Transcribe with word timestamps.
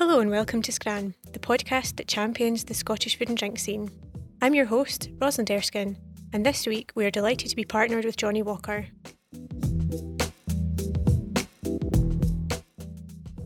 Hello 0.00 0.20
and 0.20 0.30
welcome 0.30 0.62
to 0.62 0.72
Scran, 0.72 1.14
the 1.34 1.38
podcast 1.38 1.96
that 1.96 2.08
champions 2.08 2.64
the 2.64 2.72
Scottish 2.72 3.18
food 3.18 3.28
and 3.28 3.36
drink 3.36 3.58
scene. 3.58 3.90
I'm 4.40 4.54
your 4.54 4.64
host, 4.64 5.10
Rosalind 5.20 5.50
Erskine, 5.50 5.98
and 6.32 6.44
this 6.44 6.66
week 6.66 6.90
we 6.94 7.04
are 7.04 7.10
delighted 7.10 7.50
to 7.50 7.54
be 7.54 7.66
partnered 7.66 8.06
with 8.06 8.16
Johnnie 8.16 8.42
Walker. 8.42 8.86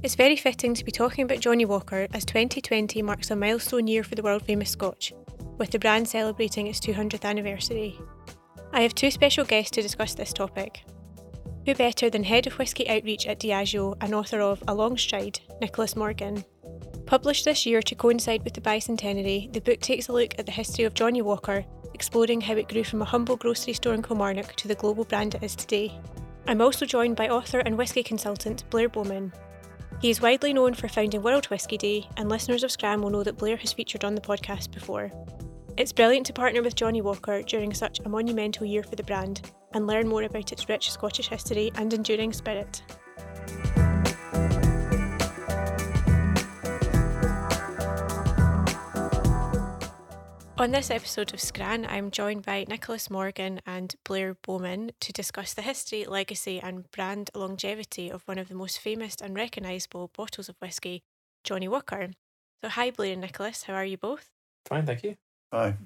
It's 0.04 0.14
very 0.14 0.36
fitting 0.36 0.74
to 0.74 0.84
be 0.84 0.92
talking 0.92 1.24
about 1.24 1.40
Johnnie 1.40 1.64
Walker 1.64 2.06
as 2.14 2.24
2020 2.24 3.02
marks 3.02 3.32
a 3.32 3.36
milestone 3.36 3.88
year 3.88 4.04
for 4.04 4.14
the 4.14 4.22
world 4.22 4.44
famous 4.44 4.70
Scotch, 4.70 5.12
with 5.58 5.72
the 5.72 5.80
brand 5.80 6.06
celebrating 6.06 6.68
its 6.68 6.78
200th 6.78 7.24
anniversary. 7.24 7.98
I 8.72 8.82
have 8.82 8.94
two 8.94 9.10
special 9.10 9.44
guests 9.44 9.72
to 9.72 9.82
discuss 9.82 10.14
this 10.14 10.32
topic. 10.32 10.84
Who 11.66 11.74
better 11.74 12.10
than 12.10 12.24
Head 12.24 12.46
of 12.46 12.58
Whisky 12.58 12.86
Outreach 12.90 13.26
at 13.26 13.40
Diageo 13.40 13.96
and 14.02 14.14
author 14.14 14.40
of 14.40 14.62
A 14.68 14.74
Long 14.74 14.98
Stride, 14.98 15.40
Nicholas 15.62 15.96
Morgan. 15.96 16.44
Published 17.06 17.46
this 17.46 17.64
year 17.64 17.80
to 17.80 17.94
coincide 17.94 18.44
with 18.44 18.52
the 18.52 18.60
bicentenary, 18.60 19.50
the 19.50 19.62
book 19.62 19.80
takes 19.80 20.08
a 20.08 20.12
look 20.12 20.38
at 20.38 20.44
the 20.44 20.52
history 20.52 20.84
of 20.84 20.92
Johnnie 20.92 21.22
Walker, 21.22 21.64
exploring 21.94 22.42
how 22.42 22.52
it 22.52 22.68
grew 22.68 22.84
from 22.84 23.00
a 23.00 23.06
humble 23.06 23.36
grocery 23.36 23.72
store 23.72 23.94
in 23.94 24.02
Kilmarnock 24.02 24.54
to 24.56 24.68
the 24.68 24.74
global 24.74 25.04
brand 25.04 25.36
it 25.36 25.42
is 25.42 25.56
today. 25.56 25.98
I'm 26.46 26.60
also 26.60 26.84
joined 26.84 27.16
by 27.16 27.28
author 27.30 27.60
and 27.60 27.78
whisky 27.78 28.02
consultant 28.02 28.68
Blair 28.68 28.90
Bowman. 28.90 29.32
He 30.02 30.10
is 30.10 30.20
widely 30.20 30.52
known 30.52 30.74
for 30.74 30.88
founding 30.88 31.22
World 31.22 31.46
Whisky 31.46 31.78
Day, 31.78 32.06
and 32.18 32.28
listeners 32.28 32.62
of 32.62 32.72
Scran 32.72 33.00
will 33.00 33.08
know 33.08 33.22
that 33.22 33.38
Blair 33.38 33.56
has 33.56 33.72
featured 33.72 34.04
on 34.04 34.14
the 34.14 34.20
podcast 34.20 34.70
before. 34.70 35.10
It's 35.78 35.94
brilliant 35.94 36.26
to 36.26 36.34
partner 36.34 36.62
with 36.62 36.76
Johnnie 36.76 37.00
Walker 37.00 37.40
during 37.40 37.72
such 37.72 38.00
a 38.00 38.08
monumental 38.10 38.66
year 38.66 38.82
for 38.82 38.96
the 38.96 39.02
brand 39.02 39.50
and 39.74 39.86
learn 39.86 40.08
more 40.08 40.22
about 40.22 40.52
its 40.52 40.68
rich 40.68 40.90
Scottish 40.90 41.28
history 41.28 41.70
and 41.74 41.92
enduring 41.92 42.32
spirit. 42.32 42.82
On 50.56 50.70
this 50.70 50.90
episode 50.90 51.34
of 51.34 51.40
Scran, 51.40 51.84
I'm 51.84 52.10
joined 52.10 52.46
by 52.46 52.64
Nicholas 52.68 53.10
Morgan 53.10 53.60
and 53.66 53.94
Blair 54.04 54.34
Bowman 54.34 54.92
to 55.00 55.12
discuss 55.12 55.52
the 55.52 55.62
history, 55.62 56.06
legacy, 56.06 56.58
and 56.58 56.90
brand 56.90 57.30
longevity 57.34 58.08
of 58.08 58.22
one 58.26 58.38
of 58.38 58.48
the 58.48 58.54
most 58.54 58.78
famous 58.78 59.16
and 59.20 59.34
recognisable 59.34 60.10
bottles 60.16 60.48
of 60.48 60.56
whisky, 60.62 61.02
Johnnie 61.42 61.68
Walker. 61.68 62.10
So, 62.62 62.70
hi, 62.70 62.92
Blair 62.92 63.12
and 63.12 63.20
Nicholas, 63.20 63.64
how 63.64 63.74
are 63.74 63.84
you 63.84 63.98
both? 63.98 64.30
Fine, 64.66 64.86
thank 64.86 65.02
you. 65.02 65.16
Hi. 65.52 65.76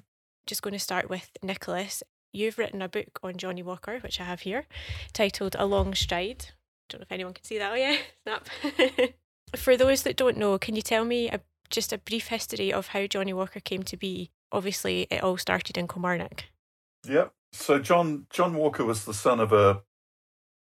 Just 0.45 0.61
going 0.61 0.73
to 0.73 0.79
start 0.79 1.09
with 1.09 1.31
Nicholas. 1.43 2.03
You've 2.31 2.57
written 2.57 2.81
a 2.81 2.89
book 2.89 3.19
on 3.23 3.37
Johnnie 3.37 3.63
Walker, 3.63 3.99
which 3.99 4.19
I 4.19 4.23
have 4.23 4.41
here, 4.41 4.67
titled 5.13 5.55
A 5.57 5.65
Long 5.65 5.95
Stride. 5.95 6.47
Don't 6.87 7.01
know 7.01 7.03
if 7.03 7.11
anyone 7.11 7.33
can 7.33 7.43
see 7.43 7.57
that. 7.57 7.71
Oh, 7.71 7.75
yeah, 7.75 7.97
snap. 8.23 8.47
For 9.55 9.75
those 9.75 10.03
that 10.03 10.17
don't 10.17 10.37
know, 10.37 10.57
can 10.57 10.75
you 10.75 10.81
tell 10.81 11.05
me 11.05 11.29
a, 11.29 11.41
just 11.69 11.91
a 11.91 11.97
brief 11.97 12.27
history 12.27 12.71
of 12.71 12.87
how 12.87 13.07
Johnnie 13.07 13.33
Walker 13.33 13.59
came 13.59 13.83
to 13.83 13.97
be? 13.97 14.29
Obviously, 14.51 15.07
it 15.09 15.23
all 15.23 15.37
started 15.37 15.77
in 15.77 15.87
Kilmarnock. 15.87 16.45
Yep. 17.07 17.33
So 17.51 17.79
John 17.79 18.27
John 18.29 18.53
Walker 18.53 18.85
was 18.85 19.05
the 19.05 19.13
son 19.13 19.39
of 19.39 19.51
a 19.51 19.81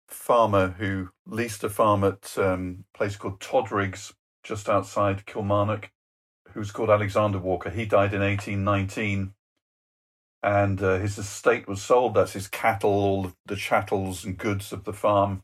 farmer 0.08 0.74
who 0.78 1.10
leased 1.26 1.64
a 1.64 1.68
farm 1.68 2.04
at 2.04 2.36
um, 2.38 2.84
a 2.94 2.98
place 2.98 3.16
called 3.16 3.40
Todrigs, 3.40 4.14
just 4.42 4.68
outside 4.68 5.26
Kilmarnock, 5.26 5.90
who's 6.52 6.70
called 6.70 6.90
Alexander 6.90 7.38
Walker. 7.38 7.70
He 7.70 7.84
died 7.84 8.14
in 8.14 8.20
1819 8.20 9.34
and 10.42 10.82
uh, 10.82 10.98
his 10.98 11.18
estate 11.18 11.68
was 11.68 11.82
sold. 11.82 12.14
That's 12.14 12.32
his 12.32 12.48
cattle, 12.48 12.90
all 12.90 13.32
the 13.46 13.56
chattels 13.56 14.24
and 14.24 14.38
goods 14.38 14.72
of 14.72 14.84
the 14.84 14.92
farm. 14.92 15.42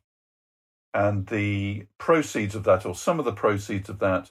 And 0.95 1.27
the 1.27 1.87
proceeds 1.99 2.55
of 2.55 2.65
that, 2.65 2.87
or 2.87 2.95
some 2.95 3.19
of 3.19 3.27
the 3.27 3.33
proceeds 3.33 3.89
of 3.91 3.99
that, 3.99 4.31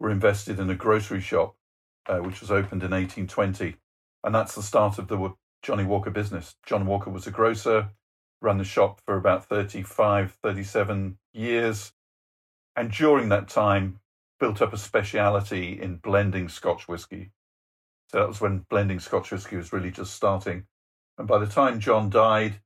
were 0.00 0.10
invested 0.10 0.58
in 0.58 0.68
a 0.68 0.74
grocery 0.74 1.20
shop, 1.20 1.54
uh, 2.06 2.18
which 2.18 2.40
was 2.40 2.50
opened 2.50 2.82
in 2.82 2.90
1820. 2.90 3.76
And 4.24 4.34
that's 4.34 4.54
the 4.54 4.62
start 4.62 4.98
of 4.98 5.06
the 5.06 5.34
Johnnie 5.62 5.84
Walker 5.84 6.10
business. 6.10 6.56
John 6.66 6.86
Walker 6.86 7.10
was 7.10 7.26
a 7.26 7.30
grocer, 7.30 7.90
ran 8.42 8.58
the 8.58 8.64
shop 8.64 9.00
for 9.06 9.16
about 9.16 9.44
35, 9.44 10.36
37 10.42 11.18
years. 11.32 11.92
And 12.74 12.90
during 12.90 13.28
that 13.28 13.48
time, 13.48 14.00
built 14.40 14.60
up 14.62 14.72
a 14.72 14.78
speciality 14.78 15.80
in 15.80 15.96
blending 15.96 16.48
Scotch 16.48 16.88
whisky. 16.88 17.30
So 18.10 18.18
that 18.18 18.28
was 18.28 18.40
when 18.40 18.66
blending 18.68 18.98
Scotch 18.98 19.30
whisky 19.30 19.56
was 19.56 19.72
really 19.72 19.92
just 19.92 20.14
starting. 20.14 20.64
And 21.16 21.28
by 21.28 21.38
the 21.38 21.46
time 21.46 21.78
John 21.78 22.10
died, 22.10 22.60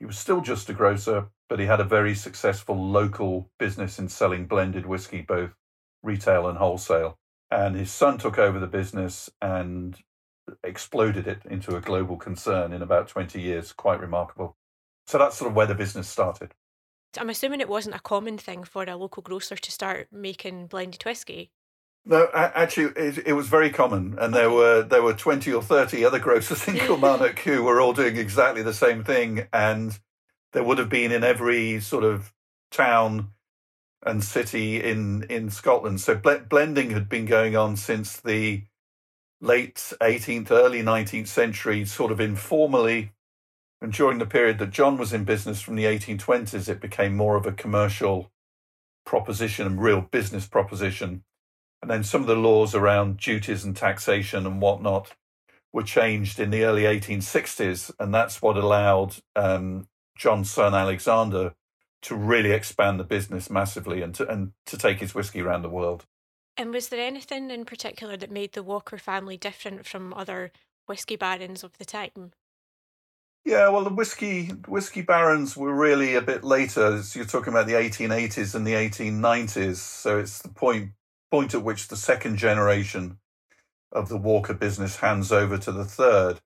he 0.00 0.06
was 0.06 0.18
still 0.18 0.40
just 0.40 0.68
a 0.68 0.72
grocer, 0.72 1.28
but 1.48 1.60
he 1.60 1.66
had 1.66 1.78
a 1.78 1.84
very 1.84 2.16
successful 2.16 2.76
local 2.76 3.48
business 3.60 4.00
in 4.00 4.08
selling 4.08 4.46
blended 4.46 4.84
whisky, 4.84 5.20
both 5.20 5.54
retail 6.02 6.48
and 6.48 6.58
wholesale. 6.58 7.16
And 7.48 7.76
his 7.76 7.92
son 7.92 8.18
took 8.18 8.38
over 8.38 8.58
the 8.58 8.66
business 8.66 9.30
and 9.40 9.96
exploded 10.64 11.28
it 11.28 11.42
into 11.48 11.76
a 11.76 11.80
global 11.80 12.16
concern 12.16 12.72
in 12.72 12.82
about 12.82 13.06
20 13.06 13.40
years. 13.40 13.72
Quite 13.72 14.00
remarkable. 14.00 14.56
So 15.06 15.16
that's 15.16 15.36
sort 15.36 15.50
of 15.50 15.54
where 15.54 15.66
the 15.66 15.76
business 15.76 16.08
started. 16.08 16.54
I'm 17.16 17.30
assuming 17.30 17.60
it 17.60 17.68
wasn't 17.68 17.94
a 17.94 18.00
common 18.00 18.36
thing 18.36 18.64
for 18.64 18.82
a 18.82 18.96
local 18.96 19.22
grocer 19.22 19.54
to 19.54 19.70
start 19.70 20.08
making 20.10 20.66
blended 20.66 21.04
whisky. 21.04 21.52
No, 22.04 22.28
actually, 22.34 22.92
it, 22.96 23.26
it, 23.28 23.32
was 23.34 23.46
very 23.46 23.70
common, 23.70 24.18
and 24.18 24.34
there 24.34 24.50
were 24.50 24.82
there 24.82 25.02
were 25.02 25.14
twenty 25.14 25.52
or 25.52 25.62
thirty 25.62 26.04
other 26.04 26.18
grocers 26.18 26.66
in 26.66 26.74
Kilmarnock 26.78 27.38
who 27.40 27.62
were 27.62 27.80
all 27.80 27.92
doing 27.92 28.16
exactly 28.16 28.62
the 28.62 28.74
same 28.74 29.04
thing, 29.04 29.46
and 29.52 29.98
there 30.52 30.64
would 30.64 30.78
have 30.78 30.88
been 30.88 31.12
in 31.12 31.22
every 31.22 31.78
sort 31.78 32.02
of 32.02 32.32
town 32.72 33.30
and 34.04 34.24
city 34.24 34.82
in 34.82 35.24
in 35.30 35.48
Scotland. 35.48 36.00
So 36.00 36.16
blending 36.16 36.90
had 36.90 37.08
been 37.08 37.24
going 37.24 37.54
on 37.54 37.76
since 37.76 38.20
the 38.20 38.64
late 39.40 39.92
18th, 40.00 40.50
early 40.50 40.82
19th 40.82 41.28
century, 41.28 41.84
sort 41.84 42.10
of 42.10 42.20
informally. 42.20 43.12
And 43.80 43.92
during 43.92 44.18
the 44.18 44.26
period 44.26 44.58
that 44.58 44.70
John 44.70 44.96
was 44.96 45.12
in 45.12 45.24
business 45.24 45.60
from 45.60 45.74
the 45.74 45.84
1820s, 45.84 46.68
it 46.68 46.80
became 46.80 47.16
more 47.16 47.36
of 47.36 47.46
a 47.46 47.52
commercial 47.52 48.30
proposition 49.04 49.66
and 49.66 49.82
real 49.82 50.00
business 50.00 50.46
proposition 50.46 51.24
and 51.82 51.90
then 51.90 52.04
some 52.04 52.20
of 52.20 52.28
the 52.28 52.36
laws 52.36 52.74
around 52.74 53.18
duties 53.18 53.64
and 53.64 53.76
taxation 53.76 54.46
and 54.46 54.62
whatnot 54.62 55.12
were 55.72 55.82
changed 55.82 56.38
in 56.38 56.50
the 56.50 56.64
early 56.64 56.82
1860s. 56.82 57.90
And 57.98 58.14
that's 58.14 58.40
what 58.40 58.56
allowed 58.56 59.16
um, 59.34 59.88
John's 60.16 60.50
son 60.50 60.74
Alexander 60.74 61.54
to 62.02 62.14
really 62.14 62.52
expand 62.52 63.00
the 63.00 63.04
business 63.04 63.50
massively 63.50 64.00
and 64.00 64.14
to, 64.14 64.28
and 64.28 64.52
to 64.66 64.78
take 64.78 65.00
his 65.00 65.14
whiskey 65.14 65.40
around 65.40 65.62
the 65.62 65.68
world. 65.68 66.04
And 66.56 66.72
was 66.72 66.88
there 66.88 67.04
anything 67.04 67.50
in 67.50 67.64
particular 67.64 68.16
that 68.16 68.30
made 68.30 68.52
the 68.52 68.62
Walker 68.62 68.98
family 68.98 69.36
different 69.36 69.86
from 69.86 70.12
other 70.14 70.52
whiskey 70.86 71.16
barons 71.16 71.64
of 71.64 71.78
the 71.78 71.84
time? 71.84 72.32
Yeah, 73.44 73.70
well, 73.70 73.82
the 73.82 73.90
whiskey 73.90 74.48
whiskey 74.68 75.02
barons 75.02 75.56
were 75.56 75.74
really 75.74 76.14
a 76.14 76.22
bit 76.22 76.44
later. 76.44 77.02
So 77.02 77.18
you're 77.18 77.26
talking 77.26 77.52
about 77.52 77.66
the 77.66 77.72
1880s 77.72 78.54
and 78.54 78.64
the 78.64 78.74
1890s. 78.74 79.76
So 79.76 80.18
it's 80.20 80.42
the 80.42 80.48
point 80.48 80.90
point 81.32 81.54
at 81.54 81.64
which 81.64 81.88
the 81.88 81.96
second 81.96 82.36
generation 82.36 83.18
of 83.90 84.10
the 84.10 84.18
Walker 84.18 84.52
business 84.52 84.96
hands 84.96 85.32
over 85.32 85.56
to 85.56 85.72
the 85.72 85.84
third. 85.84 86.40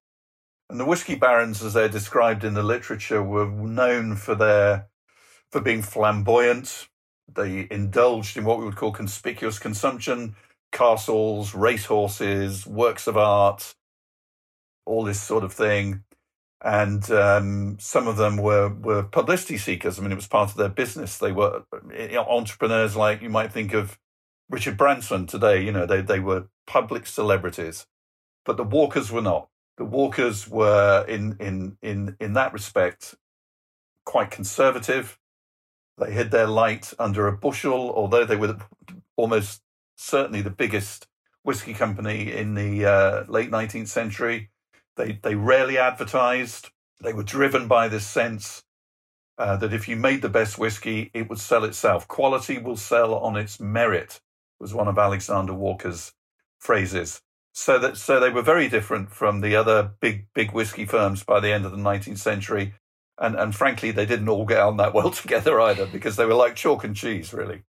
And 0.71 0.79
the 0.79 0.85
whiskey 0.85 1.17
barons, 1.17 1.63
as 1.65 1.75
they're 1.75 1.89
described 1.89 2.45
in 2.45 2.55
the 2.55 2.63
literature, 2.63 3.21
were 3.21 3.51
known 3.51 4.15
for 4.15 4.37
their 4.37 4.87
for 5.51 5.61
being 5.61 5.83
flamboyant. 5.83 6.89
They 7.33 7.67
indulged 7.69 8.37
in 8.37 8.45
what 8.45 8.59
we 8.61 8.65
would 8.65 8.77
call 8.77 8.93
conspicuous 8.93 9.59
consumption, 9.59 10.37
castles, 10.71 11.53
racehorses, 11.53 12.65
works 12.65 13.09
of 13.09 13.17
art, 13.17 13.75
all 14.85 15.03
this 15.03 15.21
sort 15.21 15.43
of 15.43 15.53
thing. 15.53 16.05
And 16.65 17.09
um, 17.11 17.77
some 17.81 18.07
of 18.07 18.17
them 18.17 18.37
were, 18.37 18.69
were 18.69 19.03
publicity 19.03 19.59
seekers. 19.59 19.99
I 19.99 20.03
mean, 20.03 20.13
it 20.13 20.17
was 20.17 20.29
part 20.29 20.51
of 20.51 20.57
their 20.57 20.69
business. 20.69 21.19
They 21.19 21.33
were 21.33 21.65
entrepreneurs 22.17 22.95
like 22.95 23.21
you 23.21 23.31
might 23.31 23.53
think 23.53 23.75
of 23.75 23.99
Richard 24.49 24.77
Branson 24.77 25.27
today, 25.27 25.63
you 25.63 25.73
know, 25.73 25.87
they, 25.87 26.01
they 26.03 26.21
were 26.21 26.49
public 26.67 27.07
celebrities, 27.07 27.87
but 28.45 28.57
the 28.57 28.65
Walkers 28.65 29.11
were 29.11 29.23
not. 29.23 29.49
The 29.77 29.85
Walkers 29.85 30.49
were, 30.49 31.05
in, 31.09 31.37
in, 31.41 31.77
in, 31.83 32.17
in 32.21 32.33
that 32.35 32.53
respect, 32.53 33.15
quite 34.05 34.31
conservative. 34.31 35.19
They 35.99 36.13
hid 36.13 36.31
their 36.31 36.47
light 36.47 36.93
under 36.99 37.27
a 37.27 37.37
bushel, 37.37 37.93
although 37.95 38.25
they 38.25 38.37
were 38.37 38.57
almost 39.17 39.63
certainly 39.97 40.43
the 40.43 40.51
biggest 40.51 41.09
whiskey 41.43 41.75
company 41.75 42.33
in 42.33 42.55
the 42.55 42.85
uh, 42.85 43.25
late 43.29 43.51
19th 43.51 43.89
century. 43.89 44.51
They, 44.97 45.19
they 45.23 45.35
rarely 45.35 45.79
advertised. 45.79 46.71
They 47.01 47.13
were 47.13 47.23
driven 47.23 47.69
by 47.69 47.89
this 47.89 48.07
sense 48.07 48.65
uh, 49.39 49.57
that 49.57 49.73
if 49.73 49.89
you 49.89 49.97
made 49.97 50.23
the 50.23 50.29
best 50.29 50.59
whiskey, 50.59 51.11
it 51.13 51.29
would 51.29 51.39
sell 51.39 51.65
itself. 51.65 52.09
Quality 52.09 52.59
will 52.59 52.77
sell 52.77 53.15
on 53.15 53.37
its 53.37 53.61
merit, 53.61 54.21
was 54.61 54.75
one 54.75 54.89
of 54.89 54.99
Alexander 54.99 55.55
Walker's 55.55 56.13
phrases. 56.59 57.23
So 57.53 57.79
that 57.79 57.97
so 57.97 58.21
they 58.21 58.31
were 58.31 58.43
very 58.43 58.69
different 58.69 59.11
from 59.11 59.41
the 59.41 59.57
other 59.57 59.93
big 60.01 60.27
big 60.35 60.53
whiskey 60.53 60.85
firms 60.85 61.25
by 61.25 61.41
the 61.41 61.53
end 61.53 61.65
of 61.65 61.73
the 61.73 61.79
19th 61.79 62.19
century, 62.19 62.75
and 63.19 63.35
and 63.35 63.55
frankly 63.55 63.91
they 63.91 64.05
didn't 64.05 64.29
all 64.29 64.45
get 64.45 64.61
on 64.61 64.77
that 64.77 64.93
well 64.93 65.11
together 65.23 65.59
either 65.61 65.87
because 65.87 66.17
they 66.17 66.27
were 66.27 66.35
like 66.35 66.55
chalk 66.55 66.85
and 66.85 66.95
cheese 66.95 67.33
really. 67.33 67.63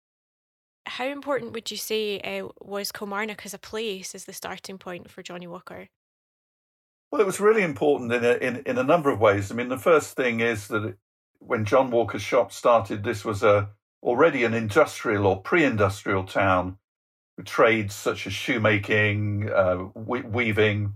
How 0.86 1.06
important 1.06 1.52
would 1.52 1.70
you 1.70 1.76
say 1.76 2.20
uh, 2.20 2.48
was 2.60 2.92
Kilmarnock 2.92 3.44
as 3.44 3.54
a 3.54 3.58
place 3.58 4.14
as 4.14 4.24
the 4.24 4.32
starting 4.32 4.78
point 4.78 5.10
for 5.10 5.22
Johnnie 5.22 5.48
Walker? 5.48 5.88
Well, 7.10 7.20
it 7.20 7.26
was 7.26 7.40
really 7.40 7.62
important 7.62 8.12
in 8.12 8.24
a, 8.24 8.32
in 8.34 8.62
in 8.66 8.78
a 8.78 8.84
number 8.84 9.10
of 9.10 9.20
ways. 9.20 9.52
I 9.52 9.54
mean, 9.54 9.68
the 9.68 9.78
first 9.78 10.16
thing 10.16 10.40
is 10.40 10.66
that 10.68 10.84
it, 10.84 10.96
when 11.38 11.64
John 11.64 11.90
Walker's 11.90 12.22
shop 12.22 12.50
started, 12.50 13.04
this 13.04 13.24
was 13.24 13.42
a 13.42 13.70
already 14.02 14.44
an 14.44 14.54
industrial 14.54 15.26
or 15.26 15.40
pre-industrial 15.40 16.24
town 16.24 16.78
with 17.36 17.46
trades 17.46 17.94
such 17.94 18.26
as 18.26 18.32
shoemaking, 18.32 19.50
uh, 19.50 19.88
weaving, 19.94 20.94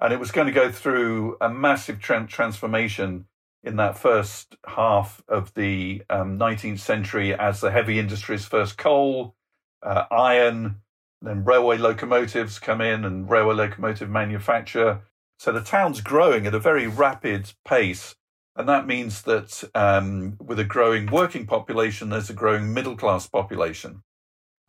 and 0.00 0.12
it 0.12 0.18
was 0.18 0.32
going 0.32 0.46
to 0.46 0.52
go 0.52 0.70
through 0.70 1.36
a 1.40 1.48
massive 1.48 2.00
tra- 2.00 2.26
transformation 2.26 3.26
in 3.62 3.76
that 3.76 3.96
first 3.96 4.56
half 4.66 5.22
of 5.28 5.54
the 5.54 6.02
um, 6.10 6.38
19th 6.38 6.80
century 6.80 7.34
as 7.34 7.60
the 7.60 7.70
heavy 7.70 7.98
industries 7.98 8.44
first 8.44 8.76
coal, 8.76 9.36
uh, 9.82 10.04
iron, 10.10 10.80
then 11.20 11.44
railway 11.44 11.78
locomotives 11.78 12.58
come 12.58 12.80
in 12.80 13.04
and 13.04 13.30
railway 13.30 13.54
locomotive 13.54 14.10
manufacture. 14.10 15.02
So 15.38 15.52
the 15.52 15.60
town's 15.60 16.00
growing 16.00 16.46
at 16.46 16.54
a 16.54 16.58
very 16.58 16.86
rapid 16.86 17.52
pace. 17.64 18.16
And 18.54 18.68
that 18.68 18.86
means 18.86 19.22
that 19.22 19.64
um, 19.74 20.36
with 20.38 20.58
a 20.58 20.64
growing 20.64 21.06
working 21.06 21.46
population, 21.46 22.10
there's 22.10 22.30
a 22.30 22.34
growing 22.34 22.74
middle 22.74 22.96
class 22.96 23.26
population. 23.26 24.02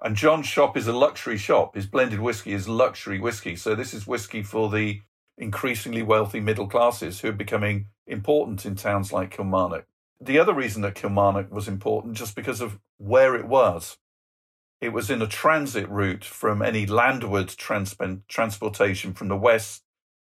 And 0.01 0.15
John's 0.15 0.47
shop 0.47 0.77
is 0.77 0.87
a 0.87 0.93
luxury 0.93 1.37
shop. 1.37 1.75
His 1.75 1.85
blended 1.85 2.19
whiskey 2.19 2.53
is 2.53 2.67
luxury 2.67 3.19
whiskey. 3.19 3.55
So 3.55 3.75
this 3.75 3.93
is 3.93 4.07
whiskey 4.07 4.43
for 4.43 4.69
the 4.69 5.01
increasingly 5.37 6.03
wealthy 6.03 6.39
middle 6.39 6.67
classes 6.67 7.19
who 7.19 7.29
are 7.29 7.33
becoming 7.33 7.87
important 8.07 8.65
in 8.65 8.75
towns 8.75 9.11
like 9.11 9.31
Kilmarnock. 9.31 9.85
The 10.19 10.39
other 10.39 10.53
reason 10.53 10.81
that 10.83 10.95
Kilmarnock 10.95 11.51
was 11.51 11.67
important 11.67 12.15
just 12.15 12.35
because 12.35 12.61
of 12.61 12.79
where 12.97 13.35
it 13.35 13.47
was. 13.47 13.97
It 14.81 14.93
was 14.93 15.09
in 15.09 15.21
a 15.21 15.27
transit 15.27 15.89
route 15.89 16.25
from 16.25 16.61
any 16.61 16.85
landward 16.85 17.49
trans- 17.49 17.95
transportation 18.27 19.13
from 19.13 19.29
the 19.29 19.37
west 19.37 19.82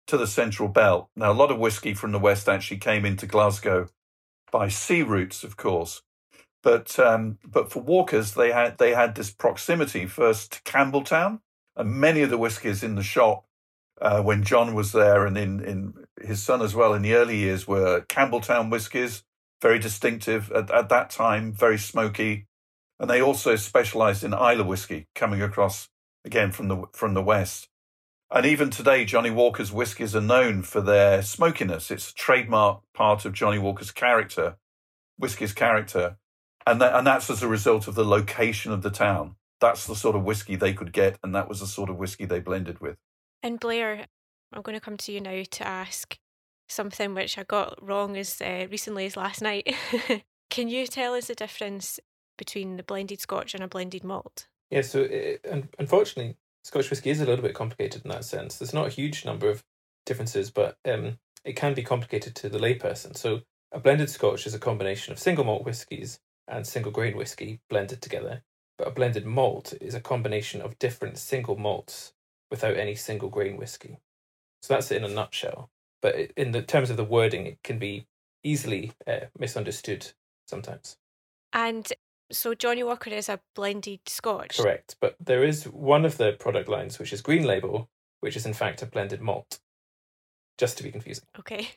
to 0.08 0.16
the 0.16 0.26
central 0.26 0.68
belt. 0.68 1.08
Now, 1.14 1.30
a 1.30 1.34
lot 1.34 1.50
of 1.50 1.58
whiskey 1.58 1.94
from 1.94 2.12
the 2.12 2.18
west 2.18 2.48
actually 2.48 2.78
came 2.78 3.04
into 3.04 3.26
Glasgow 3.26 3.88
by 4.50 4.68
sea 4.68 5.02
routes, 5.02 5.44
of 5.44 5.56
course. 5.56 6.02
But 6.62 6.98
um, 6.98 7.38
but 7.46 7.70
for 7.70 7.80
Walkers, 7.80 8.34
they 8.34 8.50
had 8.50 8.78
they 8.78 8.92
had 8.94 9.14
this 9.14 9.30
proximity 9.30 10.06
first 10.06 10.52
to 10.52 10.62
Campbeltown, 10.62 11.40
and 11.76 11.90
many 11.90 12.22
of 12.22 12.30
the 12.30 12.38
whiskies 12.38 12.82
in 12.82 12.96
the 12.96 13.02
shop 13.02 13.44
uh, 14.00 14.22
when 14.22 14.42
John 14.42 14.74
was 14.74 14.92
there, 14.92 15.24
and 15.24 15.38
in 15.38 15.64
in 15.64 15.94
his 16.20 16.42
son 16.42 16.60
as 16.60 16.74
well 16.74 16.94
in 16.94 17.02
the 17.02 17.14
early 17.14 17.36
years 17.36 17.68
were 17.68 18.00
Campbeltown 18.08 18.70
whiskies, 18.70 19.22
very 19.62 19.78
distinctive 19.78 20.50
at, 20.50 20.70
at 20.70 20.88
that 20.88 21.10
time, 21.10 21.52
very 21.52 21.78
smoky, 21.78 22.46
and 22.98 23.08
they 23.08 23.22
also 23.22 23.54
specialised 23.54 24.24
in 24.24 24.34
Islay 24.34 24.64
whiskey, 24.64 25.06
coming 25.14 25.40
across 25.40 25.88
again 26.24 26.50
from 26.50 26.68
the 26.68 26.84
from 26.92 27.14
the 27.14 27.22
west. 27.22 27.68
And 28.30 28.44
even 28.44 28.70
today, 28.70 29.04
Johnnie 29.04 29.30
Walker's 29.30 29.72
whiskies 29.72 30.14
are 30.14 30.20
known 30.20 30.62
for 30.62 30.80
their 30.80 31.22
smokiness. 31.22 31.90
It's 31.90 32.10
a 32.10 32.14
trademark 32.14 32.82
part 32.92 33.24
of 33.24 33.32
Johnnie 33.32 33.58
Walker's 33.58 33.90
character, 33.90 34.56
whiskey's 35.18 35.52
character 35.54 36.18
and 36.68 36.80
that, 36.80 36.94
and 36.94 37.06
that's 37.06 37.30
as 37.30 37.42
a 37.42 37.48
result 37.48 37.88
of 37.88 37.94
the 37.94 38.04
location 38.04 38.72
of 38.72 38.82
the 38.82 38.90
town. 38.90 39.36
That's 39.60 39.86
the 39.86 39.96
sort 39.96 40.14
of 40.14 40.24
whiskey 40.24 40.54
they 40.54 40.72
could 40.72 40.92
get, 40.92 41.18
and 41.22 41.34
that 41.34 41.48
was 41.48 41.60
the 41.60 41.66
sort 41.66 41.90
of 41.90 41.96
whiskey 41.96 42.26
they 42.26 42.40
blended 42.40 42.80
with. 42.80 42.96
And 43.42 43.58
Blair, 43.58 44.06
I'm 44.52 44.62
going 44.62 44.76
to 44.76 44.84
come 44.84 44.96
to 44.98 45.12
you 45.12 45.20
now 45.20 45.42
to 45.50 45.66
ask 45.66 46.18
something 46.68 47.14
which 47.14 47.38
I 47.38 47.44
got 47.44 47.78
wrong 47.82 48.16
as 48.16 48.40
uh, 48.40 48.66
recently 48.70 49.06
as 49.06 49.16
last 49.16 49.42
night. 49.42 49.74
Can 50.50 50.68
you 50.68 50.86
tell 50.86 51.14
us 51.14 51.26
the 51.26 51.34
difference 51.34 51.98
between 52.36 52.76
the 52.76 52.82
blended 52.82 53.20
Scotch 53.20 53.54
and 53.54 53.64
a 53.64 53.68
blended 53.68 54.04
malt? 54.04 54.46
Yeah, 54.70 54.82
so 54.82 55.00
it, 55.00 55.44
unfortunately, 55.78 56.36
Scotch 56.68 56.90
whisky 56.90 57.08
is 57.08 57.22
a 57.22 57.24
little 57.24 57.42
bit 57.42 57.54
complicated 57.54 58.02
in 58.04 58.10
that 58.10 58.26
sense. 58.26 58.58
There's 58.58 58.74
not 58.74 58.88
a 58.88 58.90
huge 58.90 59.24
number 59.24 59.48
of 59.48 59.64
differences, 60.04 60.50
but 60.50 60.76
um, 60.84 61.18
it 61.42 61.56
can 61.56 61.72
be 61.72 61.82
complicated 61.82 62.34
to 62.34 62.50
the 62.50 62.58
layperson. 62.58 63.16
So 63.16 63.40
a 63.72 63.80
blended 63.80 64.10
Scotch 64.10 64.46
is 64.46 64.52
a 64.52 64.58
combination 64.58 65.10
of 65.10 65.18
single 65.18 65.46
malt 65.46 65.64
whiskies 65.64 66.20
and 66.46 66.66
single 66.66 66.92
grain 66.92 67.16
whiskey 67.16 67.60
blended 67.70 68.02
together. 68.02 68.42
But 68.76 68.88
a 68.88 68.90
blended 68.90 69.24
malt 69.24 69.72
is 69.80 69.94
a 69.94 70.00
combination 70.00 70.60
of 70.60 70.78
different 70.78 71.16
single 71.16 71.56
malts 71.56 72.12
without 72.50 72.76
any 72.76 72.94
single 72.94 73.30
grain 73.30 73.56
whiskey. 73.56 74.00
So 74.60 74.74
that's 74.74 74.90
it 74.90 75.02
in 75.02 75.10
a 75.10 75.14
nutshell. 75.14 75.70
But 76.02 76.16
in 76.36 76.52
the 76.52 76.60
terms 76.60 76.90
of 76.90 76.98
the 76.98 77.02
wording, 77.02 77.46
it 77.46 77.62
can 77.64 77.78
be 77.78 78.06
easily 78.44 78.92
uh, 79.06 79.28
misunderstood 79.38 80.12
sometimes. 80.46 80.98
And 81.54 81.90
so 82.30 82.54
Johnnie 82.54 82.82
Walker 82.82 83.10
is 83.10 83.28
a 83.28 83.40
blended 83.54 84.00
Scotch. 84.06 84.58
Correct, 84.58 84.96
but 85.00 85.16
there 85.20 85.44
is 85.44 85.64
one 85.64 86.04
of 86.04 86.16
the 86.16 86.32
product 86.32 86.68
lines 86.68 86.98
which 86.98 87.12
is 87.12 87.20
Green 87.20 87.44
Label, 87.44 87.88
which 88.20 88.36
is 88.36 88.46
in 88.46 88.54
fact 88.54 88.82
a 88.82 88.86
blended 88.86 89.20
malt. 89.20 89.58
Just 90.58 90.76
to 90.78 90.82
be 90.82 90.90
confusing. 90.90 91.24
Okay. 91.38 91.70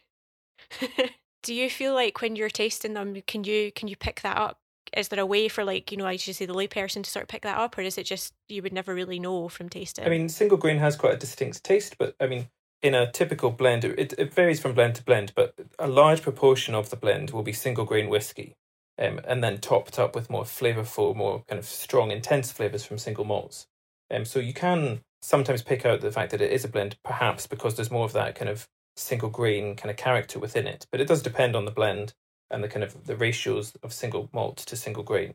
Do 1.44 1.53
you 1.53 1.69
feel 1.69 1.94
like 1.94 2.21
when 2.21 2.36
you're 2.36 2.50
tasting 2.50 2.94
them, 2.94 3.21
can 3.27 3.44
you 3.44 3.71
can 3.71 3.88
you 3.88 3.95
pick 3.95 4.21
that 4.21 4.38
up 4.38 4.62
is 4.95 5.07
there 5.07 5.19
a 5.19 5.25
way 5.25 5.48
for 5.48 5.63
like 5.63 5.92
you 5.92 5.98
know 5.98 6.06
I 6.06 6.18
should 6.18 6.36
say 6.36 6.45
the 6.45 6.53
layperson 6.53 7.03
to 7.03 7.09
sort 7.09 7.24
of 7.24 7.30
pick 7.30 7.44
that 7.44 7.57
up, 7.57 7.77
or 7.77 7.81
is 7.81 7.98
it 7.98 8.06
just 8.06 8.33
you 8.50 8.62
would 8.62 8.74
never 8.74 8.94
really 8.94 9.19
know 9.19 9.48
from 9.50 9.69
tasting? 9.69 10.06
I 10.06 10.09
mean, 10.09 10.30
single 10.30 10.57
grain 10.57 10.77
has 10.80 10.95
quite 10.95 11.13
a 11.13 11.18
distinct 11.18 11.63
taste, 11.63 11.98
but 11.98 12.15
I 12.19 12.27
mean, 12.27 12.50
in 12.81 12.94
a 12.94 13.12
typical 13.12 13.51
blend, 13.51 13.86
it 13.86 14.13
it 14.18 14.33
varies 14.33 14.59
from 14.59 14.74
blend 14.74 14.95
to 14.95 15.03
blend, 15.03 15.33
but 15.36 15.53
a 15.80 15.88
large 15.88 16.21
proportion 16.21 16.75
of 16.75 16.89
the 16.89 16.95
blend 16.95 17.31
will 17.31 17.44
be 17.44 17.53
single 17.53 17.86
grain 17.86 18.09
whiskey, 18.09 18.56
um, 19.01 19.20
and 19.25 19.43
then 19.43 19.58
topped 19.58 19.98
up 19.98 20.15
with 20.15 20.29
more 20.29 20.43
flavorful, 20.43 21.15
more 21.15 21.43
kind 21.48 21.58
of 21.58 21.65
strong, 21.65 22.12
intense 22.12 22.51
flavors 22.51 22.86
from 22.86 23.00
single 23.00 23.25
malts. 23.25 23.65
Um, 24.13 24.25
so 24.25 24.39
you 24.39 24.53
can 24.53 25.01
sometimes 25.22 25.63
pick 25.63 25.86
out 25.86 26.01
the 26.01 26.12
fact 26.12 26.31
that 26.31 26.41
it 26.41 26.51
is 26.51 26.63
a 26.63 26.67
blend, 26.67 26.98
perhaps 27.03 27.48
because 27.48 27.75
there's 27.75 27.91
more 27.91 28.05
of 28.05 28.13
that 28.13 28.36
kind 28.36 28.50
of 28.50 28.67
single 28.96 29.29
grain 29.29 29.75
kind 29.75 29.89
of 29.89 29.98
character 29.98 30.38
within 30.38 30.67
it. 30.67 30.86
But 30.91 31.01
it 31.01 31.08
does 31.08 31.24
depend 31.24 31.55
on 31.55 31.65
the 31.65 31.72
blend 31.72 32.13
and 32.51 32.63
the 32.63 32.67
kind 32.67 32.84
of 32.84 33.05
the 33.05 33.15
ratios 33.15 33.74
of 33.81 33.91
single 33.91 34.29
malt 34.34 34.58
to 34.58 34.75
single 34.75 35.03
grain. 35.03 35.34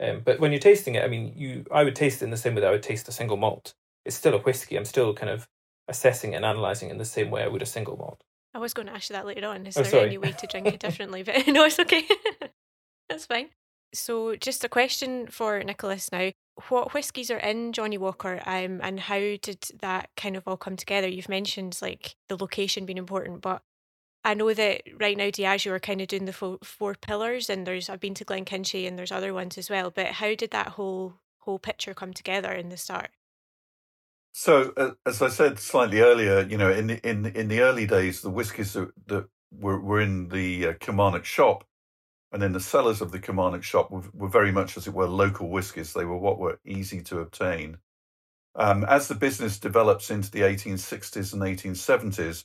Um, 0.00 0.20
but 0.24 0.38
when 0.38 0.52
you're 0.52 0.60
tasting 0.60 0.94
it, 0.94 1.02
I 1.02 1.08
mean, 1.08 1.32
you 1.36 1.64
I 1.72 1.82
would 1.82 1.96
taste 1.96 2.22
it 2.22 2.26
in 2.26 2.30
the 2.30 2.36
same 2.36 2.54
way 2.54 2.60
that 2.60 2.68
I 2.68 2.72
would 2.72 2.82
taste 2.82 3.08
a 3.08 3.12
single 3.12 3.36
malt. 3.36 3.74
It's 4.04 4.14
still 4.14 4.34
a 4.34 4.38
whiskey. 4.38 4.76
I'm 4.76 4.84
still 4.84 5.12
kind 5.12 5.30
of 5.30 5.48
assessing 5.88 6.34
and 6.34 6.44
analysing 6.44 6.90
in 6.90 6.98
the 6.98 7.04
same 7.04 7.30
way 7.30 7.42
I 7.42 7.48
would 7.48 7.62
a 7.62 7.66
single 7.66 7.96
malt. 7.96 8.22
I 8.54 8.58
was 8.58 8.74
going 8.74 8.86
to 8.86 8.94
ask 8.94 9.10
you 9.10 9.14
that 9.14 9.26
later 9.26 9.48
on. 9.48 9.66
Is 9.66 9.76
oh, 9.76 9.82
there 9.82 9.90
sorry. 9.90 10.06
any 10.06 10.18
way 10.18 10.32
to 10.32 10.46
drink 10.46 10.68
it 10.68 10.78
differently? 10.78 11.22
But 11.22 11.46
no, 11.48 11.64
it's 11.64 11.80
okay. 11.80 12.06
That's 13.08 13.26
fine. 13.26 13.48
So, 13.94 14.36
just 14.36 14.64
a 14.64 14.68
question 14.68 15.26
for 15.28 15.62
Nicholas 15.64 16.12
now. 16.12 16.30
What 16.68 16.92
whiskies 16.92 17.30
are 17.30 17.38
in 17.38 17.72
Johnnie 17.72 17.98
Walker, 17.98 18.42
um, 18.44 18.80
and 18.82 19.00
how 19.00 19.18
did 19.18 19.64
that 19.80 20.10
kind 20.16 20.36
of 20.36 20.46
all 20.46 20.56
come 20.56 20.76
together? 20.76 21.08
You've 21.08 21.28
mentioned 21.28 21.78
like 21.80 22.16
the 22.28 22.36
location 22.36 22.84
being 22.84 22.98
important, 22.98 23.40
but 23.40 23.62
I 24.24 24.34
know 24.34 24.52
that 24.52 24.82
right 24.98 25.16
now 25.16 25.28
Diageo 25.30 25.70
are 25.70 25.78
kind 25.78 26.00
of 26.00 26.08
doing 26.08 26.24
the 26.24 26.32
four, 26.32 26.58
four 26.62 26.94
pillars, 26.94 27.48
and 27.48 27.66
there's 27.66 27.88
I've 27.88 28.00
been 28.00 28.14
to 28.14 28.24
Glenkinchie 28.24 28.86
and 28.86 28.98
there's 28.98 29.12
other 29.12 29.32
ones 29.32 29.56
as 29.56 29.70
well. 29.70 29.90
But 29.90 30.06
how 30.06 30.34
did 30.34 30.50
that 30.50 30.68
whole 30.68 31.14
whole 31.38 31.58
picture 31.58 31.94
come 31.94 32.12
together 32.12 32.52
in 32.52 32.68
the 32.68 32.76
start? 32.76 33.10
So, 34.32 34.72
uh, 34.76 34.90
as 35.06 35.22
I 35.22 35.28
said 35.28 35.58
slightly 35.58 36.00
earlier, 36.00 36.40
you 36.42 36.58
know, 36.58 36.70
in 36.70 36.88
the, 36.88 37.08
in 37.08 37.26
in 37.26 37.48
the 37.48 37.60
early 37.60 37.86
days, 37.86 38.20
the 38.20 38.30
whiskies 38.30 38.74
that, 38.74 38.90
that 39.06 39.28
were 39.50 39.80
were 39.80 40.00
in 40.00 40.28
the 40.28 40.68
uh, 40.68 40.72
Kilmarnock 40.80 41.24
shop, 41.24 41.64
and 42.32 42.42
then 42.42 42.52
the 42.52 42.60
cellars 42.60 43.00
of 43.00 43.10
the 43.10 43.18
Kilmarnock 43.18 43.62
shop 43.62 43.90
were, 43.90 44.02
were 44.12 44.28
very 44.28 44.52
much, 44.52 44.76
as 44.76 44.86
it 44.86 44.94
were, 44.94 45.06
local 45.06 45.48
whiskies. 45.48 45.92
They 45.92 46.04
were 46.04 46.18
what 46.18 46.38
were 46.38 46.60
easy 46.64 47.00
to 47.02 47.20
obtain. 47.20 47.78
Um, 48.54 48.84
as 48.84 49.08
the 49.08 49.14
business 49.14 49.58
develops 49.58 50.10
into 50.10 50.30
the 50.30 50.40
1860s 50.40 51.32
and 51.32 51.42
1870s, 51.42 52.44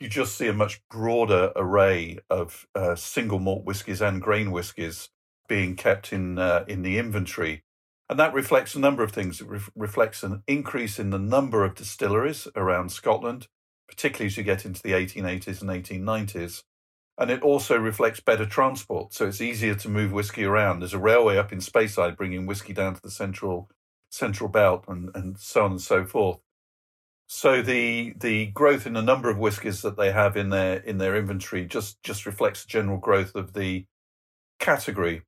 you 0.00 0.08
just 0.08 0.36
see 0.36 0.48
a 0.48 0.52
much 0.52 0.82
broader 0.90 1.52
array 1.54 2.18
of 2.28 2.66
uh, 2.74 2.96
single 2.96 3.38
malt 3.38 3.64
whiskies 3.64 4.02
and 4.02 4.20
grain 4.20 4.50
whiskies 4.50 5.08
being 5.48 5.76
kept 5.76 6.12
in 6.12 6.38
uh, 6.38 6.64
in 6.66 6.82
the 6.82 6.98
inventory, 6.98 7.62
and 8.08 8.18
that 8.18 8.34
reflects 8.34 8.74
a 8.74 8.80
number 8.80 9.04
of 9.04 9.12
things. 9.12 9.40
It 9.40 9.46
re- 9.46 9.60
reflects 9.76 10.24
an 10.24 10.42
increase 10.48 10.98
in 10.98 11.10
the 11.10 11.18
number 11.18 11.64
of 11.64 11.76
distilleries 11.76 12.48
around 12.56 12.90
Scotland, 12.90 13.46
particularly 13.86 14.26
as 14.26 14.36
you 14.36 14.42
get 14.42 14.64
into 14.64 14.82
the 14.82 14.92
1880s 14.92 15.60
and 15.60 15.70
1890s, 15.70 16.64
And 17.22 17.30
it 17.30 17.42
also 17.42 17.78
reflects 17.78 18.18
better 18.18 18.44
transport. 18.44 19.14
So 19.14 19.28
it's 19.28 19.40
easier 19.40 19.76
to 19.76 19.88
move 19.88 20.10
whiskey 20.10 20.42
around. 20.42 20.80
There's 20.80 20.92
a 20.92 20.98
railway 20.98 21.36
up 21.36 21.52
in 21.52 21.60
Speyside 21.60 22.16
bringing 22.16 22.46
whiskey 22.46 22.72
down 22.72 22.96
to 22.96 23.00
the 23.00 23.12
central 23.12 23.70
central 24.10 24.48
belt 24.48 24.84
and, 24.88 25.08
and 25.14 25.38
so 25.38 25.64
on 25.64 25.70
and 25.70 25.80
so 25.80 26.04
forth. 26.04 26.40
So 27.28 27.62
the 27.62 28.14
the 28.18 28.46
growth 28.46 28.88
in 28.88 28.94
the 28.94 29.02
number 29.02 29.30
of 29.30 29.38
whiskies 29.38 29.82
that 29.82 29.96
they 29.96 30.10
have 30.10 30.36
in 30.36 30.48
their 30.48 30.78
in 30.78 30.98
their 30.98 31.14
inventory 31.14 31.64
just 31.64 32.02
just 32.02 32.26
reflects 32.26 32.64
the 32.64 32.70
general 32.70 32.98
growth 32.98 33.36
of 33.36 33.52
the 33.52 33.86
category. 34.58 35.22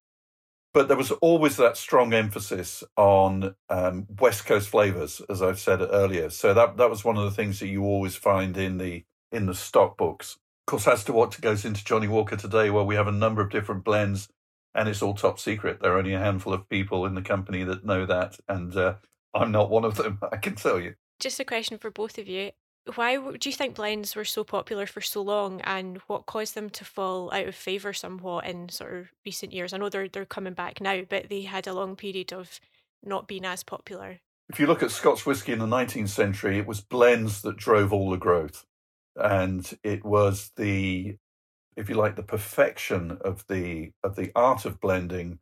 But 0.72 0.88
there 0.88 0.96
was 0.96 1.12
always 1.12 1.56
that 1.58 1.76
strong 1.76 2.12
emphasis 2.12 2.82
on 2.96 3.54
um, 3.70 4.08
West 4.18 4.46
Coast 4.46 4.68
flavors, 4.68 5.22
as 5.30 5.42
I've 5.42 5.60
said 5.60 5.80
earlier. 5.80 6.28
So 6.30 6.54
that 6.54 6.76
that 6.76 6.90
was 6.90 7.04
one 7.04 7.18
of 7.18 7.22
the 7.22 7.30
things 7.30 7.60
that 7.60 7.68
you 7.68 7.84
always 7.84 8.16
find 8.16 8.56
in 8.56 8.78
the 8.78 9.04
in 9.30 9.46
the 9.46 9.54
stock 9.54 9.96
books. 9.96 10.38
Of 10.66 10.70
course, 10.70 10.88
as 10.88 11.04
to 11.04 11.12
what 11.12 11.38
goes 11.42 11.66
into 11.66 11.84
Johnnie 11.84 12.08
Walker 12.08 12.36
today, 12.36 12.70
well, 12.70 12.86
we 12.86 12.94
have 12.94 13.06
a 13.06 13.12
number 13.12 13.42
of 13.42 13.50
different 13.50 13.84
blends, 13.84 14.28
and 14.74 14.88
it's 14.88 15.02
all 15.02 15.12
top 15.12 15.38
secret. 15.38 15.80
There 15.82 15.92
are 15.92 15.98
only 15.98 16.14
a 16.14 16.18
handful 16.18 16.54
of 16.54 16.70
people 16.70 17.04
in 17.04 17.14
the 17.14 17.20
company 17.20 17.64
that 17.64 17.84
know 17.84 18.06
that, 18.06 18.38
and 18.48 18.74
uh, 18.74 18.94
I'm 19.34 19.52
not 19.52 19.68
one 19.68 19.84
of 19.84 19.96
them. 19.96 20.20
I 20.32 20.38
can 20.38 20.54
tell 20.54 20.80
you. 20.80 20.94
Just 21.20 21.38
a 21.38 21.44
question 21.44 21.76
for 21.76 21.90
both 21.90 22.16
of 22.16 22.28
you. 22.28 22.52
Why 22.94 23.16
do 23.16 23.48
you 23.50 23.54
think 23.54 23.74
blends 23.74 24.16
were 24.16 24.24
so 24.24 24.42
popular 24.42 24.86
for 24.86 25.02
so 25.02 25.20
long, 25.20 25.60
and 25.62 25.98
what 26.06 26.24
caused 26.24 26.54
them 26.54 26.70
to 26.70 26.84
fall 26.84 27.30
out 27.30 27.46
of 27.46 27.54
favour 27.54 27.92
somewhat 27.92 28.46
in 28.46 28.70
sort 28.70 28.94
of 28.94 29.08
recent 29.26 29.52
years? 29.52 29.74
I 29.74 29.76
know 29.76 29.90
they're 29.90 30.08
they're 30.08 30.24
coming 30.24 30.54
back 30.54 30.80
now, 30.80 31.02
but 31.06 31.28
they 31.28 31.42
had 31.42 31.66
a 31.66 31.74
long 31.74 31.94
period 31.94 32.32
of 32.32 32.58
not 33.02 33.28
being 33.28 33.44
as 33.44 33.62
popular. 33.64 34.20
If 34.48 34.58
you 34.58 34.66
look 34.66 34.82
at 34.82 34.90
Scotch 34.90 35.26
whisky 35.26 35.52
in 35.52 35.58
the 35.58 35.66
19th 35.66 36.08
century, 36.08 36.58
it 36.58 36.66
was 36.66 36.80
blends 36.80 37.42
that 37.42 37.58
drove 37.58 37.92
all 37.92 38.10
the 38.10 38.16
growth, 38.16 38.64
and 39.16 39.78
it 39.82 40.04
was 40.04 40.50
the, 40.56 41.16
if 41.76 41.88
you 41.88 41.94
like, 41.94 42.16
the 42.16 42.22
perfection 42.22 43.18
of 43.22 43.46
the 43.48 43.92
of 44.02 44.16
the 44.16 44.32
art 44.34 44.64
of 44.64 44.80
blending 44.80 45.38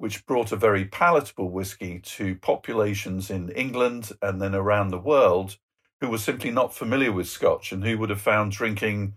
which 0.00 0.24
brought 0.24 0.50
a 0.50 0.56
very 0.56 0.86
palatable 0.86 1.50
whiskey 1.50 1.98
to 1.98 2.34
populations 2.36 3.30
in 3.30 3.50
England 3.50 4.10
and 4.22 4.40
then 4.40 4.54
around 4.54 4.88
the 4.88 4.98
world 4.98 5.58
who 6.00 6.08
were 6.08 6.16
simply 6.16 6.50
not 6.50 6.74
familiar 6.74 7.12
with 7.12 7.28
Scotch 7.28 7.70
and 7.70 7.84
who 7.84 7.98
would 7.98 8.08
have 8.08 8.20
found 8.20 8.50
drinking 8.50 9.12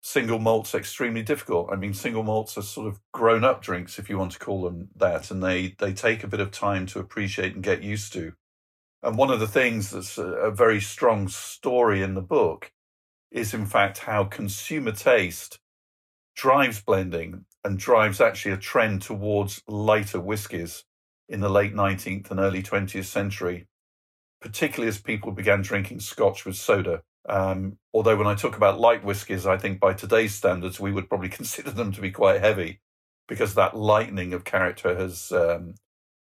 single 0.00 0.38
malts 0.38 0.76
extremely 0.76 1.24
difficult. 1.24 1.70
I 1.72 1.76
mean, 1.76 1.92
single 1.92 2.22
malts 2.22 2.56
are 2.56 2.62
sort 2.62 2.86
of 2.86 3.00
grown 3.12 3.42
up 3.42 3.62
drinks, 3.62 3.98
if 3.98 4.08
you 4.08 4.16
want 4.16 4.30
to 4.32 4.38
call 4.38 4.62
them 4.62 4.90
that, 4.94 5.32
and 5.32 5.42
they, 5.42 5.74
they 5.78 5.92
take 5.92 6.22
a 6.22 6.28
bit 6.28 6.38
of 6.38 6.52
time 6.52 6.86
to 6.86 7.00
appreciate 7.00 7.56
and 7.56 7.64
get 7.64 7.82
used 7.82 8.12
to. 8.12 8.32
And 9.02 9.18
one 9.18 9.32
of 9.32 9.40
the 9.40 9.48
things 9.48 9.90
that's 9.90 10.18
a, 10.18 10.26
a 10.26 10.50
very 10.52 10.80
strong 10.80 11.26
story 11.26 12.00
in 12.00 12.14
the 12.14 12.22
book 12.22 12.70
is, 13.32 13.54
in 13.54 13.66
fact, 13.66 13.98
how 13.98 14.24
consumer 14.24 14.92
taste 14.92 15.58
drives 16.36 16.80
blending 16.80 17.44
and 17.64 17.78
drives 17.78 18.20
actually 18.20 18.52
a 18.52 18.56
trend 18.56 19.02
towards 19.02 19.62
lighter 19.66 20.20
whiskies 20.20 20.84
in 21.28 21.40
the 21.40 21.48
late 21.48 21.74
19th 21.74 22.30
and 22.30 22.40
early 22.40 22.62
20th 22.62 23.04
century, 23.04 23.66
particularly 24.40 24.88
as 24.88 24.98
people 24.98 25.32
began 25.32 25.62
drinking 25.62 26.00
scotch 26.00 26.44
with 26.44 26.56
soda. 26.56 27.02
Um, 27.28 27.78
although, 27.94 28.16
when 28.16 28.26
I 28.26 28.34
talk 28.34 28.56
about 28.56 28.80
light 28.80 29.04
whiskies, 29.04 29.46
I 29.46 29.56
think 29.56 29.80
by 29.80 29.94
today's 29.94 30.34
standards, 30.34 30.80
we 30.80 30.92
would 30.92 31.08
probably 31.08 31.28
consider 31.40 31.70
them 31.70 31.92
to 31.92 32.00
be 32.00 32.10
quite 32.10 32.40
heavy 32.40 32.80
because 33.28 33.54
that 33.54 33.76
lightening 33.76 34.34
of 34.34 34.44
character 34.44 34.96
has 34.96 35.32
um, 35.32 35.74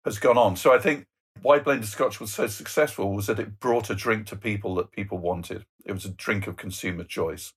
has 0.04 0.18
gone 0.18 0.38
on. 0.38 0.56
So 0.56 0.72
I 0.72 0.78
think 0.78 1.06
why 1.42 1.58
blended 1.58 1.88
scotch 1.88 2.20
was 2.20 2.32
so 2.32 2.46
successful 2.46 3.12
was 3.12 3.26
that 3.26 3.38
it 3.38 3.60
brought 3.60 3.90
a 3.90 3.94
drink 3.94 4.26
to 4.26 4.36
people 4.36 4.74
that 4.76 4.92
people 4.92 5.18
wanted. 5.18 5.64
It 5.84 5.92
was 5.92 6.04
a 6.04 6.10
drink 6.10 6.46
of 6.46 6.56
consumer 6.56 7.04
choice. 7.04 7.52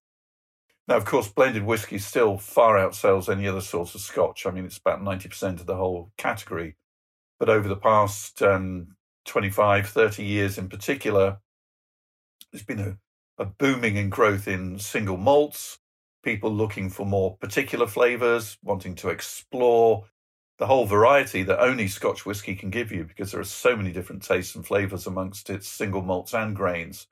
Now, 0.87 0.97
of 0.97 1.05
course, 1.05 1.29
blended 1.29 1.63
whiskey 1.63 1.99
still 1.99 2.37
far 2.37 2.75
outsells 2.75 3.29
any 3.29 3.47
other 3.47 3.61
sort 3.61 3.93
of 3.93 4.01
scotch. 4.01 4.45
I 4.45 4.51
mean, 4.51 4.65
it's 4.65 4.79
about 4.79 5.01
90% 5.01 5.59
of 5.59 5.67
the 5.67 5.75
whole 5.75 6.11
category. 6.17 6.77
But 7.39 7.49
over 7.49 7.67
the 7.67 7.75
past 7.75 8.41
um, 8.41 8.95
25, 9.25 9.87
30 9.87 10.23
years 10.23 10.57
in 10.57 10.67
particular, 10.67 11.37
there's 12.51 12.63
been 12.63 12.79
a, 12.79 12.97
a 13.37 13.45
booming 13.45 13.97
in 13.97 14.09
growth 14.09 14.47
in 14.47 14.79
single 14.79 15.17
malts, 15.17 15.77
people 16.23 16.51
looking 16.51 16.89
for 16.89 17.05
more 17.05 17.37
particular 17.37 17.85
flavours, 17.85 18.57
wanting 18.63 18.95
to 18.95 19.09
explore 19.09 20.05
the 20.59 20.67
whole 20.67 20.85
variety 20.85 21.43
that 21.43 21.61
only 21.61 21.87
Scotch 21.87 22.25
whisky 22.25 22.53
can 22.53 22.69
give 22.69 22.91
you 22.91 23.05
because 23.05 23.31
there 23.31 23.41
are 23.41 23.45
so 23.45 23.75
many 23.75 23.91
different 23.91 24.21
tastes 24.21 24.55
and 24.55 24.65
flavours 24.65 25.07
amongst 25.07 25.49
its 25.49 25.67
single 25.67 26.01
malts 26.01 26.33
and 26.33 26.55
grains 26.55 27.07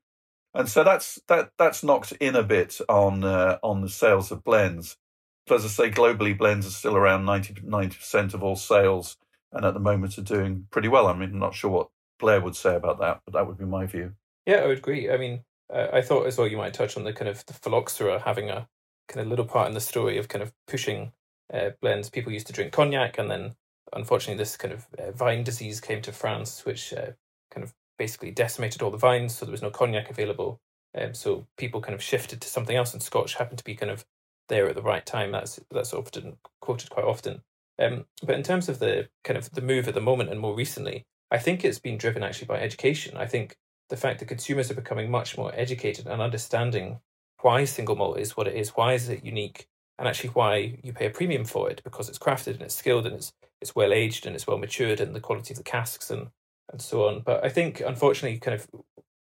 and 0.58 0.68
so 0.68 0.84
that's 0.84 1.20
that 1.28 1.52
that's 1.58 1.84
knocked 1.84 2.14
in 2.14 2.36
a 2.36 2.44
bit 2.44 2.80
on 2.90 3.24
uh, 3.24 3.60
on 3.62 3.82
the 3.82 3.90
sales 3.90 4.32
of 4.32 4.44
blends. 4.44 4.98
But 5.46 5.56
as 5.56 5.66
I 5.66 5.68
say, 5.68 5.92
globally, 5.92 6.38
blends 6.38 6.68
are 6.68 6.72
still 6.72 6.98
around 6.98 7.26
90 7.26 7.54
percent 7.96 8.34
of 8.34 8.44
all 8.44 8.56
sales, 8.56 9.18
and 9.52 9.64
at 9.64 9.76
the 9.76 9.80
moment 9.80 10.18
are 10.18 10.24
doing 10.24 10.66
pretty 10.72 10.88
well. 10.88 11.08
I 11.08 11.14
mean, 11.14 11.30
I'm 11.30 11.40
not 11.40 11.54
sure 11.54 11.70
what 11.70 11.90
Blair 12.20 12.42
would 12.42 12.56
say 12.56 12.76
about 12.76 13.00
that, 13.00 13.22
but 13.24 13.34
that 13.34 13.48
would 13.48 13.60
be 13.60 13.66
my 13.66 13.86
view. 13.86 14.14
Yeah, 14.48 14.58
I 14.58 14.68
would 14.68 14.80
agree. 14.80 15.12
I 15.12 15.18
mean, 15.18 15.44
uh, 15.72 15.88
I 15.94 16.02
thought 16.02 16.26
as 16.26 16.38
well 16.38 16.48
you 16.48 16.58
might 16.58 16.74
touch 16.74 16.98
on 16.98 17.04
the 17.04 17.14
kind 17.14 17.30
of 17.30 17.46
the 17.46 17.54
phylloxera 17.54 18.20
having 18.20 18.50
a 18.50 18.68
kind 19.08 19.22
of 19.22 19.28
little 19.28 19.46
part 19.46 19.68
in 19.68 19.74
the 19.74 19.80
story 19.80 20.18
of 20.18 20.28
kind 20.28 20.42
of 20.42 20.52
pushing 20.68 21.12
uh, 21.54 21.72
blends. 21.82 22.10
People 22.10 22.32
used 22.32 22.48
to 22.48 22.54
drink 22.54 22.72
cognac, 22.72 23.18
and 23.18 23.30
then 23.30 23.56
unfortunately, 23.94 24.38
this 24.38 24.58
kind 24.58 24.74
of 24.74 24.88
uh, 25.00 25.12
vine 25.12 25.44
disease 25.44 25.80
came 25.82 26.02
to 26.02 26.12
France, 26.12 26.66
which 26.66 26.94
uh, 26.94 27.12
kind 27.52 27.64
of 27.64 27.74
basically 27.98 28.32
decimated 28.32 28.82
all 28.82 28.92
the 28.92 28.98
vines, 28.98 29.36
so 29.36 29.46
there 29.46 29.52
was 29.52 29.62
no 29.62 29.70
cognac 29.70 30.10
available. 30.10 30.60
Um, 30.98 31.14
so 31.14 31.48
people 31.58 31.82
kind 31.82 31.96
of 31.96 32.02
shifted 32.02 32.42
to 32.42 32.48
something 32.48 32.76
else, 32.76 32.94
and 32.94 33.02
Scotch 33.02 33.36
happened 33.36 33.60
to 33.60 33.64
be 33.64 33.76
kind 33.76 33.92
of 33.92 34.06
there 34.50 34.68
at 34.68 34.76
the 34.76 34.82
right 34.82 35.06
time. 35.06 35.32
That's 35.32 35.60
that's 35.72 35.94
often 35.94 36.38
quoted 36.62 36.90
quite 36.90 37.06
often. 37.06 37.42
Um, 37.80 38.06
but 38.24 38.36
in 38.36 38.44
terms 38.44 38.70
of 38.70 38.80
the 38.80 39.10
kind 39.24 39.38
of 39.38 39.52
the 39.52 39.62
move 39.62 39.88
at 39.88 39.94
the 39.94 40.02
moment 40.02 40.32
and 40.32 40.40
more 40.40 40.56
recently, 40.56 41.06
I 41.30 41.38
think 41.38 41.64
it's 41.64 41.80
been 41.80 41.98
driven 41.98 42.24
actually 42.24 42.48
by 42.48 42.60
education. 42.60 43.18
I 43.18 43.28
think 43.28 43.58
the 43.90 43.98
fact 43.98 44.20
that 44.20 44.28
consumers 44.28 44.72
are 44.72 44.76
becoming 44.76 45.12
much 45.12 45.38
more 45.38 45.52
educated 45.56 46.08
and 46.08 46.22
understanding 46.22 47.00
why 47.42 47.66
single 47.66 47.96
malt 47.96 48.20
is 48.20 48.36
what 48.36 48.48
it 48.48 48.56
is, 48.56 48.70
why 48.70 48.94
is 48.94 49.10
it 49.10 49.24
unique, 49.24 49.68
and 50.00 50.08
actually 50.08 50.30
why 50.32 50.80
you 50.84 50.94
pay 50.94 51.08
a 51.08 51.12
premium 51.12 51.46
for 51.46 51.70
it 51.70 51.82
because 51.84 52.10
it's 52.10 52.20
crafted 52.20 52.54
and 52.54 52.62
it's 52.62 52.76
skilled 52.76 53.06
and 53.06 53.16
it's 53.16 53.34
it's 53.62 53.76
well 53.76 53.92
aged 53.92 54.26
and 54.26 54.36
it's 54.36 54.46
well 54.46 54.58
matured 54.58 55.00
and 55.00 55.16
the 55.16 55.20
quality 55.20 55.54
of 55.54 55.58
the 55.58 55.64
casks 55.64 56.10
and 56.10 56.30
and 56.72 56.82
so 56.82 57.08
on. 57.08 57.22
But 57.22 57.44
I 57.44 57.50
think, 57.50 57.82
unfortunately, 57.82 58.40
kind 58.40 58.56
of 58.56 58.68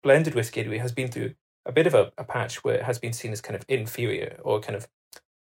blended 0.02 0.34
whiskey 0.34 0.60
anyway 0.60 0.78
has 0.78 0.92
been 0.92 1.08
through 1.08 1.34
a 1.64 1.72
bit 1.72 1.86
of 1.86 1.94
a, 1.94 2.12
a 2.18 2.24
patch 2.24 2.62
where 2.64 2.76
it 2.76 2.82
has 2.82 2.98
been 2.98 3.12
seen 3.12 3.32
as 3.32 3.40
kind 3.40 3.56
of 3.56 3.64
inferior 3.68 4.38
or 4.42 4.60
kind 4.60 4.76
of 4.76 4.88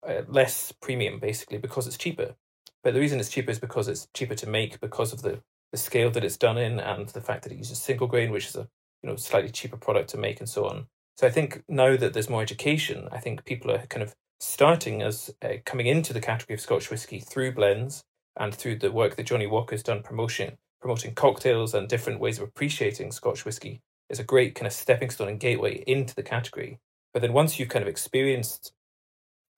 uh, 0.07 0.21
less 0.27 0.71
premium, 0.71 1.19
basically, 1.19 1.57
because 1.57 1.87
it's 1.87 1.97
cheaper. 1.97 2.35
But 2.83 2.93
the 2.93 2.99
reason 2.99 3.19
it's 3.19 3.29
cheaper 3.29 3.51
is 3.51 3.59
because 3.59 3.87
it's 3.87 4.07
cheaper 4.13 4.35
to 4.35 4.49
make 4.49 4.79
because 4.79 5.13
of 5.13 5.21
the, 5.21 5.41
the 5.71 5.77
scale 5.77 6.11
that 6.11 6.23
it's 6.23 6.37
done 6.37 6.57
in 6.57 6.79
and 6.79 7.07
the 7.09 7.21
fact 7.21 7.43
that 7.43 7.51
it 7.51 7.57
uses 7.57 7.81
single 7.81 8.07
grain, 8.07 8.31
which 8.31 8.47
is 8.47 8.55
a 8.55 8.67
you 9.01 9.09
know 9.09 9.15
slightly 9.15 9.49
cheaper 9.49 9.77
product 9.77 10.09
to 10.09 10.17
make 10.17 10.39
and 10.39 10.49
so 10.49 10.67
on. 10.67 10.87
So 11.17 11.27
I 11.27 11.29
think 11.29 11.63
now 11.69 11.95
that 11.95 12.13
there's 12.13 12.29
more 12.29 12.41
education, 12.41 13.07
I 13.11 13.19
think 13.19 13.45
people 13.45 13.71
are 13.71 13.85
kind 13.87 14.03
of 14.03 14.15
starting 14.43 15.01
as 15.01 15.33
uh, 15.41 15.53
coming 15.65 15.87
into 15.87 16.13
the 16.13 16.21
category 16.21 16.55
of 16.55 16.61
Scotch 16.61 16.89
whisky 16.89 17.19
through 17.19 17.53
blends 17.53 18.03
and 18.37 18.53
through 18.53 18.77
the 18.77 18.91
work 18.91 19.15
that 19.15 19.25
Johnnie 19.25 19.47
Walker's 19.47 19.83
done 19.83 20.03
promotion 20.03 20.57
promoting 20.83 21.15
cocktails 21.15 21.73
and 21.73 21.87
different 21.87 22.19
ways 22.19 22.37
of 22.37 22.43
appreciating 22.43 23.09
Scotch 23.09 23.45
whisky 23.45 23.81
is 24.09 24.19
a 24.19 24.23
great 24.23 24.53
kind 24.53 24.67
of 24.67 24.73
stepping 24.73 25.09
stone 25.09 25.29
and 25.29 25.39
gateway 25.39 25.81
into 25.87 26.13
the 26.13 26.21
category. 26.21 26.77
But 27.13 27.21
then 27.21 27.31
once 27.31 27.57
you've 27.57 27.69
kind 27.69 27.81
of 27.81 27.87
experienced 27.87 28.73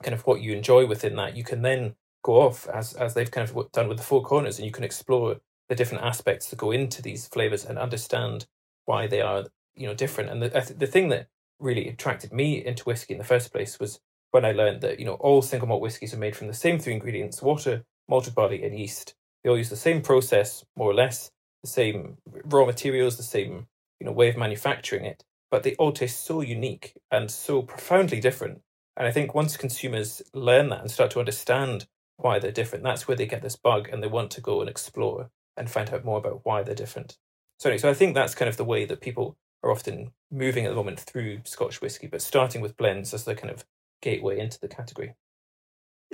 kind 0.04 0.14
of 0.14 0.22
what 0.28 0.42
you 0.42 0.54
enjoy 0.54 0.86
within 0.86 1.16
that, 1.16 1.36
you 1.36 1.44
can 1.44 1.64
then 1.64 1.96
go 2.24 2.42
off 2.42 2.68
as 2.70 2.94
as 2.94 3.16
they've 3.16 3.32
kind 3.32 3.50
of 3.50 3.72
done 3.72 3.88
with 3.88 3.98
the 3.98 4.04
four 4.04 4.22
corners, 4.22 4.60
and 4.60 4.68
you 4.68 4.72
can 4.72 4.84
explore 4.84 5.38
the 5.68 5.76
different 5.76 6.04
aspects 6.04 6.50
that 6.50 6.60
go 6.60 6.70
into 6.70 7.02
these 7.02 7.28
flavors 7.28 7.66
and 7.66 7.80
understand 7.80 8.46
why 8.86 9.08
they 9.08 9.22
are 9.22 9.46
you 9.76 9.88
know 9.88 9.96
different. 9.96 10.30
And 10.30 10.44
the 10.44 10.76
the 10.78 10.88
thing 10.88 11.10
that 11.10 11.28
really 11.60 11.90
attracted 11.90 12.32
me 12.32 12.64
into 12.64 12.84
whiskey 12.84 13.16
in 13.16 13.18
the 13.18 13.26
first 13.26 13.52
place 13.52 13.80
was 13.80 14.00
when 14.36 14.44
I 14.44 14.52
learned 14.52 14.82
that 14.82 15.00
you 15.00 15.06
know 15.06 15.14
all 15.14 15.42
single 15.42 15.70
malt 15.70 15.82
whiskies 15.82 16.14
are 16.14 16.18
made 16.18 16.36
from 16.36 16.48
the 16.48 16.54
same 16.54 16.78
three 16.78 16.92
ingredients: 16.92 17.42
water, 17.42 17.86
malted 18.10 18.36
barley, 18.36 18.64
and 18.66 18.78
yeast. 18.78 19.16
They 19.42 19.50
all 19.50 19.58
use 19.58 19.70
the 19.70 19.78
same 19.78 20.02
process, 20.02 20.66
more 20.76 20.92
or 20.92 20.94
less, 20.94 21.32
the 21.64 21.70
same 21.70 22.18
raw 22.44 22.66
materials, 22.66 23.16
the 23.16 23.24
same 23.24 23.68
you 24.02 24.06
know 24.06 24.12
way 24.12 24.28
of 24.28 24.36
manufacturing 24.36 25.06
it, 25.06 25.24
but 25.50 25.64
they 25.64 25.76
all 25.76 25.94
taste 25.94 26.26
so 26.26 26.42
unique 26.42 26.98
and 27.12 27.32
so 27.32 27.62
profoundly 27.62 28.20
different. 28.20 28.60
And 28.98 29.08
I 29.08 29.12
think 29.12 29.34
once 29.34 29.56
consumers 29.56 30.22
learn 30.34 30.68
that 30.68 30.82
and 30.82 30.92
start 30.92 31.12
to 31.12 31.20
understand 31.20 31.88
why 32.18 32.38
they're 32.38 32.52
different, 32.52 32.84
that's 32.84 33.08
where 33.08 33.16
they 33.16 33.26
get 33.26 33.42
this 33.42 33.56
bug 33.56 33.88
and 33.90 34.04
they 34.04 34.08
want 34.08 34.32
to 34.32 34.42
go 34.42 34.60
and 34.60 34.70
explore 34.70 35.30
and 35.56 35.72
find 35.72 35.94
out 35.94 36.04
more 36.04 36.18
about 36.18 36.42
why 36.44 36.62
they're 36.62 36.84
different. 36.84 37.18
So, 37.60 37.70
anyway, 37.70 37.80
so 37.80 37.90
I 37.90 37.94
think 37.94 38.14
that's 38.14 38.36
kind 38.36 38.50
of 38.50 38.58
the 38.58 38.66
way 38.66 38.84
that 38.84 39.00
people 39.00 39.38
are 39.64 39.72
often 39.72 40.12
moving 40.30 40.66
at 40.66 40.70
the 40.72 40.76
moment 40.76 41.00
through 41.00 41.40
Scotch 41.46 41.80
whisky, 41.80 42.08
but 42.08 42.22
starting 42.22 42.60
with 42.60 42.76
blends 42.76 43.14
as 43.14 43.24
the 43.24 43.34
kind 43.34 43.54
of 43.54 43.66
gateway 44.06 44.40
into 44.40 44.60
the 44.60 44.70
category. 44.70 45.16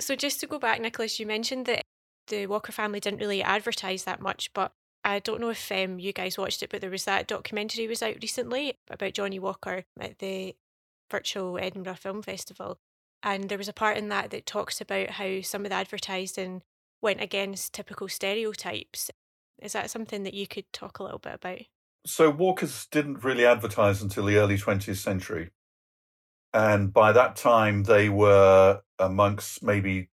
So, 0.00 0.16
just 0.16 0.40
to 0.40 0.46
go 0.46 0.58
back, 0.58 0.80
Nicholas, 0.80 1.20
you 1.20 1.26
mentioned 1.26 1.66
that 1.66 1.82
the 2.28 2.46
Walker 2.46 2.72
family 2.72 2.98
didn't 2.98 3.20
really 3.20 3.42
advertise 3.42 4.04
that 4.04 4.20
much, 4.20 4.52
but 4.54 4.72
I 5.04 5.18
don't 5.18 5.40
know 5.40 5.50
if 5.50 5.70
um, 5.70 5.98
you 5.98 6.12
guys 6.12 6.38
watched 6.38 6.62
it, 6.62 6.70
but 6.70 6.80
there 6.80 6.90
was 6.90 7.04
that 7.04 7.28
documentary 7.28 7.86
was 7.86 8.02
out 8.02 8.16
recently 8.22 8.74
about 8.90 9.14
Johnnie 9.14 9.38
Walker 9.38 9.84
at 10.00 10.18
the 10.18 10.56
virtual 11.10 11.58
Edinburgh 11.58 11.96
Film 11.96 12.22
Festival. 12.22 12.78
And 13.22 13.48
there 13.48 13.58
was 13.58 13.68
a 13.68 13.72
part 13.72 13.98
in 13.98 14.08
that 14.08 14.30
that 14.30 14.46
talks 14.46 14.80
about 14.80 15.10
how 15.10 15.42
some 15.42 15.64
of 15.64 15.70
the 15.70 15.76
advertising 15.76 16.62
went 17.02 17.20
against 17.20 17.72
typical 17.72 18.08
stereotypes. 18.08 19.10
Is 19.60 19.74
that 19.74 19.90
something 19.90 20.22
that 20.22 20.34
you 20.34 20.46
could 20.46 20.72
talk 20.72 20.98
a 20.98 21.02
little 21.02 21.18
bit 21.18 21.34
about? 21.34 21.60
So, 22.04 22.30
Walkers 22.30 22.86
didn't 22.86 23.22
really 23.22 23.46
advertise 23.46 24.02
until 24.02 24.24
the 24.24 24.36
early 24.36 24.56
20th 24.56 24.96
century. 24.96 25.50
And 26.54 26.92
by 26.92 27.12
that 27.12 27.36
time, 27.36 27.84
they 27.84 28.08
were 28.08 28.82
amongst 28.98 29.62
maybe 29.62 30.10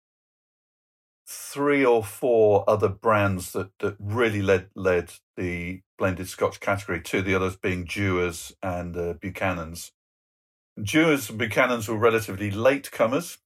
three 1.27 1.86
or 1.86 2.03
four 2.03 2.63
other 2.67 2.88
brands 2.88 3.51
that, 3.51 3.77
that 3.79 3.96
really 4.00 4.41
led 4.41 4.69
led 4.74 5.12
the 5.38 5.81
blended 5.98 6.27
Scotch 6.27 6.60
category, 6.60 7.01
two 7.01 7.19
of 7.19 7.25
the 7.25 7.36
others 7.36 7.55
being 7.55 7.86
Dewar's 7.86 8.55
and 8.63 8.98
uh, 8.98 9.13
Buchanan's. 9.13 9.91
Dewar's 10.81 11.29
and 11.29 11.38
Buchanan's 11.38 11.88
were 11.88 11.98
relatively 11.98 12.50
late 12.50 12.89
comers, 12.89 13.38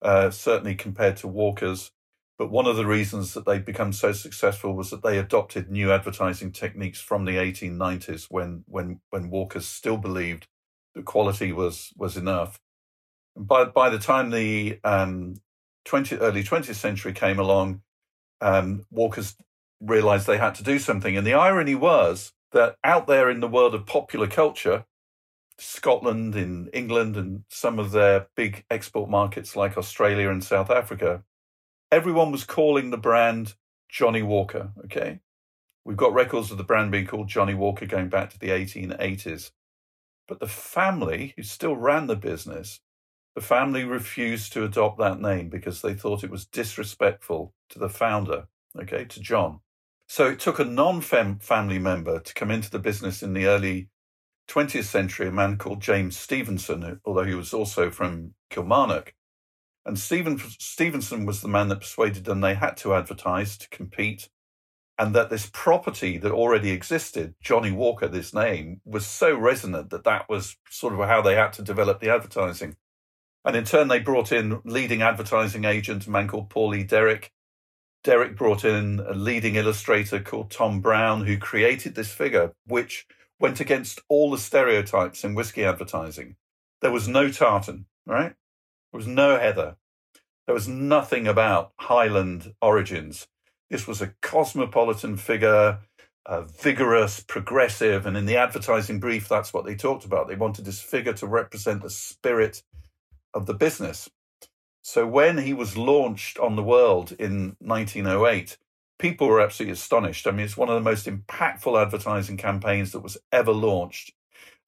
uh, 0.00 0.30
certainly 0.30 0.74
compared 0.74 1.16
to 1.18 1.28
Walker's. 1.28 1.90
But 2.38 2.50
one 2.50 2.66
of 2.66 2.76
the 2.76 2.86
reasons 2.86 3.34
that 3.34 3.44
they'd 3.44 3.64
become 3.64 3.92
so 3.92 4.12
successful 4.12 4.74
was 4.74 4.90
that 4.90 5.02
they 5.02 5.18
adopted 5.18 5.70
new 5.70 5.92
advertising 5.92 6.50
techniques 6.50 7.00
from 7.00 7.24
the 7.24 7.36
1890s 7.36 8.28
when, 8.30 8.64
when, 8.66 9.00
when 9.10 9.28
Walker's 9.28 9.68
still 9.68 9.98
believed 9.98 10.48
the 10.94 11.02
quality 11.02 11.52
was, 11.52 11.92
was 11.96 12.16
enough. 12.16 12.60
By, 13.36 13.64
by 13.64 13.88
the 13.90 13.98
time 13.98 14.30
the 14.30 14.78
um, 14.84 15.36
20, 15.84 16.16
early 16.16 16.42
20th 16.42 16.74
century 16.74 17.12
came 17.12 17.38
along, 17.38 17.82
um, 18.40 18.84
Walker's 18.90 19.36
realized 19.80 20.26
they 20.26 20.38
had 20.38 20.54
to 20.56 20.62
do 20.62 20.78
something. 20.78 21.16
And 21.16 21.26
the 21.26 21.34
irony 21.34 21.74
was 21.74 22.32
that 22.52 22.76
out 22.84 23.06
there 23.06 23.30
in 23.30 23.40
the 23.40 23.48
world 23.48 23.74
of 23.74 23.86
popular 23.86 24.26
culture, 24.26 24.84
Scotland, 25.58 26.36
in 26.36 26.68
England, 26.72 27.16
and 27.16 27.44
some 27.48 27.78
of 27.78 27.92
their 27.92 28.28
big 28.36 28.64
export 28.70 29.10
markets 29.10 29.56
like 29.56 29.76
Australia 29.76 30.30
and 30.30 30.42
South 30.42 30.70
Africa, 30.70 31.22
everyone 31.90 32.32
was 32.32 32.44
calling 32.44 32.90
the 32.90 32.96
brand 32.96 33.54
Johnnie 33.88 34.22
Walker. 34.22 34.72
Okay. 34.84 35.20
We've 35.84 35.96
got 35.96 36.14
records 36.14 36.50
of 36.50 36.58
the 36.58 36.64
brand 36.64 36.92
being 36.92 37.06
called 37.06 37.28
Johnnie 37.28 37.54
Walker 37.54 37.86
going 37.86 38.08
back 38.08 38.30
to 38.30 38.38
the 38.38 38.50
1880s. 38.50 39.50
But 40.28 40.40
the 40.40 40.48
family 40.48 41.34
who 41.36 41.42
still 41.42 41.76
ran 41.76 42.06
the 42.06 42.16
business, 42.16 42.80
the 43.34 43.40
family 43.40 43.84
refused 43.84 44.52
to 44.52 44.64
adopt 44.64 44.98
that 44.98 45.20
name 45.20 45.48
because 45.48 45.82
they 45.82 45.94
thought 45.94 46.24
it 46.24 46.30
was 46.30 46.46
disrespectful 46.46 47.54
to 47.70 47.78
the 47.78 47.88
founder, 47.88 48.46
okay, 48.78 49.04
to 49.04 49.20
John. 49.20 49.60
So 50.06 50.26
it 50.28 50.40
took 50.40 50.58
a 50.58 50.64
non 50.64 51.00
family 51.00 51.78
member 51.78 52.20
to 52.20 52.34
come 52.34 52.50
into 52.50 52.70
the 52.70 52.78
business 52.78 53.22
in 53.22 53.32
the 53.32 53.46
early 53.46 53.88
20th 54.48 54.84
century, 54.84 55.28
a 55.28 55.32
man 55.32 55.56
called 55.56 55.80
James 55.80 56.16
Stevenson, 56.16 57.00
although 57.04 57.24
he 57.24 57.34
was 57.34 57.54
also 57.54 57.90
from 57.90 58.34
Kilmarnock. 58.50 59.14
And 59.84 59.98
Stevenson 59.98 61.26
was 61.26 61.40
the 61.40 61.48
man 61.48 61.68
that 61.68 61.80
persuaded 61.80 62.24
them 62.24 62.40
they 62.40 62.54
had 62.54 62.76
to 62.78 62.94
advertise 62.94 63.56
to 63.58 63.68
compete, 63.70 64.28
and 64.98 65.14
that 65.14 65.30
this 65.30 65.50
property 65.52 66.18
that 66.18 66.32
already 66.32 66.70
existed, 66.70 67.34
Johnnie 67.40 67.72
Walker, 67.72 68.08
this 68.08 68.34
name, 68.34 68.80
was 68.84 69.06
so 69.06 69.34
resonant 69.36 69.90
that 69.90 70.04
that 70.04 70.28
was 70.28 70.56
sort 70.68 70.92
of 70.94 71.00
how 71.08 71.22
they 71.22 71.34
had 71.34 71.52
to 71.54 71.62
develop 71.62 72.00
the 72.00 72.10
advertising. 72.10 72.76
And 73.44 73.56
in 73.56 73.64
turn, 73.64 73.88
they 73.88 73.98
brought 73.98 74.30
in 74.30 74.60
leading 74.64 75.02
advertising 75.02 75.64
agent, 75.64 76.06
a 76.06 76.10
man 76.10 76.28
called 76.28 76.50
Paul 76.50 76.74
E. 76.74 76.84
Derrick. 76.84 77.32
Derrick 78.04 78.36
brought 78.36 78.64
in 78.64 79.00
a 79.00 79.14
leading 79.14 79.56
illustrator 79.56 80.20
called 80.20 80.50
Tom 80.50 80.80
Browne, 80.80 81.26
who 81.26 81.38
created 81.38 81.94
this 81.94 82.12
figure, 82.12 82.52
which 82.66 83.06
went 83.40 83.60
against 83.60 84.00
all 84.08 84.30
the 84.30 84.38
stereotypes 84.38 85.24
in 85.24 85.34
whiskey 85.34 85.64
advertising. 85.64 86.36
There 86.80 86.92
was 86.92 87.08
no 87.08 87.30
tartan, 87.30 87.86
right? 88.06 88.34
There 88.92 88.98
was 88.98 89.06
no 89.06 89.38
heather. 89.38 89.76
There 90.46 90.54
was 90.54 90.68
nothing 90.68 91.26
about 91.26 91.72
Highland 91.78 92.54
origins. 92.60 93.26
This 93.72 93.86
was 93.86 94.02
a 94.02 94.12
cosmopolitan 94.20 95.16
figure, 95.16 95.78
a 96.26 96.42
vigorous, 96.42 97.20
progressive, 97.20 98.04
and 98.04 98.18
in 98.18 98.26
the 98.26 98.36
advertising 98.36 99.00
brief, 99.00 99.26
that's 99.30 99.54
what 99.54 99.64
they 99.64 99.74
talked 99.74 100.04
about. 100.04 100.28
They 100.28 100.36
wanted 100.36 100.66
this 100.66 100.82
figure 100.82 101.14
to 101.14 101.26
represent 101.26 101.80
the 101.80 101.88
spirit 101.88 102.62
of 103.32 103.46
the 103.46 103.54
business. 103.54 104.10
So 104.82 105.06
when 105.06 105.38
he 105.38 105.54
was 105.54 105.78
launched 105.78 106.38
on 106.38 106.54
the 106.54 106.62
world 106.62 107.12
in 107.18 107.56
1908, 107.60 108.58
people 108.98 109.26
were 109.26 109.40
absolutely 109.40 109.72
astonished. 109.72 110.26
I 110.26 110.32
mean, 110.32 110.44
it's 110.44 110.56
one 110.56 110.68
of 110.68 110.74
the 110.74 110.90
most 110.90 111.06
impactful 111.06 111.80
advertising 111.80 112.36
campaigns 112.36 112.92
that 112.92 113.00
was 113.00 113.16
ever 113.32 113.52
launched 113.52 114.12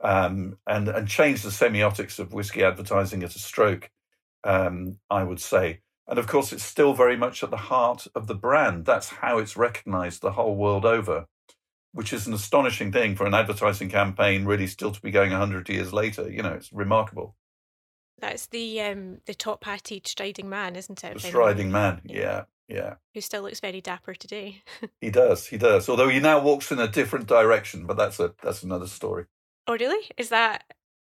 um, 0.00 0.56
and, 0.66 0.88
and 0.88 1.06
changed 1.06 1.44
the 1.44 1.50
semiotics 1.50 2.18
of 2.18 2.32
whiskey 2.32 2.64
advertising 2.64 3.22
at 3.22 3.36
a 3.36 3.38
stroke 3.38 3.90
um, 4.44 4.98
I 5.10 5.24
would 5.24 5.40
say. 5.40 5.80
And 6.06 6.18
of 6.18 6.26
course, 6.26 6.52
it's 6.52 6.64
still 6.64 6.92
very 6.92 7.16
much 7.16 7.42
at 7.42 7.50
the 7.50 7.56
heart 7.56 8.06
of 8.14 8.26
the 8.26 8.34
brand. 8.34 8.84
That's 8.84 9.08
how 9.08 9.38
it's 9.38 9.56
recognized 9.56 10.20
the 10.20 10.32
whole 10.32 10.56
world 10.56 10.84
over, 10.84 11.26
which 11.92 12.12
is 12.12 12.26
an 12.26 12.34
astonishing 12.34 12.92
thing 12.92 13.16
for 13.16 13.26
an 13.26 13.34
advertising 13.34 13.88
campaign 13.88 14.44
really 14.44 14.66
still 14.66 14.92
to 14.92 15.00
be 15.00 15.10
going 15.10 15.30
100 15.30 15.68
years 15.68 15.92
later. 15.92 16.30
You 16.30 16.42
know, 16.42 16.52
it's 16.52 16.72
remarkable. 16.72 17.36
That's 18.18 18.46
the 18.46 18.80
um, 18.80 19.18
the 19.26 19.34
top 19.34 19.64
hatted 19.64 20.06
striding 20.06 20.48
man, 20.48 20.76
isn't 20.76 21.02
it? 21.02 21.14
The 21.14 21.20
striding 21.20 21.72
man, 21.72 22.00
yeah, 22.04 22.44
yeah. 22.68 22.94
Who 23.12 23.20
still 23.20 23.42
looks 23.42 23.60
very 23.60 23.80
dapper 23.80 24.14
today. 24.14 24.62
he 25.00 25.10
does, 25.10 25.46
he 25.46 25.58
does. 25.58 25.88
Although 25.88 26.08
he 26.08 26.20
now 26.20 26.40
walks 26.40 26.70
in 26.70 26.78
a 26.78 26.88
different 26.88 27.26
direction, 27.26 27.86
but 27.86 27.96
that's 27.96 28.20
a 28.20 28.34
that's 28.42 28.62
another 28.62 28.86
story. 28.86 29.24
Oh, 29.66 29.76
really? 29.76 30.08
Is 30.16 30.28
that 30.28 30.64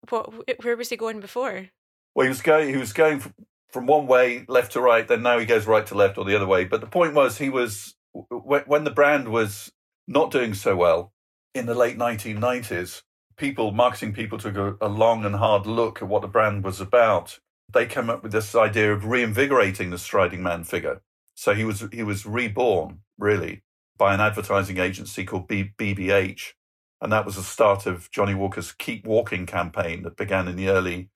what? 0.09 0.63
Where 0.63 0.75
was 0.75 0.89
he 0.89 0.97
going 0.97 1.19
before? 1.19 1.69
Well, 2.15 2.25
he 2.25 2.29
was 2.29 2.41
going. 2.41 2.69
He 2.69 2.77
was 2.77 2.93
going 2.93 3.23
from, 3.71 3.85
one 3.85 4.07
way, 4.07 4.45
left 4.47 4.73
to 4.73 4.81
right. 4.81 5.07
Then 5.07 5.21
now 5.21 5.39
he 5.39 5.45
goes 5.45 5.67
right 5.67 5.85
to 5.87 5.95
left, 5.95 6.17
or 6.17 6.25
the 6.25 6.35
other 6.35 6.47
way. 6.47 6.65
But 6.65 6.81
the 6.81 6.87
point 6.87 7.13
was, 7.13 7.37
he 7.37 7.49
was 7.49 7.95
when, 8.29 8.63
when 8.63 8.83
the 8.83 8.91
brand 8.91 9.29
was 9.29 9.71
not 10.07 10.31
doing 10.31 10.53
so 10.53 10.75
well 10.75 11.13
in 11.53 11.65
the 11.65 11.75
late 11.75 11.97
1990s. 11.97 13.03
People, 13.37 13.71
marketing 13.71 14.13
people, 14.13 14.37
took 14.37 14.55
a, 14.55 14.75
a 14.81 14.89
long 14.89 15.23
and 15.25 15.35
hard 15.35 15.65
look 15.65 16.01
at 16.01 16.07
what 16.07 16.21
the 16.21 16.27
brand 16.27 16.63
was 16.63 16.81
about. 16.81 17.39
They 17.71 17.85
came 17.85 18.09
up 18.09 18.23
with 18.23 18.31
this 18.31 18.55
idea 18.55 18.91
of 18.93 19.05
reinvigorating 19.05 19.91
the 19.91 19.97
striding 19.97 20.43
man 20.43 20.63
figure. 20.63 21.01
So 21.35 21.53
he 21.53 21.63
was 21.63 21.85
he 21.93 22.03
was 22.03 22.25
reborn 22.25 22.99
really 23.17 23.63
by 23.97 24.13
an 24.13 24.19
advertising 24.19 24.77
agency 24.77 25.23
called 25.23 25.47
B- 25.47 25.71
BBH, 25.77 26.53
and 27.01 27.11
that 27.13 27.25
was 27.25 27.35
the 27.37 27.43
start 27.43 27.85
of 27.85 28.11
Johnnie 28.11 28.35
Walker's 28.35 28.73
Keep 28.73 29.05
Walking 29.05 29.45
campaign 29.45 30.03
that 30.03 30.17
began 30.17 30.47
in 30.49 30.57
the 30.57 30.69
early 30.69 31.09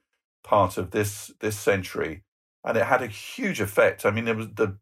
part 0.43 0.77
of 0.77 0.91
this 0.91 1.33
this 1.41 1.59
century, 1.59 2.22
and 2.63 2.77
it 2.77 2.85
had 2.85 3.01
a 3.01 3.07
huge 3.07 3.59
effect. 3.59 4.05
I 4.05 4.11
mean, 4.11 4.27
it 4.27 4.35
was 4.35 4.47
the 4.49 4.77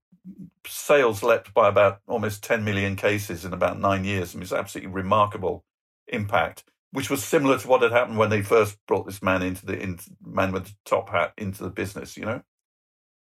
sales 0.68 1.24
leapt 1.24 1.54
by 1.54 1.68
about 1.68 2.02
almost 2.08 2.44
10 2.44 2.64
million 2.64 2.96
cases 2.96 3.44
in 3.44 3.54
about 3.54 3.80
nine 3.80 4.06
years. 4.06 4.34
I 4.34 4.38
mean, 4.38 4.44
it's 4.44 4.54
absolutely 4.54 4.94
remarkable 4.94 5.66
impact, 6.08 6.64
which 6.92 7.10
was 7.10 7.24
similar 7.24 7.58
to 7.58 7.68
what 7.68 7.82
had 7.82 7.92
happened 7.92 8.18
when 8.18 8.30
they 8.30 8.42
first 8.42 8.78
brought 8.88 9.06
this 9.06 9.22
man 9.22 9.42
into 9.42 9.66
the 9.66 9.80
in, 9.80 10.00
man 10.24 10.52
with 10.52 10.66
the 10.66 10.76
top 10.86 11.10
hat 11.10 11.34
into 11.38 11.64
the 11.64 11.70
business. 11.70 12.18
You 12.18 12.26
know, 12.26 12.44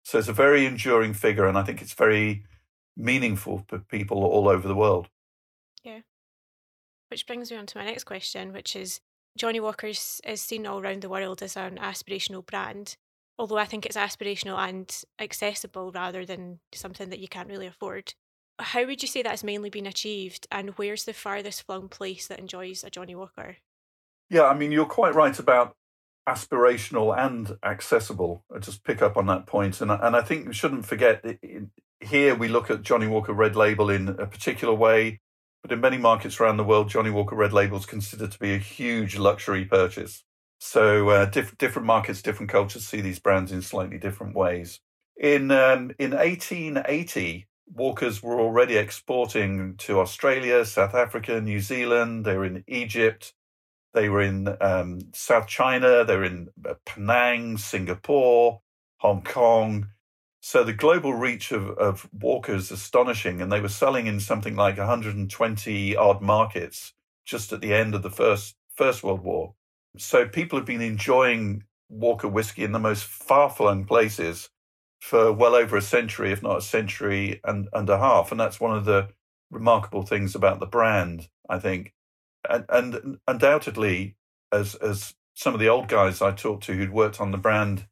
so 0.04 0.18
it's 0.18 0.28
a 0.28 0.32
very 0.32 0.66
enduring 0.66 1.14
figure, 1.14 1.46
and 1.46 1.56
I 1.56 1.62
think 1.62 1.80
it's 1.80 1.94
very 1.94 2.44
meaningful 2.96 3.64
for 3.68 3.78
people 3.78 4.24
all 4.24 4.48
over 4.48 4.68
the 4.68 4.74
world. 4.74 5.08
Yeah. 5.82 6.00
Which 7.08 7.26
brings 7.26 7.50
me 7.50 7.56
on 7.56 7.66
to 7.66 7.78
my 7.78 7.84
next 7.84 8.04
question, 8.04 8.52
which 8.52 8.76
is 8.76 9.00
Johnnie 9.38 9.60
Walker's 9.60 10.20
is 10.24 10.42
seen 10.42 10.66
all 10.66 10.80
around 10.80 11.02
the 11.02 11.08
world 11.08 11.42
as 11.42 11.56
an 11.56 11.78
aspirational 11.78 12.44
brand, 12.44 12.96
although 13.40 13.56
I 13.56 13.64
think 13.64 13.86
it's 13.86 13.96
aspirational 13.96 14.58
and 14.58 15.02
accessible 15.18 15.90
rather 15.92 16.26
than 16.26 16.60
something 16.74 17.08
that 17.08 17.20
you 17.20 17.26
can't 17.26 17.48
really 17.48 17.66
afford. 17.66 18.12
How 18.58 18.84
would 18.84 19.00
you 19.00 19.08
say 19.08 19.22
that's 19.22 19.42
mainly 19.42 19.70
been 19.70 19.86
achieved, 19.86 20.46
and 20.52 20.70
where's 20.76 21.04
the 21.04 21.14
farthest 21.14 21.62
flung 21.62 21.88
place 21.88 22.26
that 22.26 22.38
enjoys 22.38 22.84
a 22.84 22.90
Johnnie 22.90 23.14
Walker? 23.14 23.56
Yeah, 24.28 24.44
I 24.44 24.54
mean, 24.54 24.72
you're 24.72 24.84
quite 24.84 25.14
right 25.14 25.36
about 25.38 25.74
aspirational 26.28 27.16
and 27.16 27.56
accessible. 27.64 28.44
I 28.54 28.58
just 28.58 28.84
pick 28.84 29.00
up 29.00 29.16
on 29.16 29.26
that 29.28 29.46
point, 29.46 29.80
and 29.80 29.90
and 29.90 30.14
I 30.14 30.20
think 30.20 30.46
we 30.46 30.52
shouldn't 30.52 30.84
forget 30.84 31.24
here 32.00 32.34
we 32.34 32.48
look 32.48 32.70
at 32.70 32.82
Johnnie 32.82 33.06
Walker 33.06 33.32
Red 33.32 33.56
Label 33.56 33.88
in 33.88 34.08
a 34.08 34.26
particular 34.26 34.74
way. 34.74 35.20
But 35.62 35.72
in 35.72 35.80
many 35.80 35.96
markets 35.96 36.40
around 36.40 36.58
the 36.58 36.64
world, 36.64 36.90
Johnnie 36.90 37.10
Walker 37.10 37.36
Red 37.36 37.54
Label 37.54 37.78
is 37.78 37.86
considered 37.86 38.32
to 38.32 38.38
be 38.38 38.54
a 38.54 38.58
huge 38.58 39.16
luxury 39.16 39.64
purchase. 39.64 40.24
So 40.60 41.08
uh, 41.10 41.26
diff- 41.26 41.58
different 41.58 41.86
markets, 41.86 42.22
different 42.22 42.52
cultures 42.52 42.86
see 42.86 43.00
these 43.00 43.18
brands 43.18 43.52
in 43.52 43.62
slightly 43.62 43.98
different 43.98 44.36
ways. 44.36 44.80
In 45.16 45.50
um, 45.50 45.92
in 45.98 46.12
1880, 46.12 47.48
Walkers 47.72 48.22
were 48.22 48.40
already 48.40 48.76
exporting 48.76 49.76
to 49.78 50.00
Australia, 50.00 50.64
South 50.66 50.94
Africa, 50.94 51.40
New 51.40 51.60
Zealand. 51.60 52.24
They 52.26 52.36
were 52.36 52.44
in 52.46 52.64
Egypt. 52.68 53.34
They 53.94 54.08
were 54.08 54.22
in 54.22 54.56
um, 54.60 55.00
South 55.14 55.48
China. 55.48 56.04
They 56.04 56.16
were 56.16 56.24
in 56.24 56.50
uh, 56.68 56.74
Penang, 56.86 57.58
Singapore, 57.58 58.62
Hong 58.98 59.22
Kong. 59.22 59.88
So 60.40 60.64
the 60.64 60.74
global 60.74 61.14
reach 61.14 61.52
of, 61.52 61.70
of 61.70 62.08
Walker 62.12 62.54
is 62.54 62.70
astonishing, 62.72 63.42
and 63.42 63.52
they 63.52 63.60
were 63.60 63.68
selling 63.68 64.06
in 64.06 64.20
something 64.20 64.56
like 64.56 64.78
120 64.78 65.96
odd 65.96 66.22
markets 66.22 66.94
just 67.26 67.52
at 67.52 67.62
the 67.62 67.74
end 67.74 67.94
of 67.94 68.02
the 68.02 68.10
first 68.10 68.56
First 68.76 69.04
World 69.04 69.22
War. 69.22 69.54
So 69.98 70.26
people 70.28 70.58
have 70.58 70.66
been 70.66 70.80
enjoying 70.80 71.64
Walker 71.88 72.28
whiskey 72.28 72.64
in 72.64 72.72
the 72.72 72.78
most 72.78 73.04
far 73.04 73.50
flung 73.50 73.84
places 73.84 74.50
for 75.00 75.32
well 75.32 75.54
over 75.54 75.76
a 75.76 75.82
century, 75.82 76.32
if 76.32 76.42
not 76.42 76.58
a 76.58 76.62
century 76.62 77.40
and, 77.44 77.68
and 77.72 77.88
a 77.88 77.98
half. 77.98 78.30
And 78.30 78.40
that's 78.40 78.60
one 78.60 78.76
of 78.76 78.84
the 78.84 79.08
remarkable 79.50 80.02
things 80.02 80.34
about 80.34 80.60
the 80.60 80.66
brand, 80.66 81.28
I 81.48 81.58
think. 81.58 81.92
And, 82.48 82.64
and 82.68 83.18
undoubtedly, 83.26 84.16
as 84.52 84.74
as 84.76 85.14
some 85.34 85.54
of 85.54 85.60
the 85.60 85.68
old 85.68 85.88
guys 85.88 86.22
I 86.22 86.32
talked 86.32 86.64
to 86.64 86.74
who'd 86.74 86.92
worked 86.92 87.20
on 87.20 87.32
the 87.32 87.38
brand 87.38 87.86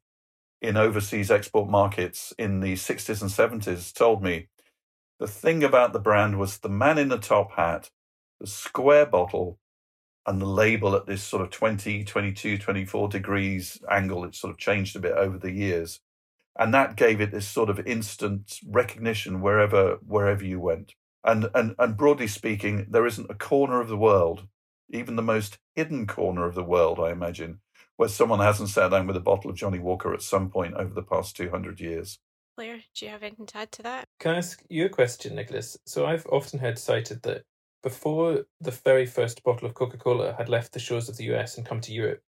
in 0.61 0.77
overseas 0.77 1.31
export 1.31 1.69
markets 1.69 2.33
in 2.37 2.59
the 2.59 2.73
60s 2.73 3.21
and 3.21 3.31
70s 3.31 3.93
told 3.93 4.21
me 4.21 4.49
the 5.19 5.27
thing 5.27 5.63
about 5.63 5.93
the 5.93 5.99
brand 5.99 6.37
was 6.37 6.59
the 6.59 6.69
man 6.69 6.97
in 6.97 7.09
the 7.09 7.17
top 7.17 7.53
hat, 7.53 7.89
the 8.39 8.47
square 8.47 9.05
bottle, 9.05 9.59
and 10.25 10.41
the 10.41 10.45
label 10.45 10.95
at 10.95 11.05
this 11.05 11.23
sort 11.23 11.41
of 11.41 11.49
20, 11.49 12.03
22, 12.03 12.57
24 12.57 13.09
degrees 13.09 13.79
angle. 13.89 14.23
It 14.25 14.35
sort 14.35 14.51
of 14.51 14.57
changed 14.57 14.95
a 14.95 14.99
bit 14.99 15.13
over 15.13 15.37
the 15.37 15.51
years. 15.51 16.01
And 16.57 16.73
that 16.73 16.97
gave 16.97 17.21
it 17.21 17.31
this 17.31 17.47
sort 17.47 17.69
of 17.69 17.85
instant 17.87 18.59
recognition 18.67 19.41
wherever 19.41 19.97
wherever 20.05 20.43
you 20.43 20.59
went. 20.59 20.93
And 21.23 21.49
and 21.55 21.73
and 21.79 21.97
broadly 21.97 22.27
speaking, 22.27 22.87
there 22.89 23.05
isn't 23.05 23.29
a 23.29 23.35
corner 23.35 23.79
of 23.79 23.87
the 23.87 23.97
world, 23.97 24.47
even 24.89 25.15
the 25.15 25.21
most 25.21 25.57
hidden 25.75 26.05
corner 26.05 26.45
of 26.45 26.55
the 26.55 26.63
world, 26.63 26.99
I 26.99 27.11
imagine, 27.11 27.61
where 27.95 28.09
someone 28.09 28.39
hasn't 28.39 28.69
sat 28.69 28.91
down 28.91 29.07
with 29.07 29.15
a 29.15 29.21
bottle 29.21 29.49
of 29.49 29.57
Johnnie 29.57 29.79
Walker 29.79 30.13
at 30.13 30.21
some 30.21 30.49
point 30.49 30.73
over 30.73 30.93
the 30.93 31.03
past 31.03 31.35
two 31.35 31.49
hundred 31.49 31.79
years. 31.79 32.19
Blair, 32.57 32.81
do 32.93 33.05
you 33.05 33.11
have 33.11 33.23
anything 33.23 33.45
to 33.45 33.57
add 33.57 33.71
to 33.71 33.83
that? 33.83 34.05
Can 34.19 34.35
I 34.35 34.39
ask 34.39 34.61
you 34.69 34.85
a 34.85 34.89
question, 34.89 35.35
Nicholas? 35.35 35.77
So 35.85 36.05
I've 36.05 36.25
often 36.27 36.59
heard 36.59 36.77
cited 36.77 37.21
that 37.21 37.43
before 37.81 38.45
the 38.59 38.71
very 38.71 39.05
first 39.05 39.43
bottle 39.43 39.67
of 39.67 39.73
Coca 39.73 39.97
Cola 39.97 40.33
had 40.37 40.49
left 40.49 40.73
the 40.73 40.79
shores 40.79 41.09
of 41.09 41.17
the 41.17 41.25
US 41.35 41.57
and 41.57 41.65
come 41.65 41.81
to 41.81 41.93
Europe, 41.93 42.21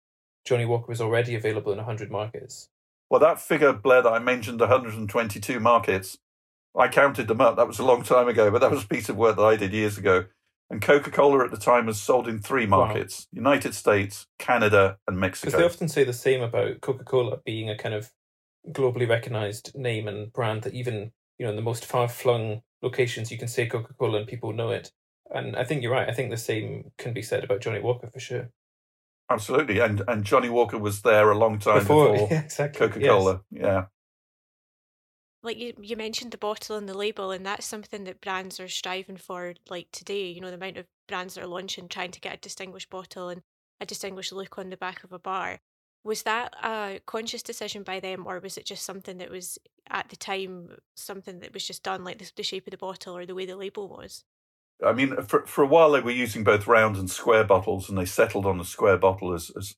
Johnnie 0.44 0.64
Walker 0.64 0.86
was 0.88 1.00
already 1.00 1.34
available 1.34 1.72
in 1.72 1.78
100 1.78 2.10
markets. 2.10 2.68
Well, 3.08 3.20
that 3.20 3.40
figure, 3.40 3.72
Blair, 3.72 4.02
that 4.02 4.12
I 4.12 4.20
mentioned 4.20 4.60
122 4.60 5.58
markets, 5.58 6.18
I 6.76 6.88
counted 6.88 7.26
them 7.26 7.40
up. 7.40 7.56
That 7.56 7.66
was 7.66 7.78
a 7.78 7.84
long 7.84 8.02
time 8.02 8.28
ago, 8.28 8.50
but 8.50 8.60
that 8.60 8.70
was 8.70 8.84
a 8.84 8.88
piece 8.88 9.08
of 9.08 9.16
work 9.16 9.36
that 9.36 9.42
I 9.42 9.56
did 9.56 9.72
years 9.72 9.98
ago. 9.98 10.26
And 10.70 10.80
Coca 10.80 11.10
Cola 11.10 11.44
at 11.44 11.50
the 11.50 11.56
time 11.56 11.86
was 11.86 12.00
sold 12.00 12.28
in 12.28 12.38
three 12.38 12.66
markets 12.66 13.26
wow. 13.32 13.38
United 13.38 13.74
States, 13.74 14.28
Canada, 14.38 14.98
and 15.08 15.18
Mexico. 15.18 15.50
Because 15.50 15.58
they 15.58 15.66
often 15.66 15.88
say 15.88 16.04
the 16.04 16.12
same 16.12 16.42
about 16.42 16.80
Coca 16.80 17.02
Cola 17.02 17.38
being 17.44 17.68
a 17.68 17.76
kind 17.76 17.94
of 17.94 18.12
globally 18.68 19.08
recognized 19.08 19.72
name 19.74 20.06
and 20.06 20.32
brand 20.32 20.62
that 20.62 20.74
even, 20.74 21.10
you 21.38 21.44
know, 21.44 21.50
in 21.50 21.56
the 21.56 21.62
most 21.62 21.84
far 21.84 22.06
flung 22.06 22.62
locations, 22.82 23.32
you 23.32 23.38
can 23.38 23.48
say 23.48 23.66
Coca 23.66 23.92
Cola 23.94 24.18
and 24.18 24.28
people 24.28 24.52
know 24.52 24.70
it. 24.70 24.92
And 25.30 25.56
I 25.56 25.64
think 25.64 25.82
you're 25.82 25.92
right. 25.92 26.08
I 26.08 26.12
think 26.12 26.30
the 26.30 26.36
same 26.36 26.90
can 26.98 27.12
be 27.12 27.22
said 27.22 27.44
about 27.44 27.60
Johnnie 27.60 27.80
Walker 27.80 28.08
for 28.08 28.20
sure. 28.20 28.50
Absolutely, 29.30 29.78
and 29.78 30.02
and 30.08 30.24
Johnnie 30.24 30.48
Walker 30.48 30.76
was 30.76 31.02
there 31.02 31.30
a 31.30 31.38
long 31.38 31.60
time 31.60 31.78
before, 31.78 32.12
before 32.12 32.28
yeah, 32.30 32.42
exactly. 32.42 32.88
Coca 32.88 33.00
Cola. 33.00 33.42
Yes. 33.50 33.62
Yeah. 33.62 33.84
Like 35.42 35.56
you, 35.56 35.72
you 35.80 35.96
mentioned 35.96 36.32
the 36.32 36.38
bottle 36.38 36.76
and 36.76 36.88
the 36.88 36.96
label, 36.96 37.30
and 37.30 37.46
that's 37.46 37.64
something 37.64 38.04
that 38.04 38.20
brands 38.20 38.58
are 38.60 38.68
striving 38.68 39.16
for. 39.16 39.54
Like 39.70 39.86
today, 39.92 40.26
you 40.26 40.40
know, 40.40 40.48
the 40.48 40.56
amount 40.56 40.76
of 40.78 40.86
brands 41.08 41.34
that 41.34 41.44
are 41.44 41.46
launching 41.46 41.88
trying 41.88 42.10
to 42.10 42.20
get 42.20 42.34
a 42.34 42.38
distinguished 42.38 42.90
bottle 42.90 43.28
and 43.28 43.42
a 43.80 43.86
distinguished 43.86 44.32
look 44.32 44.58
on 44.58 44.68
the 44.68 44.76
back 44.76 45.04
of 45.04 45.12
a 45.12 45.18
bar. 45.18 45.60
Was 46.02 46.24
that 46.24 46.54
a 46.62 47.00
conscious 47.06 47.42
decision 47.42 47.84
by 47.84 48.00
them, 48.00 48.26
or 48.26 48.40
was 48.40 48.58
it 48.58 48.66
just 48.66 48.84
something 48.84 49.18
that 49.18 49.30
was 49.30 49.58
at 49.88 50.08
the 50.08 50.16
time 50.16 50.76
something 50.96 51.38
that 51.40 51.54
was 51.54 51.66
just 51.66 51.82
done, 51.84 52.04
like 52.04 52.18
the, 52.18 52.30
the 52.36 52.42
shape 52.42 52.66
of 52.66 52.72
the 52.72 52.76
bottle 52.76 53.16
or 53.16 53.26
the 53.26 53.34
way 53.34 53.46
the 53.46 53.56
label 53.56 53.88
was? 53.88 54.24
I 54.84 54.92
mean, 54.92 55.16
for 55.22 55.46
for 55.46 55.62
a 55.62 55.66
while 55.66 55.90
they 55.92 56.00
were 56.00 56.10
using 56.10 56.44
both 56.44 56.66
round 56.66 56.96
and 56.96 57.10
square 57.10 57.44
bottles, 57.44 57.88
and 57.88 57.98
they 57.98 58.04
settled 58.04 58.46
on 58.46 58.58
the 58.58 58.64
square 58.64 58.96
bottle 58.96 59.32
as 59.32 59.50
as 59.56 59.74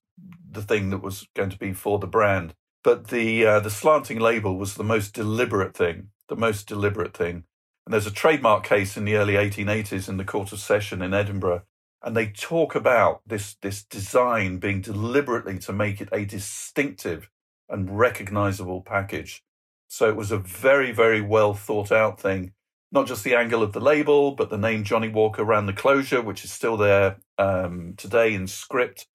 the 0.51 0.63
thing 0.63 0.91
that 0.91 1.03
was 1.03 1.27
going 1.35 1.51
to 1.51 1.59
be 1.59 1.73
for 1.73 1.99
the 1.99 2.07
brand. 2.07 2.55
But 2.85 3.09
the 3.09 3.47
uh, 3.47 3.61
the 3.61 3.71
slanting 3.71 4.21
label 4.21 4.57
was 4.57 4.75
the 4.75 4.85
most 4.85 5.15
deliberate 5.15 5.77
thing, 5.77 6.09
the 6.29 6.37
most 6.37 6.67
deliberate 6.67 7.17
thing. 7.17 7.45
And 7.85 7.93
there's 7.93 8.07
a 8.07 8.13
trademark 8.13 8.65
case 8.65 8.97
in 8.97 9.05
the 9.05 9.17
early 9.17 9.35
1880s 9.35 10.09
in 10.09 10.17
the 10.17 10.25
Court 10.25 10.53
of 10.53 10.61
Session 10.61 11.03
in 11.03 11.13
Edinburgh, 11.13 11.63
and 12.03 12.17
they 12.17 12.27
talk 12.27 12.75
about 12.75 13.23
this 13.27 13.57
this 13.63 13.83
design 13.83 14.59
being 14.59 14.81
deliberately 14.81 15.59
to 15.61 15.73
make 15.73 16.01
it 16.01 16.09
a 16.13 16.25
distinctive 16.25 17.29
and 17.69 17.99
recognizable 17.99 18.83
package. 18.83 19.43
So 19.89 20.09
it 20.09 20.17
was 20.17 20.31
a 20.31 20.39
very 20.39 20.93
very 20.93 21.21
well 21.21 21.55
thought 21.55 21.91
out 21.91 22.21
thing 22.21 22.53
not 22.93 23.07
just 23.07 23.25
the 23.25 23.35
angle 23.35 23.63
of 23.63 23.73
the 23.73 23.81
label, 23.81 24.33
but 24.33 24.51
the 24.51 24.59
name 24.59 24.85
Johnnie 24.85 25.09
Walker 25.09 25.43
around 25.43 25.67
the 25.67 25.73
closure, 25.73 26.21
which 26.21 26.45
is 26.45 26.53
still 26.53 26.77
there 26.77 27.17
um, 27.39 27.95
today 27.97 28.35
in 28.35 28.47
script. 28.47 29.07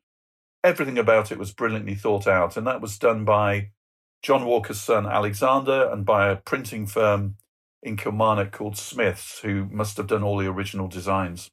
Everything 0.63 0.97
about 0.97 1.31
it 1.31 1.37
was 1.37 1.53
brilliantly 1.53 1.93
thought 1.93 2.27
out, 2.27 2.57
and 2.57 2.65
that 2.65 2.81
was 2.81 2.97
done 2.97 3.23
by 3.23 3.69
John 4.23 4.45
Walker's 4.45 4.81
son 4.81 5.05
Alexander 5.05 5.89
and 5.91 6.03
by 6.03 6.29
a 6.29 6.37
printing 6.37 6.87
firm 6.87 7.35
in 7.83 7.95
Kilmarnock 7.95 8.51
called 8.51 8.75
Smiths, 8.75 9.39
who 9.39 9.65
must 9.65 9.95
have 9.97 10.07
done 10.07 10.23
all 10.23 10.37
the 10.37 10.47
original 10.47 10.87
designs. 10.87 11.51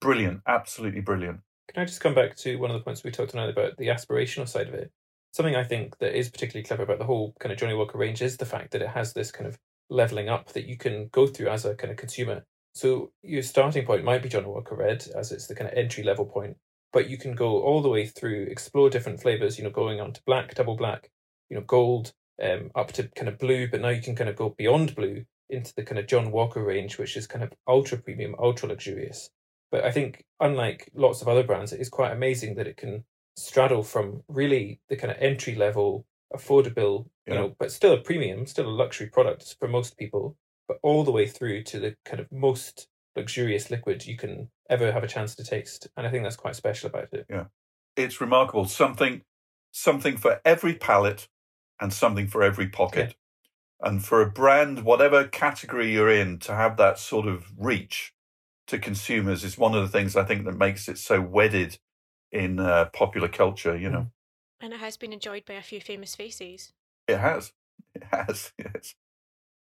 Brilliant, 0.00 0.40
absolutely 0.46 1.02
brilliant. 1.02 1.40
Can 1.68 1.82
I 1.82 1.84
just 1.84 2.00
come 2.00 2.14
back 2.14 2.36
to 2.36 2.56
one 2.56 2.70
of 2.70 2.76
the 2.76 2.82
points 2.82 3.04
we 3.04 3.10
talked 3.10 3.32
tonight 3.32 3.50
about 3.50 3.76
the 3.76 3.88
aspirational 3.88 4.48
side 4.48 4.68
of 4.68 4.74
it? 4.74 4.90
Something 5.32 5.56
I 5.56 5.64
think 5.64 5.98
that 5.98 6.16
is 6.16 6.30
particularly 6.30 6.64
clever 6.64 6.84
about 6.84 6.98
the 6.98 7.04
whole 7.04 7.34
kind 7.38 7.52
of 7.52 7.58
Johnnie 7.58 7.74
Walker 7.74 7.98
range 7.98 8.22
is 8.22 8.38
the 8.38 8.46
fact 8.46 8.70
that 8.70 8.82
it 8.82 8.88
has 8.88 9.12
this 9.12 9.30
kind 9.30 9.46
of 9.46 9.58
leveling 9.90 10.28
up 10.28 10.52
that 10.52 10.66
you 10.66 10.76
can 10.76 11.08
go 11.12 11.26
through 11.26 11.48
as 11.48 11.64
a 11.64 11.74
kind 11.74 11.90
of 11.90 11.96
consumer. 11.96 12.44
So 12.74 13.12
your 13.22 13.42
starting 13.42 13.86
point 13.86 14.04
might 14.04 14.22
be 14.22 14.28
John 14.28 14.48
Walker 14.48 14.74
Red, 14.74 15.06
as 15.16 15.30
it's 15.30 15.46
the 15.46 15.54
kind 15.54 15.70
of 15.70 15.78
entry 15.78 16.02
level 16.02 16.26
point, 16.26 16.56
but 16.92 17.08
you 17.08 17.16
can 17.16 17.34
go 17.34 17.62
all 17.62 17.82
the 17.82 17.88
way 17.88 18.06
through, 18.06 18.44
explore 18.50 18.90
different 18.90 19.20
flavors. 19.20 19.58
You 19.58 19.64
know, 19.64 19.70
going 19.70 20.00
on 20.00 20.12
to 20.12 20.22
black, 20.26 20.54
double 20.54 20.76
black, 20.76 21.10
you 21.48 21.56
know, 21.56 21.62
gold, 21.62 22.12
um, 22.42 22.70
up 22.74 22.92
to 22.92 23.08
kind 23.14 23.28
of 23.28 23.38
blue. 23.38 23.68
But 23.68 23.80
now 23.80 23.90
you 23.90 24.02
can 24.02 24.16
kind 24.16 24.30
of 24.30 24.36
go 24.36 24.54
beyond 24.56 24.94
blue 24.94 25.24
into 25.50 25.72
the 25.74 25.84
kind 25.84 25.98
of 25.98 26.08
John 26.08 26.32
Walker 26.32 26.64
range, 26.64 26.98
which 26.98 27.16
is 27.16 27.26
kind 27.26 27.44
of 27.44 27.52
ultra 27.68 27.98
premium, 27.98 28.34
ultra 28.38 28.68
luxurious. 28.68 29.30
But 29.70 29.84
I 29.84 29.90
think, 29.90 30.24
unlike 30.40 30.90
lots 30.94 31.22
of 31.22 31.28
other 31.28 31.44
brands, 31.44 31.72
it 31.72 31.80
is 31.80 31.88
quite 31.88 32.12
amazing 32.12 32.56
that 32.56 32.66
it 32.66 32.76
can 32.76 33.04
straddle 33.36 33.82
from 33.82 34.22
really 34.28 34.80
the 34.88 34.96
kind 34.96 35.10
of 35.10 35.18
entry 35.20 35.54
level 35.54 36.06
affordable, 36.32 37.06
you 37.26 37.34
yeah. 37.34 37.40
know, 37.40 37.56
but 37.58 37.72
still 37.72 37.94
a 37.94 38.00
premium, 38.00 38.46
still 38.46 38.68
a 38.68 38.70
luxury 38.70 39.08
product 39.08 39.56
for 39.58 39.68
most 39.68 39.96
people, 39.98 40.36
but 40.68 40.78
all 40.82 41.04
the 41.04 41.12
way 41.12 41.26
through 41.26 41.62
to 41.64 41.78
the 41.78 41.96
kind 42.04 42.20
of 42.20 42.30
most 42.30 42.88
luxurious 43.16 43.70
liquid 43.70 44.06
you 44.06 44.16
can 44.16 44.48
ever 44.70 44.92
have 44.92 45.04
a 45.04 45.08
chance 45.08 45.34
to 45.36 45.44
taste. 45.44 45.88
And 45.96 46.06
I 46.06 46.10
think 46.10 46.24
that's 46.24 46.36
quite 46.36 46.56
special 46.56 46.88
about 46.88 47.08
it. 47.12 47.26
Yeah. 47.28 47.44
It's 47.96 48.20
remarkable. 48.20 48.66
Something 48.66 49.22
something 49.70 50.16
for 50.16 50.40
every 50.44 50.74
palate 50.74 51.28
and 51.80 51.92
something 51.92 52.28
for 52.28 52.42
every 52.42 52.68
pocket. 52.68 53.16
Yeah. 53.82 53.88
And 53.88 54.04
for 54.04 54.22
a 54.22 54.30
brand, 54.30 54.84
whatever 54.84 55.26
category 55.26 55.92
you're 55.92 56.10
in, 56.10 56.38
to 56.40 56.54
have 56.54 56.76
that 56.76 56.98
sort 56.98 57.26
of 57.26 57.52
reach 57.58 58.14
to 58.68 58.78
consumers 58.78 59.44
is 59.44 59.58
one 59.58 59.74
of 59.74 59.82
the 59.82 59.88
things 59.88 60.16
I 60.16 60.24
think 60.24 60.44
that 60.44 60.56
makes 60.56 60.88
it 60.88 60.96
so 60.96 61.20
wedded 61.20 61.78
in 62.32 62.58
uh, 62.58 62.86
popular 62.92 63.28
culture, 63.28 63.76
you 63.76 63.90
know. 63.90 64.10
And 64.64 64.72
it 64.72 64.80
has 64.80 64.96
been 64.96 65.12
enjoyed 65.12 65.44
by 65.44 65.52
a 65.54 65.62
few 65.62 65.78
famous 65.78 66.14
faces. 66.14 66.72
It 67.06 67.18
has. 67.18 67.52
It 67.94 68.02
has, 68.10 68.50
yes. 68.58 68.94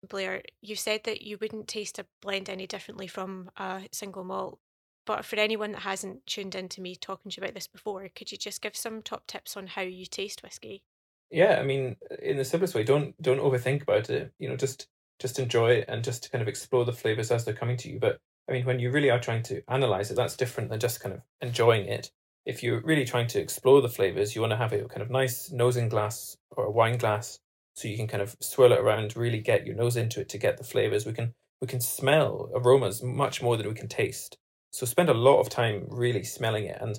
Blair, 0.07 0.42
you 0.61 0.77
said 0.77 1.05
that 1.05 1.23
you 1.23 1.38
wouldn't 1.40 1.68
taste 1.68 1.99
a 1.99 2.05
blend 2.20 2.51
any 2.51 2.66
differently 2.66 3.07
from 3.07 3.51
a 3.57 3.88
single 3.92 4.25
malt. 4.25 4.59
But 5.07 5.25
for 5.25 5.37
anyone 5.37 5.73
that 5.73 5.81
hasn't 5.81 6.27
tuned 6.27 6.55
into 6.55 6.83
me 6.83 6.97
talking 6.97 7.31
to 7.31 7.40
you 7.40 7.44
about 7.44 7.55
this 7.55 7.66
before, 7.66 8.07
could 8.14 8.31
you 8.31 8.37
just 8.37 8.61
give 8.61 8.77
some 8.77 9.01
top 9.01 9.27
tips 9.27 9.57
on 9.57 9.68
how 9.68 9.81
you 9.81 10.05
taste 10.05 10.42
whiskey? 10.42 10.83
Yeah, 11.31 11.59
I 11.59 11.64
mean, 11.64 11.97
in 12.23 12.37
the 12.37 12.44
simplest 12.44 12.75
way, 12.75 12.85
don't 12.85 13.20
don't 13.23 13.40
overthink 13.40 13.81
about 13.81 14.11
it. 14.11 14.35
You 14.38 14.51
know, 14.51 14.57
just 14.57 14.88
just 15.18 15.38
enjoy 15.38 15.70
it 15.77 15.87
and 15.88 16.05
just 16.05 16.31
kind 16.31 16.42
of 16.42 16.49
explore 16.49 16.85
the 16.85 16.92
flavors 16.92 17.31
as 17.31 17.47
they're 17.47 17.55
coming 17.55 17.79
to 17.79 17.90
you. 17.90 17.99
But 17.99 18.18
I 18.51 18.53
mean, 18.53 18.66
when 18.66 18.81
you 18.81 18.90
really 18.90 19.11
are 19.11 19.18
trying 19.18 19.44
to 19.44 19.62
analyze 19.66 20.11
it, 20.11 20.16
that's 20.16 20.37
different 20.37 20.68
than 20.68 20.79
just 20.79 21.01
kind 21.01 21.14
of 21.14 21.23
enjoying 21.40 21.87
it 21.87 22.11
if 22.46 22.62
you're 22.62 22.80
really 22.83 23.04
trying 23.04 23.26
to 23.28 23.40
explore 23.40 23.80
the 23.80 23.88
flavors, 23.88 24.35
you 24.35 24.40
want 24.40 24.52
to 24.52 24.57
have 24.57 24.72
a 24.72 24.85
kind 24.85 25.02
of 25.02 25.11
nice 25.11 25.50
nosing 25.50 25.88
glass 25.88 26.37
or 26.50 26.64
a 26.66 26.70
wine 26.70 26.98
glass 26.98 27.38
so 27.74 27.88
you 27.88 27.96
can 27.96 28.07
kind 28.07 28.22
of 28.22 28.37
swirl 28.40 28.72
it 28.72 28.78
around, 28.78 29.16
really 29.16 29.40
get 29.40 29.66
your 29.66 29.74
nose 29.74 29.96
into 29.96 30.20
it 30.20 30.28
to 30.30 30.38
get 30.38 30.57
the 30.57 30.64
flavors. 30.64 31.07
We 31.07 31.12
can 31.12 31.35
we 31.61 31.66
can 31.66 31.80
smell 31.80 32.50
aromas 32.54 33.02
much 33.02 33.42
more 33.42 33.57
than 33.57 33.68
we 33.68 33.74
can 33.74 33.88
taste. 33.88 34.37
So 34.70 34.87
spend 34.87 35.09
a 35.09 35.14
lot 35.14 35.40
of 35.40 35.48
time 35.48 35.87
really 35.88 36.24
smelling 36.24 36.64
it. 36.66 36.78
And 36.80 36.98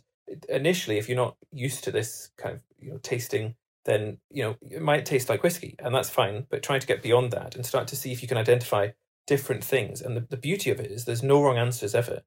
initially, 0.50 0.98
if 0.98 1.08
you're 1.08 1.18
not 1.18 1.38
used 1.52 1.84
to 1.84 1.92
this 1.92 2.32
kind 2.38 2.56
of 2.56 2.62
you 2.80 2.92
know 2.92 2.98
tasting, 2.98 3.56
then 3.86 4.18
you 4.30 4.44
know 4.44 4.56
it 4.62 4.82
might 4.82 5.06
taste 5.06 5.30
like 5.30 5.44
whiskey, 5.44 5.76
and 5.80 5.94
that's 5.94 6.10
fine. 6.10 6.46
But 6.50 6.64
trying 6.64 6.82
to 6.82 6.88
get 6.88 7.04
beyond 7.04 7.32
that 7.32 7.56
and 7.56 7.66
start 7.66 7.88
to 7.90 7.96
see 7.96 8.12
if 8.12 8.22
you 8.22 8.28
can 8.28 8.38
identify 8.38 8.90
different 9.28 9.64
things. 9.64 10.02
And 10.02 10.18
the, 10.18 10.22
the 10.22 10.38
beauty 10.38 10.70
of 10.72 10.80
it 10.80 10.92
is 10.92 11.06
there's 11.06 11.24
no 11.24 11.42
wrong 11.42 11.58
answers 11.58 11.96
ever. 11.96 12.22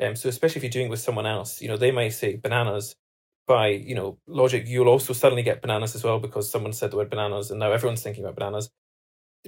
Um, 0.00 0.16
so 0.16 0.28
especially 0.28 0.58
if 0.58 0.62
you're 0.64 0.70
doing 0.70 0.88
with 0.88 1.00
someone 1.00 1.26
else, 1.26 1.60
you 1.60 1.68
know, 1.68 1.76
they 1.76 1.90
may 1.90 2.10
say 2.10 2.36
bananas. 2.36 2.94
By 3.48 3.68
you 3.68 3.96
know 3.96 4.18
logic, 4.28 4.68
you'll 4.68 4.88
also 4.88 5.12
suddenly 5.12 5.42
get 5.42 5.62
bananas 5.62 5.96
as 5.96 6.04
well 6.04 6.20
because 6.20 6.48
someone 6.48 6.72
said 6.72 6.92
the 6.92 6.96
word 6.96 7.10
bananas, 7.10 7.50
and 7.50 7.58
now 7.58 7.72
everyone's 7.72 8.02
thinking 8.02 8.24
about 8.24 8.36
bananas. 8.36 8.70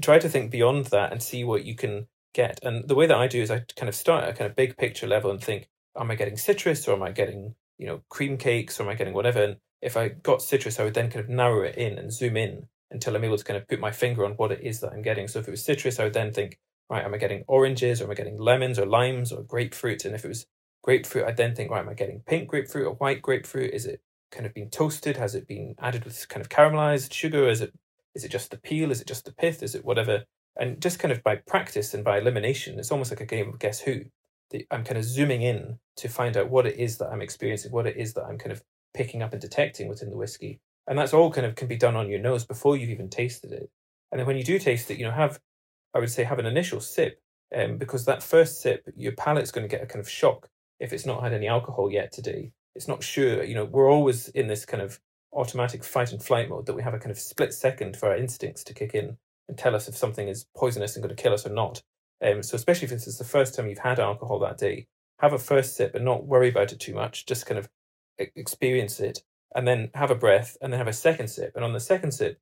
Try 0.03 0.19
to 0.19 0.29
think 0.29 0.51
beyond 0.51 0.87
that 0.87 1.13
and 1.13 1.23
see 1.23 1.45
what 1.45 1.65
you 1.65 1.77
can 1.77 2.09
get. 2.35 2.59
And 2.65 2.89
the 2.89 2.97
way 2.97 3.07
that 3.07 3.17
I 3.17 3.29
do 3.29 3.41
is 3.41 3.51
I 3.51 3.61
kind 3.77 3.89
of 3.89 3.95
start 3.95 4.25
at 4.25 4.31
a 4.31 4.33
kind 4.33 4.51
of 4.51 4.57
big 4.57 4.77
picture 4.77 5.07
level 5.07 5.31
and 5.31 5.41
think, 5.41 5.69
am 5.97 6.11
I 6.11 6.17
getting 6.17 6.37
citrus 6.37 6.89
or 6.89 6.95
am 6.95 7.03
I 7.05 7.13
getting 7.13 7.55
you 7.79 7.87
know 7.87 8.03
cream 8.11 8.37
cakes 8.37 8.81
or 8.81 8.83
am 8.83 8.89
I 8.89 8.95
getting 8.95 9.15
whatever? 9.15 9.43
And 9.45 9.57
if 9.81 9.97
I 9.97 10.09
got 10.09 10.43
citrus, 10.43 10.81
I 10.81 10.85
would 10.85 10.95
then 10.95 11.11
kind 11.11 11.25
of 11.25 11.31
narrow 11.31 11.63
it 11.63 11.77
in 11.77 11.99
and 11.99 12.13
zoom 12.13 12.37
in 12.37 12.67
until 12.91 13.15
I'm 13.15 13.25
able 13.25 13.39
to 13.39 13.45
kind 13.45 13.57
of 13.57 13.69
put 13.69 13.81
my 13.81 13.93
finger 13.93 14.25
on 14.25 14.33
what 14.33 14.53
it 14.53 14.61
is 14.63 14.81
that 14.81 14.93
I'm 14.93 15.03
getting. 15.03 15.29
So 15.29 15.39
if 15.39 15.49
it 15.49 15.51
was 15.51 15.65
citrus, 15.65 16.01
I 16.01 16.05
would 16.05 16.15
then 16.15 16.33
think, 16.33 16.59
right, 16.91 17.05
am 17.05 17.15
I 17.15 17.19
getting 17.19 17.45
oranges 17.47 18.01
or 18.01 18.05
am 18.05 18.11
I 18.11 18.15
getting 18.15 18.39
lemons 18.39 18.79
or 18.79 18.87
limes 18.87 19.33
or 19.33 19.43
grapefruit? 19.43 20.05
And 20.05 20.15
if 20.15 20.25
it 20.25 20.29
was 20.29 20.47
grapefruit, 20.83 21.27
I'd 21.27 21.37
then 21.37 21.55
think, 21.55 21.71
right, 21.71 21.81
am 21.81 21.89
I 21.89 21.95
getting 21.95 22.23
pink 22.27 22.49
grapefruit 22.49 22.87
or 22.87 22.95
white 22.95 23.23
grapefruit? 23.23 23.73
Is 23.73 23.87
it 23.87 24.01
kind 24.31 24.47
of 24.47 24.55
been 24.55 24.71
toasted? 24.71 25.17
Has 25.17 25.35
it 25.35 25.47
been 25.47 25.75
added 25.79 26.05
with 26.05 26.29
kind 26.29 26.41
of 26.41 26.49
caramelized 26.49 27.13
sugar? 27.13 27.49
Is 27.49 27.61
it 27.61 27.73
is 28.15 28.25
it 28.25 28.31
just 28.31 28.51
the 28.51 28.59
peel? 28.59 28.91
Is 28.91 29.01
it 29.01 29.09
just 29.09 29.25
the 29.25 29.33
pith? 29.33 29.63
Is 29.63 29.75
it 29.75 29.85
whatever? 29.85 30.25
And 30.57 30.81
just 30.81 31.01
kind 31.01 31.11
of 31.11 31.23
by 31.25 31.37
practice 31.37 31.95
and 31.95 32.05
by 32.05 32.19
elimination, 32.19 32.79
it's 32.79 32.93
almost 32.93 33.11
like 33.11 33.21
a 33.21 33.27
game 33.27 33.49
of 33.49 33.59
guess 33.59 33.81
who. 33.81 34.03
I'm 34.71 34.85
kind 34.85 34.99
of 34.99 35.05
zooming 35.05 35.43
in 35.43 35.81
to 35.97 36.09
find 36.09 36.37
out 36.37 36.49
what 36.49 36.67
it 36.67 36.77
is 36.77 36.99
that 36.99 37.09
I'm 37.09 37.23
experiencing, 37.23 37.73
what 37.73 37.89
it 37.89 37.97
is 37.97 38.15
that 38.15 38.25
I'm 38.25 38.39
kind 38.39 38.53
of 38.53 38.63
picking 38.93 39.21
up 39.21 39.33
and 39.33 39.43
detecting 39.43 39.89
within 39.89 40.11
the 40.11 40.17
whiskey. 40.17 40.61
And 40.87 40.97
that's 40.97 41.13
all 41.13 41.33
kind 41.33 41.47
of 41.47 41.57
can 41.57 41.67
be 41.67 41.77
done 41.77 41.97
on 41.97 42.09
your 42.09 42.21
nose 42.21 42.45
before 42.45 42.77
you've 42.77 42.91
even 42.91 43.11
tasted 43.11 43.51
it. 43.51 43.69
And 44.13 44.21
then 44.21 44.27
when 44.27 44.37
you 44.37 44.45
do 44.45 44.61
taste 44.61 44.91
it, 44.93 44.99
you 44.99 45.05
know, 45.05 45.11
have, 45.11 45.41
I 45.95 45.99
would 45.99 46.11
say, 46.11 46.25
have 46.25 46.39
an 46.39 46.47
initial 46.47 46.81
sip, 46.81 47.21
um, 47.55 47.79
because 47.79 48.05
that 48.05 48.23
first 48.23 48.61
sip, 48.61 48.85
your 48.97 49.13
palate's 49.13 49.51
going 49.51 49.67
to 49.67 49.75
get 49.75 49.83
a 49.83 49.87
kind 49.87 50.01
of 50.01 50.11
shock 50.11 50.49
if 50.81 50.93
it's 50.93 51.07
not 51.07 51.23
had 51.23 51.33
any 51.33 51.47
alcohol 51.47 51.91
yet 51.91 52.13
today. 52.13 52.53
It's 52.75 52.89
not 52.89 53.03
sure, 53.03 53.45
you 53.45 53.55
know, 53.55 53.65
we're 53.65 53.91
always 53.91 54.29
in 54.29 54.49
this 54.49 54.65
kind 54.67 54.83
of 54.83 54.99
automatic 55.33 55.85
fight 55.85 56.13
and 56.13 56.23
flight 56.23 56.49
mode 56.49 56.67
that 56.67 56.75
we 56.75 56.83
have 56.83 56.95
a 56.95 56.99
kind 56.99 57.11
of 57.11 57.19
split 57.19 57.53
second 57.53 57.97
for 57.97 58.09
our 58.09 58.17
instincts 58.17 58.65
to 58.65 58.75
kick 58.75 58.95
in 58.95 59.17
and 59.49 59.59
tell 59.59 59.75
us 59.75 59.89
if 59.89 59.97
something 59.97 60.29
is 60.29 60.47
poisonous 60.57 60.97
and 60.97 61.03
going 61.03 61.15
to 61.15 61.23
kill 61.23 61.33
us 61.33 61.47
or 61.47 61.51
not. 61.51 61.83
Um, 62.25 62.43
so 62.43 62.57
especially 62.57 62.87
if 62.87 62.91
this 62.91 63.07
is 63.07 63.19
the 63.19 63.25
first 63.25 63.55
time 63.55 63.69
you've 63.69 63.79
had 63.79 64.01
alcohol 64.01 64.39
that 64.41 64.59
day, 64.59 64.87
have 65.21 65.33
a 65.33 65.39
first 65.39 65.77
sip 65.77 65.95
and 65.95 66.05
not 66.05 66.27
worry 66.27 66.49
about 66.49 66.73
it 66.73 66.81
too 66.81 66.95
much. 66.95 67.27
Just 67.27 67.47
kind 67.47 67.59
of 67.59 67.69
experience 68.19 69.01
it 69.01 69.23
and 69.55 69.67
then 69.67 69.91
have 69.95 70.11
a 70.11 70.17
breath 70.17 70.57
and 70.61 70.73
then 70.73 70.79
have 70.79 70.89
a 70.89 70.93
second 70.93 71.29
sip. 71.29 71.53
And 71.55 71.65
on 71.65 71.73
the 71.73 71.81
second 71.81 72.13
sip, 72.13 72.39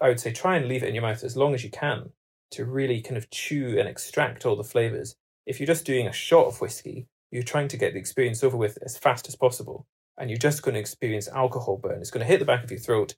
I 0.00 0.08
would 0.08 0.20
say 0.20 0.32
try 0.32 0.56
and 0.56 0.66
leave 0.66 0.82
it 0.82 0.88
in 0.88 0.94
your 0.94 1.02
mouth 1.02 1.22
as 1.22 1.36
long 1.36 1.54
as 1.54 1.64
you 1.64 1.70
can 1.70 2.10
to 2.54 2.64
really 2.64 3.00
kind 3.00 3.16
of 3.16 3.30
chew 3.30 3.76
and 3.78 3.88
extract 3.88 4.44
all 4.44 4.56
the 4.56 4.64
flavors. 4.64 5.16
If 5.46 5.60
you're 5.60 5.66
just 5.66 5.84
doing 5.84 6.06
a 6.06 6.12
shot 6.12 6.46
of 6.46 6.60
whiskey, 6.60 7.06
you're 7.30 7.42
trying 7.42 7.68
to 7.68 7.76
get 7.76 7.92
the 7.92 7.98
experience 7.98 8.42
over 8.42 8.56
with 8.56 8.78
as 8.82 8.96
fast 8.96 9.28
as 9.28 9.36
possible. 9.36 9.86
And 10.16 10.30
you're 10.30 10.38
just 10.38 10.62
going 10.62 10.74
to 10.74 10.80
experience 10.80 11.28
alcohol 11.28 11.76
burn. 11.76 12.00
It's 12.00 12.10
going 12.10 12.24
to 12.24 12.30
hit 12.30 12.38
the 12.38 12.44
back 12.44 12.62
of 12.62 12.70
your 12.70 12.80
throat. 12.80 13.16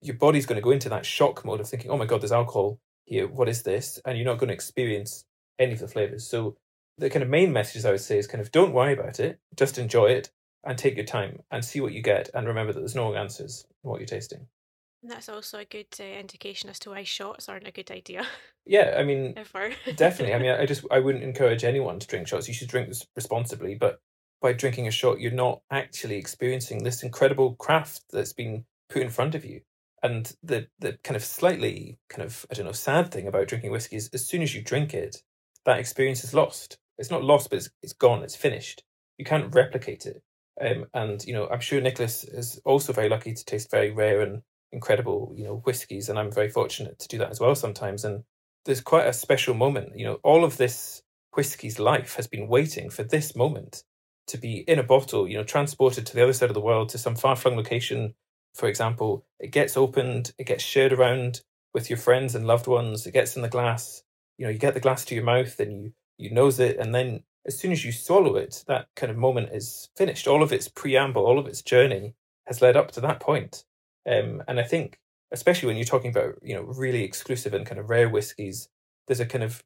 Your 0.00 0.16
body's 0.16 0.46
going 0.46 0.56
to 0.56 0.62
go 0.62 0.72
into 0.72 0.88
that 0.88 1.06
shock 1.06 1.44
mode 1.44 1.60
of 1.60 1.68
thinking, 1.68 1.90
oh 1.90 1.96
my 1.96 2.06
God, 2.06 2.20
there's 2.20 2.32
alcohol 2.32 2.80
here. 3.04 3.28
What 3.28 3.48
is 3.48 3.62
this? 3.62 4.00
And 4.04 4.18
you're 4.18 4.26
not 4.26 4.38
going 4.38 4.48
to 4.48 4.54
experience 4.54 5.24
any 5.58 5.72
of 5.72 5.78
the 5.78 5.88
flavors. 5.88 6.26
So 6.26 6.56
the 6.98 7.08
kind 7.08 7.22
of 7.22 7.28
main 7.28 7.52
messages 7.52 7.86
I 7.86 7.92
would 7.92 8.00
say 8.00 8.18
is 8.18 8.26
kind 8.26 8.40
of 8.40 8.50
don't 8.50 8.72
worry 8.72 8.92
about 8.92 9.20
it, 9.20 9.38
just 9.56 9.78
enjoy 9.78 10.06
it 10.06 10.30
and 10.64 10.76
take 10.76 10.96
your 10.96 11.06
time 11.06 11.40
and 11.50 11.64
see 11.64 11.80
what 11.80 11.92
you 11.92 12.02
get 12.02 12.30
and 12.34 12.46
remember 12.46 12.72
that 12.72 12.80
there's 12.80 12.94
no 12.94 13.14
answers 13.14 13.66
in 13.82 13.90
what 13.90 14.00
you're 14.00 14.06
tasting. 14.06 14.46
And 15.02 15.10
that's 15.10 15.28
also 15.28 15.58
a 15.58 15.64
good 15.64 15.88
uh, 15.98 16.04
indication 16.04 16.70
as 16.70 16.78
to 16.80 16.90
why 16.90 17.02
shots 17.02 17.48
aren't 17.48 17.66
a 17.66 17.72
good 17.72 17.90
idea. 17.90 18.26
Yeah, 18.64 18.94
I 18.96 19.02
mean, 19.02 19.34
ever. 19.36 19.72
definitely. 19.96 20.34
I 20.34 20.38
mean, 20.38 20.52
I 20.52 20.66
just 20.66 20.84
I 20.88 21.00
wouldn't 21.00 21.24
encourage 21.24 21.64
anyone 21.64 21.98
to 21.98 22.06
drink 22.06 22.28
shots. 22.28 22.46
You 22.46 22.54
should 22.54 22.68
drink 22.68 22.86
this 22.86 23.04
responsibly, 23.16 23.74
but 23.74 24.00
by 24.40 24.52
drinking 24.52 24.86
a 24.86 24.92
shot, 24.92 25.18
you're 25.18 25.32
not 25.32 25.62
actually 25.72 26.14
experiencing 26.14 26.84
this 26.84 27.02
incredible 27.02 27.56
craft 27.56 28.02
that's 28.12 28.32
been 28.32 28.64
put 28.88 29.02
in 29.02 29.10
front 29.10 29.34
of 29.34 29.44
you. 29.44 29.62
And 30.00 30.32
the 30.44 30.68
the 30.78 30.96
kind 31.02 31.16
of 31.16 31.24
slightly 31.24 31.98
kind 32.08 32.22
of 32.22 32.46
I 32.52 32.54
don't 32.54 32.66
know 32.66 32.70
sad 32.70 33.10
thing 33.10 33.26
about 33.26 33.48
drinking 33.48 33.72
whiskey 33.72 33.96
is 33.96 34.08
as 34.14 34.24
soon 34.28 34.42
as 34.42 34.54
you 34.54 34.62
drink 34.62 34.94
it, 34.94 35.16
that 35.64 35.80
experience 35.80 36.22
is 36.22 36.32
lost. 36.32 36.78
It's 36.98 37.10
not 37.10 37.24
lost, 37.24 37.50
but 37.50 37.56
it's, 37.56 37.70
it's 37.82 37.94
gone. 37.94 38.22
It's 38.22 38.36
finished. 38.36 38.84
You 39.18 39.24
can't 39.24 39.52
replicate 39.52 40.06
it. 40.06 40.22
Um, 40.60 40.86
and 40.94 41.24
you 41.24 41.32
know, 41.34 41.48
I'm 41.48 41.58
sure 41.58 41.80
Nicholas 41.80 42.22
is 42.22 42.60
also 42.64 42.92
very 42.92 43.08
lucky 43.08 43.34
to 43.34 43.44
taste 43.44 43.72
very 43.72 43.90
rare 43.90 44.20
and 44.20 44.42
incredible, 44.72 45.32
you 45.36 45.44
know, 45.44 45.56
whiskies, 45.64 46.08
and 46.08 46.18
I'm 46.18 46.32
very 46.32 46.48
fortunate 46.48 46.98
to 46.98 47.08
do 47.08 47.18
that 47.18 47.30
as 47.30 47.40
well 47.40 47.54
sometimes. 47.54 48.04
And 48.04 48.24
there's 48.64 48.80
quite 48.80 49.06
a 49.06 49.12
special 49.12 49.54
moment. 49.54 49.98
You 49.98 50.06
know, 50.06 50.20
all 50.22 50.44
of 50.44 50.56
this 50.56 51.02
whiskey's 51.34 51.78
life 51.78 52.14
has 52.16 52.26
been 52.26 52.48
waiting 52.48 52.90
for 52.90 53.02
this 53.02 53.34
moment 53.36 53.84
to 54.28 54.38
be 54.38 54.58
in 54.68 54.78
a 54.78 54.84
bottle. 54.84 55.28
You 55.28 55.38
know, 55.38 55.44
transported 55.44 56.06
to 56.06 56.14
the 56.14 56.22
other 56.22 56.32
side 56.32 56.50
of 56.50 56.54
the 56.54 56.60
world 56.60 56.88
to 56.90 56.98
some 56.98 57.16
far-flung 57.16 57.56
location. 57.56 58.14
For 58.54 58.68
example, 58.68 59.24
it 59.38 59.50
gets 59.50 59.76
opened, 59.76 60.32
it 60.38 60.46
gets 60.46 60.62
shared 60.62 60.92
around 60.92 61.42
with 61.74 61.88
your 61.88 61.98
friends 61.98 62.34
and 62.34 62.46
loved 62.46 62.66
ones. 62.66 63.06
It 63.06 63.12
gets 63.12 63.36
in 63.36 63.42
the 63.42 63.48
glass. 63.48 64.02
You 64.38 64.46
know, 64.46 64.50
you 64.50 64.58
get 64.58 64.74
the 64.74 64.80
glass 64.80 65.04
to 65.06 65.14
your 65.14 65.24
mouth, 65.24 65.58
and 65.60 65.72
you 65.72 65.92
you 66.18 66.30
nose 66.30 66.60
it, 66.60 66.78
and 66.78 66.94
then 66.94 67.24
as 67.46 67.58
soon 67.58 67.72
as 67.72 67.84
you 67.84 67.92
swallow 67.92 68.36
it, 68.36 68.64
that 68.68 68.86
kind 68.94 69.10
of 69.10 69.16
moment 69.18 69.50
is 69.52 69.88
finished. 69.96 70.28
All 70.28 70.42
of 70.42 70.52
its 70.52 70.68
preamble, 70.68 71.26
all 71.26 71.38
of 71.38 71.46
its 71.46 71.62
journey 71.62 72.14
has 72.46 72.62
led 72.62 72.76
up 72.76 72.92
to 72.92 73.00
that 73.00 73.20
point. 73.20 73.64
Um, 74.06 74.42
and 74.48 74.58
I 74.60 74.64
think, 74.64 74.98
especially 75.32 75.68
when 75.68 75.76
you're 75.76 75.84
talking 75.84 76.10
about, 76.10 76.38
you 76.42 76.54
know, 76.54 76.62
really 76.62 77.02
exclusive 77.02 77.54
and 77.54 77.66
kind 77.66 77.78
of 77.78 77.90
rare 77.90 78.08
whiskies, 78.08 78.68
there's 79.06 79.20
a 79.20 79.26
kind 79.26 79.44
of 79.44 79.62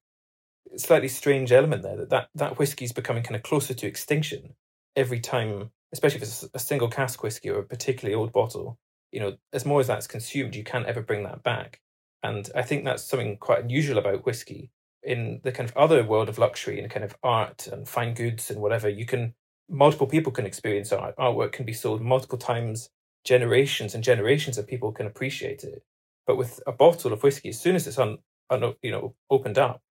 slightly 0.77 1.09
strange 1.09 1.53
element 1.53 1.83
there 1.83 1.97
that 1.97 2.11
that, 2.11 2.29
that 2.35 2.59
whiskey 2.59 2.85
is 2.85 2.93
becoming 2.93 3.23
kind 3.23 3.37
of 3.37 3.43
closer 3.43 3.75
to 3.75 3.87
extinction 3.87 4.55
every 4.95 5.21
time, 5.21 5.71
especially 5.93 6.17
if 6.17 6.23
it's 6.23 6.49
a 6.55 6.59
single 6.59 6.89
cask 6.89 7.23
whiskey 7.23 7.51
or 7.51 7.61
a 7.61 7.65
particularly 7.65 8.15
old 8.15 8.33
bottle. 8.33 8.79
You 9.13 9.21
know, 9.21 9.37
as 9.53 9.65
more 9.65 9.81
as 9.81 9.87
that's 9.87 10.07
consumed, 10.07 10.55
you 10.55 10.65
can't 10.65 10.87
ever 10.87 11.01
bring 11.01 11.23
that 11.25 11.43
back. 11.43 11.81
And 12.23 12.51
I 12.55 12.63
think 12.63 12.85
that's 12.85 13.05
something 13.05 13.37
quite 13.37 13.63
unusual 13.63 13.99
about 13.99 14.27
whiskey 14.27 14.71
in 15.07 15.41
the 15.45 15.53
kind 15.53 15.69
of 15.69 15.77
other 15.77 16.03
world 16.05 16.29
of 16.29 16.37
luxury 16.37 16.81
and 16.81 16.91
kind 16.91 17.05
of 17.05 17.17
art 17.23 17.69
and 17.69 17.89
fine 17.89 18.13
goods 18.13 18.51
and 18.51 18.61
whatever, 18.61 18.89
you 18.89 19.07
can 19.07 19.35
multiple 19.69 20.07
people 20.07 20.33
can 20.33 20.45
experience 20.45 20.93
art. 20.93 21.17
Artwork 21.17 21.53
can 21.53 21.65
be 21.65 21.73
sold 21.73 22.03
multiple 22.03 22.39
times, 22.39 22.91
generations 23.27 23.95
and 23.95 24.03
generations 24.03 24.57
of 24.57 24.67
people 24.67 24.93
can 24.93 25.07
appreciate 25.07 25.65
it. 25.65 25.83
But 26.27 26.37
with 26.37 26.61
a 26.67 26.73
bottle 26.73 27.13
of 27.13 27.23
whiskey, 27.23 27.51
as 27.51 27.61
soon 27.61 27.77
as 27.77 27.87
it's 27.87 27.99
un, 27.99 28.19
un 28.49 28.75
you 28.83 28.91
know 28.91 29.15
opened 29.29 29.59
up, 29.59 29.83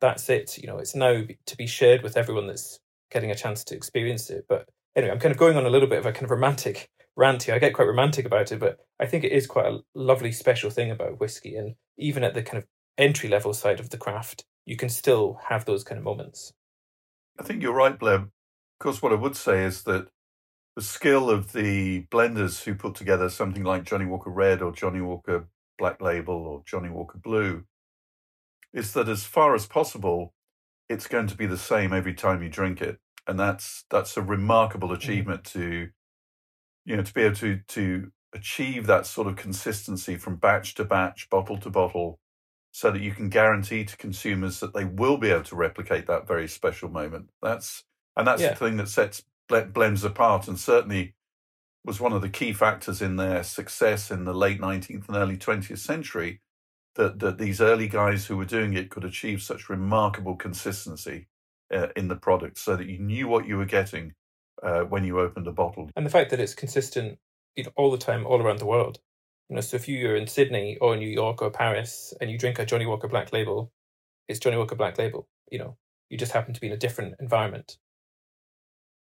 that's 0.00 0.28
it. 0.28 0.58
You 0.58 0.66
know, 0.66 0.78
it's 0.78 0.94
now 0.94 1.22
to 1.46 1.56
be 1.56 1.66
shared 1.66 2.02
with 2.02 2.16
everyone 2.16 2.46
that's 2.46 2.80
getting 3.10 3.30
a 3.30 3.36
chance 3.36 3.62
to 3.64 3.76
experience 3.76 4.30
it. 4.30 4.46
But 4.48 4.68
anyway, 4.96 5.12
I'm 5.12 5.20
kind 5.20 5.32
of 5.32 5.38
going 5.38 5.56
on 5.56 5.66
a 5.66 5.70
little 5.70 5.88
bit 5.88 5.98
of 5.98 6.06
a 6.06 6.12
kind 6.12 6.24
of 6.24 6.30
romantic 6.30 6.88
rant 7.16 7.44
here. 7.44 7.54
I 7.54 7.58
get 7.58 7.74
quite 7.74 7.88
romantic 7.88 8.26
about 8.26 8.52
it, 8.52 8.58
but 8.58 8.78
I 8.98 9.06
think 9.06 9.24
it 9.24 9.32
is 9.32 9.46
quite 9.46 9.66
a 9.66 9.80
lovely, 9.94 10.32
special 10.32 10.70
thing 10.70 10.90
about 10.90 11.20
whiskey. 11.20 11.56
And 11.56 11.74
even 11.96 12.24
at 12.24 12.34
the 12.34 12.42
kind 12.42 12.58
of 12.58 12.66
entry 12.96 13.28
level 13.28 13.52
side 13.52 13.80
of 13.80 13.90
the 13.90 13.98
craft, 13.98 14.44
you 14.66 14.76
can 14.76 14.88
still 14.88 15.40
have 15.48 15.64
those 15.64 15.84
kind 15.84 15.98
of 15.98 16.04
moments. 16.04 16.52
I 17.38 17.42
think 17.42 17.62
you're 17.62 17.74
right, 17.74 17.98
Blair. 17.98 18.16
Of 18.16 18.30
course, 18.80 19.02
what 19.02 19.12
I 19.12 19.16
would 19.16 19.36
say 19.36 19.64
is 19.64 19.84
that 19.84 20.08
the 20.78 20.84
skill 20.84 21.28
of 21.28 21.54
the 21.54 22.04
blenders 22.04 22.62
who 22.62 22.72
put 22.72 22.94
together 22.94 23.28
something 23.28 23.64
like 23.64 23.82
Johnnie 23.82 24.06
Walker 24.06 24.30
Red 24.30 24.62
or 24.62 24.70
Johnnie 24.70 25.00
Walker 25.00 25.48
Black 25.76 26.00
Label 26.00 26.34
or 26.34 26.62
Johnnie 26.64 26.88
Walker 26.88 27.18
Blue 27.18 27.64
is 28.72 28.92
that 28.92 29.08
as 29.08 29.24
far 29.24 29.56
as 29.56 29.66
possible, 29.66 30.34
it's 30.88 31.08
going 31.08 31.26
to 31.26 31.36
be 31.36 31.46
the 31.46 31.58
same 31.58 31.92
every 31.92 32.14
time 32.14 32.44
you 32.44 32.48
drink 32.48 32.80
it. 32.80 33.00
And 33.26 33.40
that's 33.40 33.86
that's 33.90 34.16
a 34.16 34.22
remarkable 34.22 34.90
mm. 34.90 34.94
achievement 34.94 35.42
to 35.46 35.88
you 36.84 36.96
know 36.96 37.02
to 37.02 37.12
be 37.12 37.22
able 37.22 37.34
to 37.34 37.58
to 37.66 38.12
achieve 38.32 38.86
that 38.86 39.04
sort 39.04 39.26
of 39.26 39.34
consistency 39.34 40.14
from 40.14 40.36
batch 40.36 40.76
to 40.76 40.84
batch, 40.84 41.28
bottle 41.28 41.58
to 41.58 41.70
bottle, 41.70 42.20
so 42.70 42.92
that 42.92 43.02
you 43.02 43.10
can 43.10 43.30
guarantee 43.30 43.84
to 43.84 43.96
consumers 43.96 44.60
that 44.60 44.74
they 44.74 44.84
will 44.84 45.18
be 45.18 45.30
able 45.30 45.42
to 45.42 45.56
replicate 45.56 46.06
that 46.06 46.28
very 46.28 46.46
special 46.46 46.88
moment. 46.88 47.30
That's 47.42 47.82
and 48.16 48.24
that's 48.28 48.42
yeah. 48.42 48.50
the 48.50 48.54
thing 48.54 48.76
that 48.76 48.88
sets 48.88 49.24
blends 49.48 50.04
apart, 50.04 50.48
and 50.48 50.58
certainly 50.58 51.14
was 51.84 52.00
one 52.00 52.12
of 52.12 52.22
the 52.22 52.28
key 52.28 52.52
factors 52.52 53.00
in 53.00 53.16
their 53.16 53.42
success 53.42 54.10
in 54.10 54.24
the 54.24 54.34
late 54.34 54.60
19th 54.60 55.08
and 55.08 55.16
early 55.16 55.36
20th 55.36 55.78
century. 55.78 56.40
That 56.94 57.20
that 57.20 57.38
these 57.38 57.60
early 57.60 57.88
guys 57.88 58.26
who 58.26 58.36
were 58.36 58.44
doing 58.44 58.74
it 58.74 58.90
could 58.90 59.04
achieve 59.04 59.40
such 59.42 59.68
remarkable 59.68 60.34
consistency 60.34 61.28
uh, 61.72 61.88
in 61.94 62.08
the 62.08 62.16
product, 62.16 62.58
so 62.58 62.76
that 62.76 62.88
you 62.88 62.98
knew 62.98 63.28
what 63.28 63.46
you 63.46 63.56
were 63.56 63.64
getting 63.64 64.14
uh, 64.62 64.80
when 64.80 65.04
you 65.04 65.20
opened 65.20 65.46
a 65.46 65.52
bottle. 65.52 65.90
And 65.94 66.04
the 66.04 66.10
fact 66.10 66.30
that 66.30 66.40
it's 66.40 66.54
consistent 66.54 67.18
you 67.56 67.64
know, 67.64 67.70
all 67.76 67.90
the 67.90 67.98
time, 67.98 68.26
all 68.26 68.40
around 68.40 68.58
the 68.58 68.66
world. 68.66 68.98
You 69.48 69.56
know, 69.56 69.62
so 69.62 69.76
if 69.76 69.88
you're 69.88 70.16
in 70.16 70.26
Sydney 70.26 70.76
or 70.80 70.96
New 70.96 71.08
York 71.08 71.40
or 71.42 71.50
Paris 71.50 72.14
and 72.20 72.30
you 72.30 72.38
drink 72.38 72.58
a 72.58 72.66
Johnnie 72.66 72.86
Walker 72.86 73.08
Black 73.08 73.32
Label, 73.32 73.72
it's 74.28 74.38
Johnnie 74.38 74.58
Walker 74.58 74.76
Black 74.76 74.98
Label. 74.98 75.26
You 75.50 75.58
know, 75.58 75.76
you 76.10 76.18
just 76.18 76.32
happen 76.32 76.54
to 76.54 76.60
be 76.60 76.66
in 76.66 76.72
a 76.72 76.76
different 76.76 77.14
environment. 77.18 77.78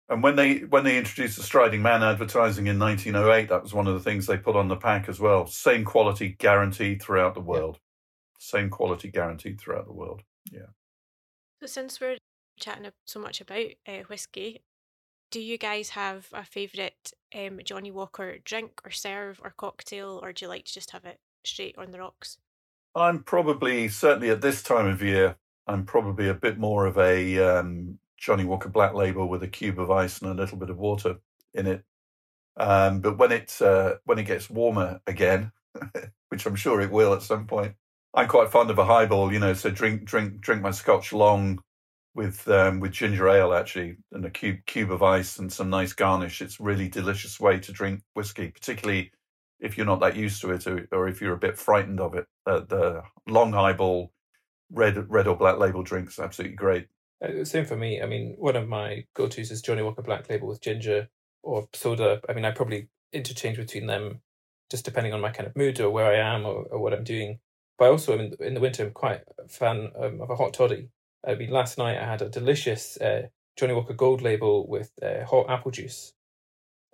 And 0.08 0.22
when 0.22 0.36
they 0.36 0.58
when 0.58 0.84
they 0.84 0.98
introduced 0.98 1.36
the 1.36 1.42
Striding 1.42 1.80
Man 1.80 2.02
advertising 2.02 2.66
in 2.66 2.78
1908, 2.78 3.48
that 3.48 3.62
was 3.62 3.72
one 3.72 3.86
of 3.86 3.94
the 3.94 4.00
things 4.00 4.26
they 4.26 4.36
put 4.36 4.56
on 4.56 4.68
the 4.68 4.76
pack 4.76 5.08
as 5.08 5.18
well. 5.18 5.46
Same 5.46 5.84
quality 5.84 6.36
guaranteed 6.38 7.00
throughout 7.00 7.34
the 7.34 7.40
world. 7.40 7.78
Yeah. 7.80 8.38
Same 8.38 8.68
quality 8.68 9.08
guaranteed 9.08 9.58
throughout 9.58 9.86
the 9.86 9.94
world. 9.94 10.22
Yeah. 10.50 10.66
So 11.62 11.66
since 11.66 12.00
we're 12.00 12.18
chatting 12.60 12.90
so 13.06 13.18
much 13.18 13.40
about 13.40 13.66
uh, 13.88 14.02
whiskey, 14.08 14.62
do 15.30 15.40
you 15.40 15.56
guys 15.56 15.90
have 15.90 16.28
a 16.32 16.44
favourite 16.44 17.12
um, 17.34 17.60
Johnnie 17.64 17.90
Walker 17.90 18.36
drink 18.44 18.80
or 18.84 18.90
serve 18.90 19.40
or 19.42 19.54
cocktail, 19.56 20.20
or 20.22 20.32
do 20.32 20.44
you 20.44 20.48
like 20.48 20.66
to 20.66 20.72
just 20.72 20.90
have 20.90 21.04
it 21.06 21.18
straight 21.44 21.76
on 21.78 21.90
the 21.90 21.98
rocks? 21.98 22.38
I'm 22.94 23.22
probably, 23.22 23.88
certainly 23.88 24.30
at 24.30 24.42
this 24.42 24.62
time 24.62 24.86
of 24.86 25.02
year, 25.02 25.36
I'm 25.66 25.86
probably 25.86 26.28
a 26.28 26.34
bit 26.34 26.58
more 26.58 26.86
of 26.86 26.98
a 26.98 27.38
um, 27.38 27.98
Johnnie 28.24 28.46
Walker 28.46 28.70
Black 28.70 28.94
Label 28.94 29.28
with 29.28 29.42
a 29.42 29.48
cube 29.48 29.78
of 29.78 29.90
ice 29.90 30.22
and 30.22 30.30
a 30.30 30.34
little 30.34 30.56
bit 30.56 30.70
of 30.70 30.78
water 30.78 31.16
in 31.52 31.66
it. 31.66 31.84
Um, 32.56 33.00
but 33.00 33.18
when 33.18 33.32
it 33.32 33.60
uh, 33.60 33.96
when 34.04 34.18
it 34.18 34.24
gets 34.24 34.48
warmer 34.48 35.00
again, 35.06 35.52
which 36.30 36.46
I'm 36.46 36.56
sure 36.56 36.80
it 36.80 36.90
will 36.90 37.12
at 37.12 37.22
some 37.22 37.46
point, 37.46 37.74
I'm 38.14 38.28
quite 38.28 38.50
fond 38.50 38.70
of 38.70 38.78
a 38.78 38.84
highball. 38.84 39.30
You 39.30 39.40
know, 39.40 39.52
so 39.52 39.70
drink 39.70 40.04
drink 40.04 40.40
drink 40.40 40.62
my 40.62 40.70
Scotch 40.70 41.12
long 41.12 41.60
with 42.14 42.48
um, 42.48 42.80
with 42.80 42.92
ginger 42.92 43.28
ale 43.28 43.52
actually, 43.52 43.96
and 44.12 44.24
a 44.24 44.30
cube 44.30 44.60
cube 44.66 44.90
of 44.90 45.02
ice 45.02 45.38
and 45.38 45.52
some 45.52 45.68
nice 45.68 45.92
garnish. 45.92 46.40
It's 46.40 46.60
really 46.60 46.88
delicious 46.88 47.38
way 47.38 47.58
to 47.60 47.72
drink 47.72 48.00
whiskey, 48.14 48.48
particularly 48.48 49.12
if 49.60 49.76
you're 49.76 49.86
not 49.86 50.00
that 50.00 50.16
used 50.16 50.40
to 50.42 50.50
it, 50.52 50.66
or, 50.66 50.88
or 50.92 51.08
if 51.08 51.20
you're 51.20 51.34
a 51.34 51.38
bit 51.38 51.58
frightened 51.58 52.00
of 52.00 52.14
it. 52.14 52.26
Uh, 52.46 52.60
the 52.60 53.02
long 53.28 53.52
highball, 53.52 54.12
red 54.70 55.10
red 55.10 55.26
or 55.26 55.36
black 55.36 55.58
label 55.58 55.82
drinks, 55.82 56.18
absolutely 56.18 56.56
great. 56.56 56.86
Uh, 57.22 57.44
same 57.44 57.64
for 57.64 57.76
me. 57.76 58.02
I 58.02 58.06
mean, 58.06 58.36
one 58.38 58.56
of 58.56 58.68
my 58.68 59.04
go 59.14 59.28
tos 59.28 59.50
is 59.50 59.62
Johnnie 59.62 59.82
Walker 59.82 60.02
Black 60.02 60.28
Label 60.28 60.48
with 60.48 60.60
ginger 60.60 61.08
or 61.42 61.68
soda. 61.72 62.20
I 62.28 62.32
mean, 62.32 62.44
I 62.44 62.50
probably 62.50 62.88
interchange 63.12 63.56
between 63.56 63.86
them 63.86 64.20
just 64.70 64.84
depending 64.84 65.12
on 65.12 65.20
my 65.20 65.30
kind 65.30 65.46
of 65.46 65.56
mood 65.56 65.80
or 65.80 65.90
where 65.90 66.06
I 66.06 66.34
am 66.34 66.44
or, 66.44 66.64
or 66.64 66.80
what 66.80 66.92
I'm 66.92 67.04
doing. 67.04 67.38
But 67.78 67.86
I 67.86 67.88
also 67.88 68.18
in, 68.18 68.34
in 68.40 68.54
the 68.54 68.60
winter, 68.60 68.84
I'm 68.84 68.92
quite 68.92 69.22
a 69.38 69.48
fan 69.48 69.90
um, 70.00 70.20
of 70.20 70.30
a 70.30 70.36
hot 70.36 70.54
toddy. 70.54 70.88
I 71.26 71.34
mean, 71.34 71.50
last 71.50 71.78
night 71.78 71.98
I 71.98 72.04
had 72.04 72.22
a 72.22 72.28
delicious 72.28 72.96
uh, 73.00 73.28
Johnnie 73.56 73.74
Walker 73.74 73.94
Gold 73.94 74.22
label 74.22 74.66
with 74.68 74.90
uh, 75.02 75.24
hot 75.24 75.48
apple 75.48 75.70
juice. 75.70 76.12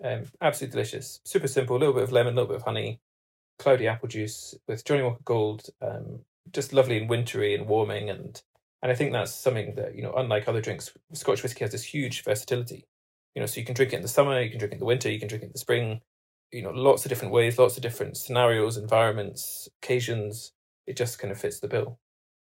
Um, 0.02 0.24
absolutely 0.40 0.72
delicious. 0.72 1.20
Super 1.24 1.48
simple. 1.48 1.76
A 1.76 1.78
little 1.78 1.94
bit 1.94 2.04
of 2.04 2.12
lemon, 2.12 2.34
a 2.34 2.36
little 2.36 2.48
bit 2.48 2.56
of 2.56 2.62
honey, 2.62 3.00
cloudy 3.58 3.86
apple 3.86 4.08
juice 4.08 4.54
with 4.66 4.84
Johnnie 4.84 5.02
Walker 5.02 5.22
Gold. 5.24 5.66
Um, 5.82 6.20
just 6.52 6.72
lovely 6.72 6.98
and 6.98 7.08
wintry 7.08 7.54
and 7.54 7.66
warming, 7.66 8.10
and 8.10 8.40
and 8.82 8.90
I 8.90 8.94
think 8.94 9.12
that's 9.12 9.34
something 9.34 9.74
that 9.76 9.94
you 9.94 10.02
know, 10.02 10.12
unlike 10.12 10.48
other 10.48 10.60
drinks, 10.60 10.90
Scotch 11.12 11.42
whiskey 11.42 11.64
has 11.64 11.72
this 11.72 11.84
huge 11.84 12.24
versatility. 12.24 12.86
You 13.34 13.40
know, 13.40 13.46
so 13.46 13.60
you 13.60 13.66
can 13.66 13.74
drink 13.74 13.92
it 13.92 13.96
in 13.96 14.02
the 14.02 14.08
summer, 14.08 14.40
you 14.40 14.50
can 14.50 14.58
drink 14.58 14.72
it 14.72 14.76
in 14.76 14.80
the 14.80 14.86
winter, 14.86 15.10
you 15.10 15.18
can 15.18 15.28
drink 15.28 15.42
it 15.42 15.46
in 15.46 15.52
the 15.52 15.58
spring. 15.58 16.00
You 16.50 16.62
know, 16.62 16.70
lots 16.70 17.04
of 17.04 17.10
different 17.10 17.32
ways, 17.32 17.58
lots 17.58 17.76
of 17.76 17.82
different 17.82 18.16
scenarios, 18.16 18.76
environments, 18.76 19.68
occasions. 19.82 20.52
It 20.86 20.96
just 20.96 21.18
kind 21.18 21.30
of 21.30 21.38
fits 21.38 21.60
the 21.60 21.68
bill. 21.68 21.98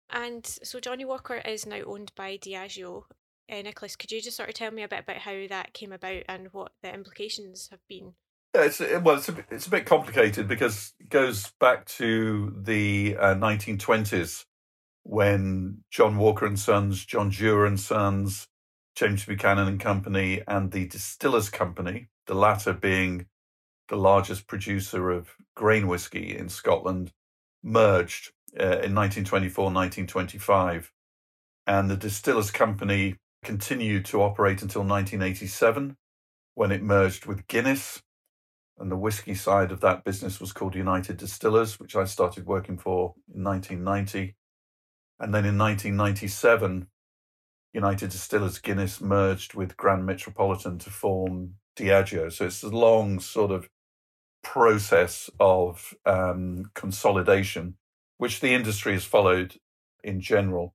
And 0.10 0.46
so 0.46 0.80
Johnnie 0.80 1.04
Walker 1.04 1.36
is 1.36 1.66
now 1.66 1.82
owned 1.86 2.14
by 2.16 2.38
Diageo. 2.38 3.04
Uh, 3.52 3.62
Nicolas, 3.62 3.96
could 3.96 4.12
you 4.12 4.22
just 4.22 4.38
sort 4.38 4.50
of 4.50 4.56
tell 4.56 4.72
me 4.72 4.84
a 4.84 4.88
bit 4.88 5.02
about 5.02 5.18
how 5.18 5.48
that 5.50 5.74
came 5.74 5.92
about 5.92 6.24
and 6.30 6.48
what 6.54 6.72
the 6.82 6.94
implications 6.94 7.68
have 7.72 7.82
been? 7.90 8.14
Yeah, 8.56 8.64
it's 8.64 8.80
well, 8.80 9.18
it's 9.18 9.30
a, 9.30 9.46
it's 9.52 9.68
a 9.68 9.72
bit 9.72 9.86
complicated 9.86 10.48
because 10.48 10.94
it 11.00 11.10
goes 11.10 11.52
back 11.60 11.86
to 11.86 12.56
the 12.58 13.18
uh, 13.20 13.36
1920s 13.36 14.46
when 15.08 15.84
John 15.90 16.18
Walker 16.18 16.46
and 16.46 16.60
Sons, 16.60 17.06
John 17.06 17.30
Dewar 17.30 17.66
and 17.66 17.80
Sons, 17.80 18.50
James 18.94 19.24
Buchanan 19.26 19.68
and 19.68 19.80
Company, 19.80 20.42
and 20.46 20.72
the 20.72 20.86
Distillers 20.86 21.50
Company, 21.50 22.10
the 22.26 22.36
latter 22.36 22.74
being 22.74 23.28
the 23.88 23.96
largest 23.96 24.48
producer 24.48 25.10
of 25.10 25.30
grain 25.56 25.88
whiskey 25.88 26.38
in 26.38 26.50
Scotland, 26.50 27.14
merged 27.64 28.32
uh, 28.60 28.84
in 28.84 28.94
1924 28.94 29.66
1925. 29.66 30.92
And 31.66 31.90
the 31.90 31.96
Distillers 31.96 32.52
Company 32.52 33.16
continued 33.46 34.04
to 34.06 34.22
operate 34.22 34.62
until 34.62 34.82
1987 34.82 35.96
when 36.54 36.72
it 36.74 36.84
merged 36.84 37.26
with 37.26 37.48
Guinness. 37.48 38.02
And 38.78 38.92
the 38.92 38.98
whiskey 38.98 39.36
side 39.36 39.72
of 39.72 39.80
that 39.82 40.04
business 40.04 40.42
was 40.42 40.52
called 40.52 40.76
United 40.76 41.16
Distillers, 41.16 41.80
which 41.80 41.96
I 41.96 42.04
started 42.04 42.46
working 42.46 42.78
for 42.78 43.16
in 43.34 43.42
1990. 43.42 44.36
And 45.20 45.34
then 45.34 45.46
in 45.46 45.58
1997, 45.58 46.88
United 47.74 48.10
Distillers 48.10 48.60
Guinness 48.60 49.02
merged 49.02 49.54
with 49.54 49.78
Grand 49.78 50.06
Metropolitan 50.06 50.78
to 50.80 50.90
form 50.90 51.56
Diageo. 51.76 52.32
So 52.32 52.46
it's 52.46 52.64
a 52.64 52.70
long 52.70 53.20
sort 53.20 53.52
of 53.52 53.70
process 54.44 55.30
of 55.40 55.94
um, 56.06 56.72
consolidation 56.74 57.76
which 58.18 58.40
the 58.40 58.54
industry 58.54 58.94
has 58.94 59.06
followed 59.06 59.56
in 60.04 60.22
general. 60.22 60.74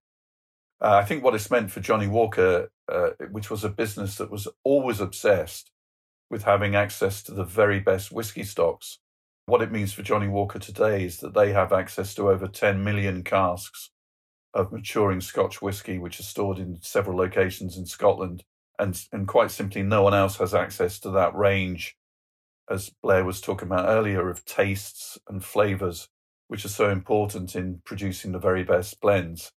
Uh, 0.80 0.94
I 0.94 1.04
think 1.04 1.22
what 1.22 1.34
it's 1.34 1.50
meant 1.50 1.70
for 1.70 1.80
Johnnie 1.80 2.08
Walker, 2.08 2.70
uh, 2.88 3.10
which 3.30 3.50
was 3.50 3.64
a 3.64 3.68
business 3.68 4.16
that 4.16 4.30
was 4.30 4.48
always 4.64 5.00
obsessed 5.00 5.70
with 6.30 6.44
having 6.44 6.74
access 6.74 7.22
to 7.24 7.32
the 7.32 7.44
very 7.44 7.80
best 7.80 8.12
whiskey 8.12 8.44
stocks, 8.44 8.98
what 9.46 9.62
it 9.62 9.72
means 9.72 9.92
for 9.92 10.02
Johnnie 10.02 10.28
Walker 10.28 10.58
today 10.58 11.04
is 11.04 11.18
that 11.18 11.34
they 11.34 11.52
have 11.52 11.72
access 11.72 12.14
to 12.14 12.30
over 12.30 12.46
10 12.46 12.82
million 12.82 13.22
casks 13.22 13.90
of 14.54 14.72
maturing 14.72 15.20
Scotch 15.20 15.62
whisky, 15.62 15.98
which 15.98 16.20
are 16.20 16.24
stored 16.24 16.58
in 16.58 16.78
several 16.82 17.16
locations 17.16 17.76
in 17.76 17.86
Scotland. 17.86 18.44
And, 18.78 19.00
and 19.12 19.28
quite 19.28 19.50
simply, 19.50 19.82
no 19.82 20.02
one 20.02 20.14
else 20.14 20.36
has 20.38 20.54
access 20.54 20.98
to 21.00 21.10
that 21.10 21.34
range, 21.34 21.96
as 22.70 22.90
Blair 23.02 23.24
was 23.24 23.40
talking 23.40 23.68
about 23.68 23.88
earlier, 23.88 24.28
of 24.28 24.44
tastes 24.44 25.18
and 25.28 25.44
flavors 25.44 26.08
which 26.52 26.66
are 26.66 26.68
so 26.68 26.90
important 26.90 27.56
in 27.56 27.80
producing 27.82 28.32
the 28.32 28.38
very 28.38 28.62
best 28.62 29.00
blends. 29.00 29.52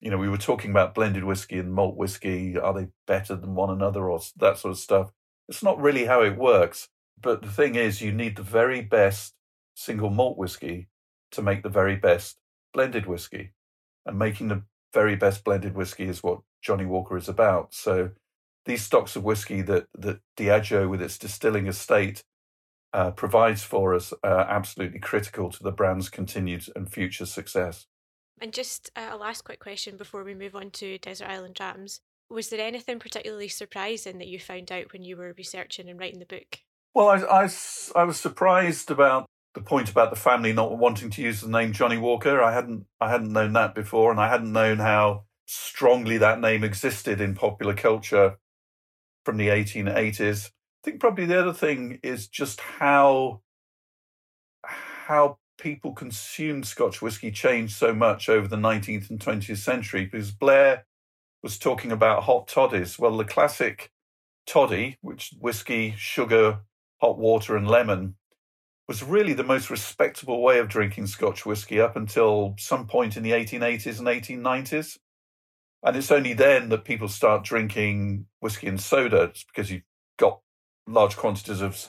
You 0.00 0.10
know, 0.10 0.16
we 0.16 0.30
were 0.30 0.38
talking 0.38 0.70
about 0.70 0.94
blended 0.94 1.24
whisky 1.24 1.58
and 1.58 1.74
malt 1.74 1.94
whisky. 1.94 2.56
Are 2.56 2.72
they 2.72 2.88
better 3.06 3.36
than 3.36 3.54
one 3.54 3.68
another 3.68 4.08
or 4.08 4.18
that 4.36 4.56
sort 4.56 4.72
of 4.72 4.78
stuff? 4.78 5.12
It's 5.46 5.62
not 5.62 5.78
really 5.78 6.06
how 6.06 6.22
it 6.22 6.38
works. 6.38 6.88
But 7.20 7.42
the 7.42 7.50
thing 7.50 7.74
is, 7.74 8.00
you 8.00 8.12
need 8.12 8.36
the 8.36 8.42
very 8.42 8.80
best 8.80 9.34
single 9.74 10.08
malt 10.08 10.38
whisky 10.38 10.88
to 11.32 11.42
make 11.42 11.62
the 11.62 11.68
very 11.68 11.96
best 11.96 12.38
blended 12.72 13.04
whiskey. 13.04 13.52
And 14.06 14.18
making 14.18 14.48
the 14.48 14.62
very 14.92 15.16
best 15.16 15.44
blended 15.44 15.74
whiskey 15.74 16.04
is 16.04 16.22
what 16.22 16.40
Johnnie 16.60 16.86
Walker 16.86 17.16
is 17.16 17.28
about. 17.28 17.74
So 17.74 18.10
these 18.64 18.82
stocks 18.82 19.16
of 19.16 19.24
whiskey 19.24 19.62
that, 19.62 19.86
that 19.98 20.20
Diageo, 20.36 20.88
with 20.88 21.02
its 21.02 21.18
distilling 21.18 21.66
estate, 21.66 22.24
uh, 22.92 23.10
provides 23.10 23.62
for 23.62 23.94
us 23.94 24.12
are 24.22 24.40
absolutely 24.40 24.98
critical 24.98 25.50
to 25.50 25.62
the 25.62 25.72
brand's 25.72 26.08
continued 26.08 26.64
and 26.76 26.92
future 26.92 27.26
success. 27.26 27.86
And 28.40 28.52
just 28.52 28.90
a 28.96 29.16
last 29.16 29.44
quick 29.44 29.60
question 29.60 29.96
before 29.96 30.24
we 30.24 30.34
move 30.34 30.54
on 30.54 30.70
to 30.72 30.98
Desert 30.98 31.28
Island 31.28 31.54
Drams. 31.54 32.00
Was 32.28 32.48
there 32.48 32.60
anything 32.60 32.98
particularly 32.98 33.48
surprising 33.48 34.18
that 34.18 34.28
you 34.28 34.38
found 34.38 34.72
out 34.72 34.92
when 34.92 35.02
you 35.02 35.16
were 35.16 35.34
researching 35.36 35.88
and 35.88 35.98
writing 35.98 36.18
the 36.18 36.26
book? 36.26 36.60
Well, 36.94 37.08
I, 37.08 37.44
I, 37.44 37.48
I 37.94 38.04
was 38.04 38.18
surprised 38.18 38.90
about 38.90 39.26
the 39.54 39.60
point 39.60 39.90
about 39.90 40.10
the 40.10 40.16
family 40.16 40.52
not 40.52 40.76
wanting 40.78 41.10
to 41.10 41.22
use 41.22 41.40
the 41.40 41.48
name 41.48 41.72
Johnnie 41.72 41.98
Walker. 41.98 42.42
I 42.42 42.52
hadn't 42.52 42.86
I 43.00 43.10
hadn't 43.10 43.32
known 43.32 43.52
that 43.54 43.74
before, 43.74 44.10
and 44.10 44.20
I 44.20 44.28
hadn't 44.28 44.52
known 44.52 44.78
how 44.78 45.24
strongly 45.46 46.18
that 46.18 46.40
name 46.40 46.64
existed 46.64 47.20
in 47.20 47.34
popular 47.34 47.74
culture 47.74 48.38
from 49.24 49.36
the 49.36 49.48
1880s. 49.48 50.46
I 50.48 50.50
think 50.84 51.00
probably 51.00 51.26
the 51.26 51.40
other 51.40 51.52
thing 51.52 52.00
is 52.02 52.28
just 52.28 52.60
how 52.60 53.42
how 54.64 55.38
people 55.58 55.92
consumed 55.92 56.66
Scotch 56.66 57.02
whisky 57.02 57.30
changed 57.30 57.76
so 57.76 57.94
much 57.94 58.28
over 58.28 58.48
the 58.48 58.56
19th 58.56 59.10
and 59.10 59.20
20th 59.20 59.58
century. 59.58 60.06
Because 60.06 60.30
Blair 60.30 60.86
was 61.42 61.58
talking 61.58 61.92
about 61.92 62.24
hot 62.24 62.48
toddies. 62.48 62.98
Well, 62.98 63.16
the 63.16 63.24
classic 63.24 63.92
toddy, 64.46 64.96
which 65.02 65.34
whiskey, 65.38 65.94
sugar, 65.96 66.60
hot 67.00 67.18
water, 67.18 67.56
and 67.56 67.68
lemon, 67.68 68.16
was 68.92 69.02
really 69.02 69.32
the 69.32 69.42
most 69.42 69.70
respectable 69.70 70.42
way 70.42 70.58
of 70.58 70.68
drinking 70.68 71.06
Scotch 71.06 71.46
whisky 71.46 71.80
up 71.80 71.96
until 71.96 72.54
some 72.58 72.86
point 72.86 73.16
in 73.16 73.22
the 73.22 73.30
1880s 73.30 73.98
and 73.98 74.06
1890s. 74.06 74.98
And 75.82 75.96
it's 75.96 76.10
only 76.10 76.34
then 76.34 76.68
that 76.68 76.84
people 76.84 77.08
start 77.08 77.42
drinking 77.42 78.26
whiskey 78.40 78.66
and 78.66 78.78
soda. 78.78 79.22
It's 79.22 79.44
because 79.44 79.70
you've 79.70 79.84
got 80.18 80.40
large 80.86 81.16
quantities 81.16 81.62
of 81.62 81.88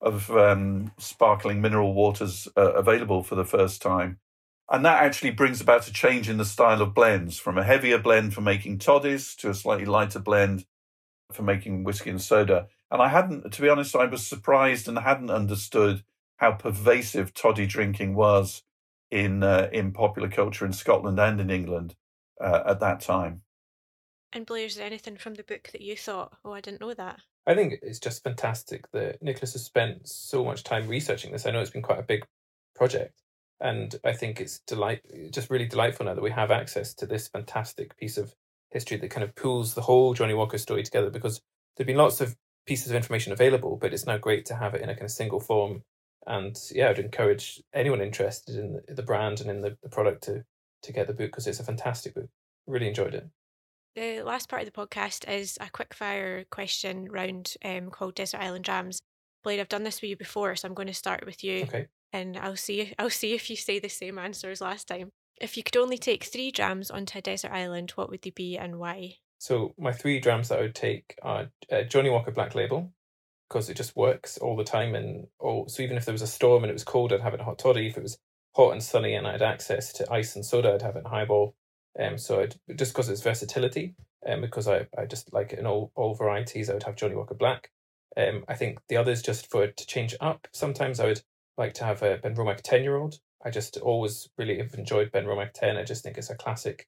of 0.00 0.32
um, 0.32 0.90
sparkling 0.98 1.60
mineral 1.60 1.94
waters 1.94 2.48
uh, 2.56 2.72
available 2.72 3.22
for 3.22 3.36
the 3.36 3.44
first 3.44 3.80
time. 3.80 4.18
And 4.68 4.84
that 4.84 5.04
actually 5.04 5.30
brings 5.30 5.60
about 5.60 5.86
a 5.86 5.92
change 5.92 6.28
in 6.28 6.38
the 6.38 6.44
style 6.44 6.82
of 6.82 6.92
blends 6.92 7.38
from 7.38 7.56
a 7.56 7.62
heavier 7.62 7.98
blend 7.98 8.34
for 8.34 8.40
making 8.40 8.78
toddies 8.78 9.36
to 9.36 9.50
a 9.50 9.54
slightly 9.54 9.84
lighter 9.84 10.18
blend 10.18 10.64
for 11.30 11.44
making 11.44 11.84
whiskey 11.84 12.10
and 12.10 12.20
soda. 12.20 12.66
And 12.90 13.00
I 13.00 13.08
hadn't, 13.08 13.52
to 13.52 13.62
be 13.62 13.68
honest, 13.68 13.94
I 13.94 14.06
was 14.06 14.26
surprised 14.26 14.88
and 14.88 14.98
hadn't 14.98 15.30
understood 15.30 16.02
how 16.36 16.52
pervasive 16.52 17.32
toddy 17.34 17.66
drinking 17.66 18.14
was 18.14 18.62
in 19.10 19.42
uh, 19.42 19.68
in 19.72 19.92
popular 19.92 20.28
culture 20.28 20.64
in 20.64 20.72
Scotland 20.72 21.18
and 21.18 21.40
in 21.40 21.50
England 21.50 21.94
uh, 22.40 22.62
at 22.66 22.80
that 22.80 23.00
time. 23.00 23.42
And 24.32 24.46
Blair, 24.46 24.66
is 24.66 24.76
there 24.76 24.86
anything 24.86 25.16
from 25.16 25.34
the 25.34 25.42
book 25.42 25.70
that 25.72 25.80
you 25.80 25.96
thought, 25.96 26.36
oh, 26.44 26.52
I 26.52 26.60
didn't 26.60 26.80
know 26.80 26.94
that? 26.94 27.20
I 27.46 27.54
think 27.54 27.74
it's 27.82 27.98
just 27.98 28.22
fantastic 28.22 28.90
that 28.92 29.20
Nicolas 29.22 29.54
has 29.54 29.64
spent 29.64 30.08
so 30.08 30.44
much 30.44 30.62
time 30.62 30.86
researching 30.86 31.32
this. 31.32 31.46
I 31.46 31.50
know 31.50 31.60
it's 31.60 31.70
been 31.70 31.82
quite 31.82 31.98
a 31.98 32.04
big 32.04 32.24
project, 32.74 33.22
and 33.60 33.94
I 34.04 34.12
think 34.12 34.40
it's 34.40 34.60
delight 34.60 35.02
just 35.30 35.50
really 35.50 35.66
delightful 35.66 36.06
now 36.06 36.14
that 36.14 36.22
we 36.22 36.30
have 36.30 36.50
access 36.50 36.94
to 36.94 37.06
this 37.06 37.28
fantastic 37.28 37.96
piece 37.96 38.18
of 38.18 38.34
history 38.70 38.98
that 38.98 39.10
kind 39.10 39.24
of 39.24 39.34
pulls 39.34 39.74
the 39.74 39.82
whole 39.82 40.14
Johnnie 40.14 40.34
Walker 40.34 40.58
story 40.58 40.82
together. 40.82 41.10
Because 41.10 41.40
there've 41.76 41.86
been 41.86 41.96
lots 41.96 42.20
of 42.20 42.36
pieces 42.70 42.92
of 42.92 42.94
information 42.94 43.32
available, 43.32 43.76
but 43.76 43.92
it's 43.92 44.06
now 44.06 44.16
great 44.16 44.46
to 44.46 44.54
have 44.54 44.74
it 44.74 44.80
in 44.80 44.88
a 44.88 44.94
kind 44.94 45.02
of 45.02 45.10
single 45.10 45.40
form. 45.40 45.82
And 46.28 46.56
yeah, 46.70 46.88
I'd 46.88 47.00
encourage 47.00 47.60
anyone 47.74 48.00
interested 48.00 48.54
in 48.54 48.80
the 48.86 49.02
brand 49.02 49.40
and 49.40 49.50
in 49.50 49.60
the, 49.60 49.76
the 49.82 49.88
product 49.88 50.22
to 50.24 50.44
to 50.84 50.92
get 50.92 51.08
the 51.08 51.12
book 51.12 51.32
because 51.32 51.48
it's 51.48 51.58
a 51.58 51.64
fantastic 51.64 52.14
book. 52.14 52.28
Really 52.68 52.86
enjoyed 52.86 53.14
it. 53.14 53.26
The 53.96 54.22
last 54.22 54.48
part 54.48 54.62
of 54.62 54.72
the 54.72 54.86
podcast 54.86 55.28
is 55.28 55.58
a 55.60 55.66
quickfire 55.66 56.48
question 56.50 57.10
round 57.10 57.54
um, 57.64 57.90
called 57.90 58.14
Desert 58.14 58.40
Island 58.40 58.64
Drams. 58.64 59.00
Blair, 59.42 59.58
I've 59.58 59.68
done 59.68 59.82
this 59.82 60.00
with 60.00 60.10
you 60.10 60.16
before, 60.16 60.54
so 60.54 60.68
I'm 60.68 60.74
going 60.74 60.86
to 60.86 60.94
start 60.94 61.26
with 61.26 61.42
you. 61.42 61.62
Okay. 61.62 61.88
And 62.12 62.36
I'll 62.36 62.54
see 62.54 62.94
I'll 63.00 63.10
see 63.10 63.34
if 63.34 63.50
you 63.50 63.56
say 63.56 63.80
the 63.80 63.88
same 63.88 64.16
answer 64.16 64.48
as 64.48 64.60
last 64.60 64.86
time. 64.86 65.10
If 65.40 65.56
you 65.56 65.64
could 65.64 65.76
only 65.76 65.98
take 65.98 66.22
three 66.22 66.52
drams 66.52 66.88
onto 66.88 67.18
a 67.18 67.22
desert 67.22 67.50
island, 67.50 67.90
what 67.96 68.10
would 68.10 68.22
they 68.22 68.30
be 68.30 68.56
and 68.56 68.78
why? 68.78 69.16
So 69.40 69.74
my 69.78 69.90
three 69.90 70.20
drams 70.20 70.50
that 70.50 70.58
I 70.58 70.62
would 70.62 70.74
take 70.74 71.16
are 71.22 71.50
uh, 71.72 71.82
Johnnie 71.84 72.10
Walker 72.10 72.30
Black 72.30 72.54
Label, 72.54 72.92
because 73.48 73.70
it 73.70 73.76
just 73.76 73.96
works 73.96 74.36
all 74.36 74.54
the 74.54 74.64
time. 74.64 74.94
And 74.94 75.28
all, 75.38 75.66
so 75.66 75.82
even 75.82 75.96
if 75.96 76.04
there 76.04 76.12
was 76.12 76.20
a 76.20 76.26
storm 76.26 76.62
and 76.62 76.70
it 76.70 76.74
was 76.74 76.84
cold, 76.84 77.10
I'd 77.10 77.22
have 77.22 77.32
it 77.32 77.40
in 77.40 77.46
hot 77.46 77.58
toddy. 77.58 77.86
If 77.88 77.96
it 77.96 78.02
was 78.02 78.18
hot 78.54 78.72
and 78.72 78.82
sunny 78.82 79.14
and 79.14 79.26
I 79.26 79.32
had 79.32 79.42
access 79.42 79.94
to 79.94 80.12
ice 80.12 80.36
and 80.36 80.44
soda, 80.44 80.74
I'd 80.74 80.82
have 80.82 80.96
it 80.96 81.00
in 81.00 81.04
highball. 81.06 81.56
Um, 81.98 82.18
so 82.18 82.42
I'd, 82.42 82.56
just 82.76 82.92
because 82.92 83.08
it's 83.08 83.22
versatility, 83.22 83.94
and 84.22 84.34
um, 84.34 84.40
because 84.42 84.68
I, 84.68 84.86
I 84.96 85.06
just 85.06 85.32
like 85.32 85.54
it 85.54 85.58
in 85.58 85.66
all, 85.66 85.90
all 85.94 86.14
varieties, 86.14 86.68
I 86.68 86.74
would 86.74 86.82
have 86.82 86.96
Johnnie 86.96 87.16
Walker 87.16 87.34
Black. 87.34 87.70
Um, 88.18 88.44
I 88.46 88.54
think 88.56 88.80
the 88.90 88.98
others 88.98 89.22
just 89.22 89.50
for 89.50 89.66
to 89.66 89.86
change 89.86 90.14
up. 90.20 90.48
Sometimes 90.52 91.00
I 91.00 91.06
would 91.06 91.22
like 91.56 91.72
to 91.74 91.84
have 91.84 92.02
a 92.02 92.18
Benromach 92.18 92.60
10 92.62 92.82
year 92.82 92.96
old. 92.96 93.20
I 93.42 93.48
just 93.48 93.78
always 93.78 94.28
really 94.36 94.58
have 94.58 94.74
enjoyed 94.74 95.12
Benromach 95.12 95.54
10. 95.54 95.78
I 95.78 95.84
just 95.84 96.04
think 96.04 96.18
it's 96.18 96.28
a 96.28 96.34
classic 96.34 96.86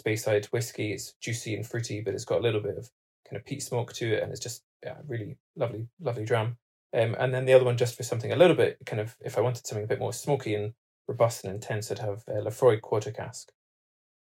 Speyside 0.00 0.46
whiskey. 0.46 0.92
It's 0.92 1.14
juicy 1.20 1.54
and 1.54 1.66
fruity, 1.66 2.00
but 2.00 2.14
it's 2.14 2.24
got 2.24 2.40
a 2.40 2.42
little 2.42 2.60
bit 2.60 2.78
of 2.78 2.88
kind 3.28 3.36
of 3.36 3.44
peat 3.44 3.62
smoke 3.62 3.92
to 3.94 4.14
it, 4.14 4.22
and 4.22 4.30
it's 4.30 4.40
just 4.40 4.62
yeah, 4.82 4.96
really 5.06 5.36
lovely, 5.56 5.88
lovely 6.00 6.24
dram. 6.24 6.56
Um, 6.94 7.16
and 7.18 7.32
then 7.32 7.46
the 7.46 7.52
other 7.52 7.64
one, 7.64 7.76
just 7.76 7.96
for 7.96 8.02
something 8.02 8.32
a 8.32 8.36
little 8.36 8.56
bit 8.56 8.78
kind 8.84 9.00
of, 9.00 9.16
if 9.20 9.38
I 9.38 9.40
wanted 9.40 9.66
something 9.66 9.84
a 9.84 9.88
bit 9.88 9.98
more 9.98 10.12
smoky 10.12 10.54
and 10.54 10.72
robust 11.08 11.44
and 11.44 11.54
intense, 11.54 11.90
I'd 11.90 11.98
have 11.98 12.22
uh, 12.28 12.42
Laphroaig 12.42 12.82
Quarter 12.82 13.12
Cask. 13.12 13.50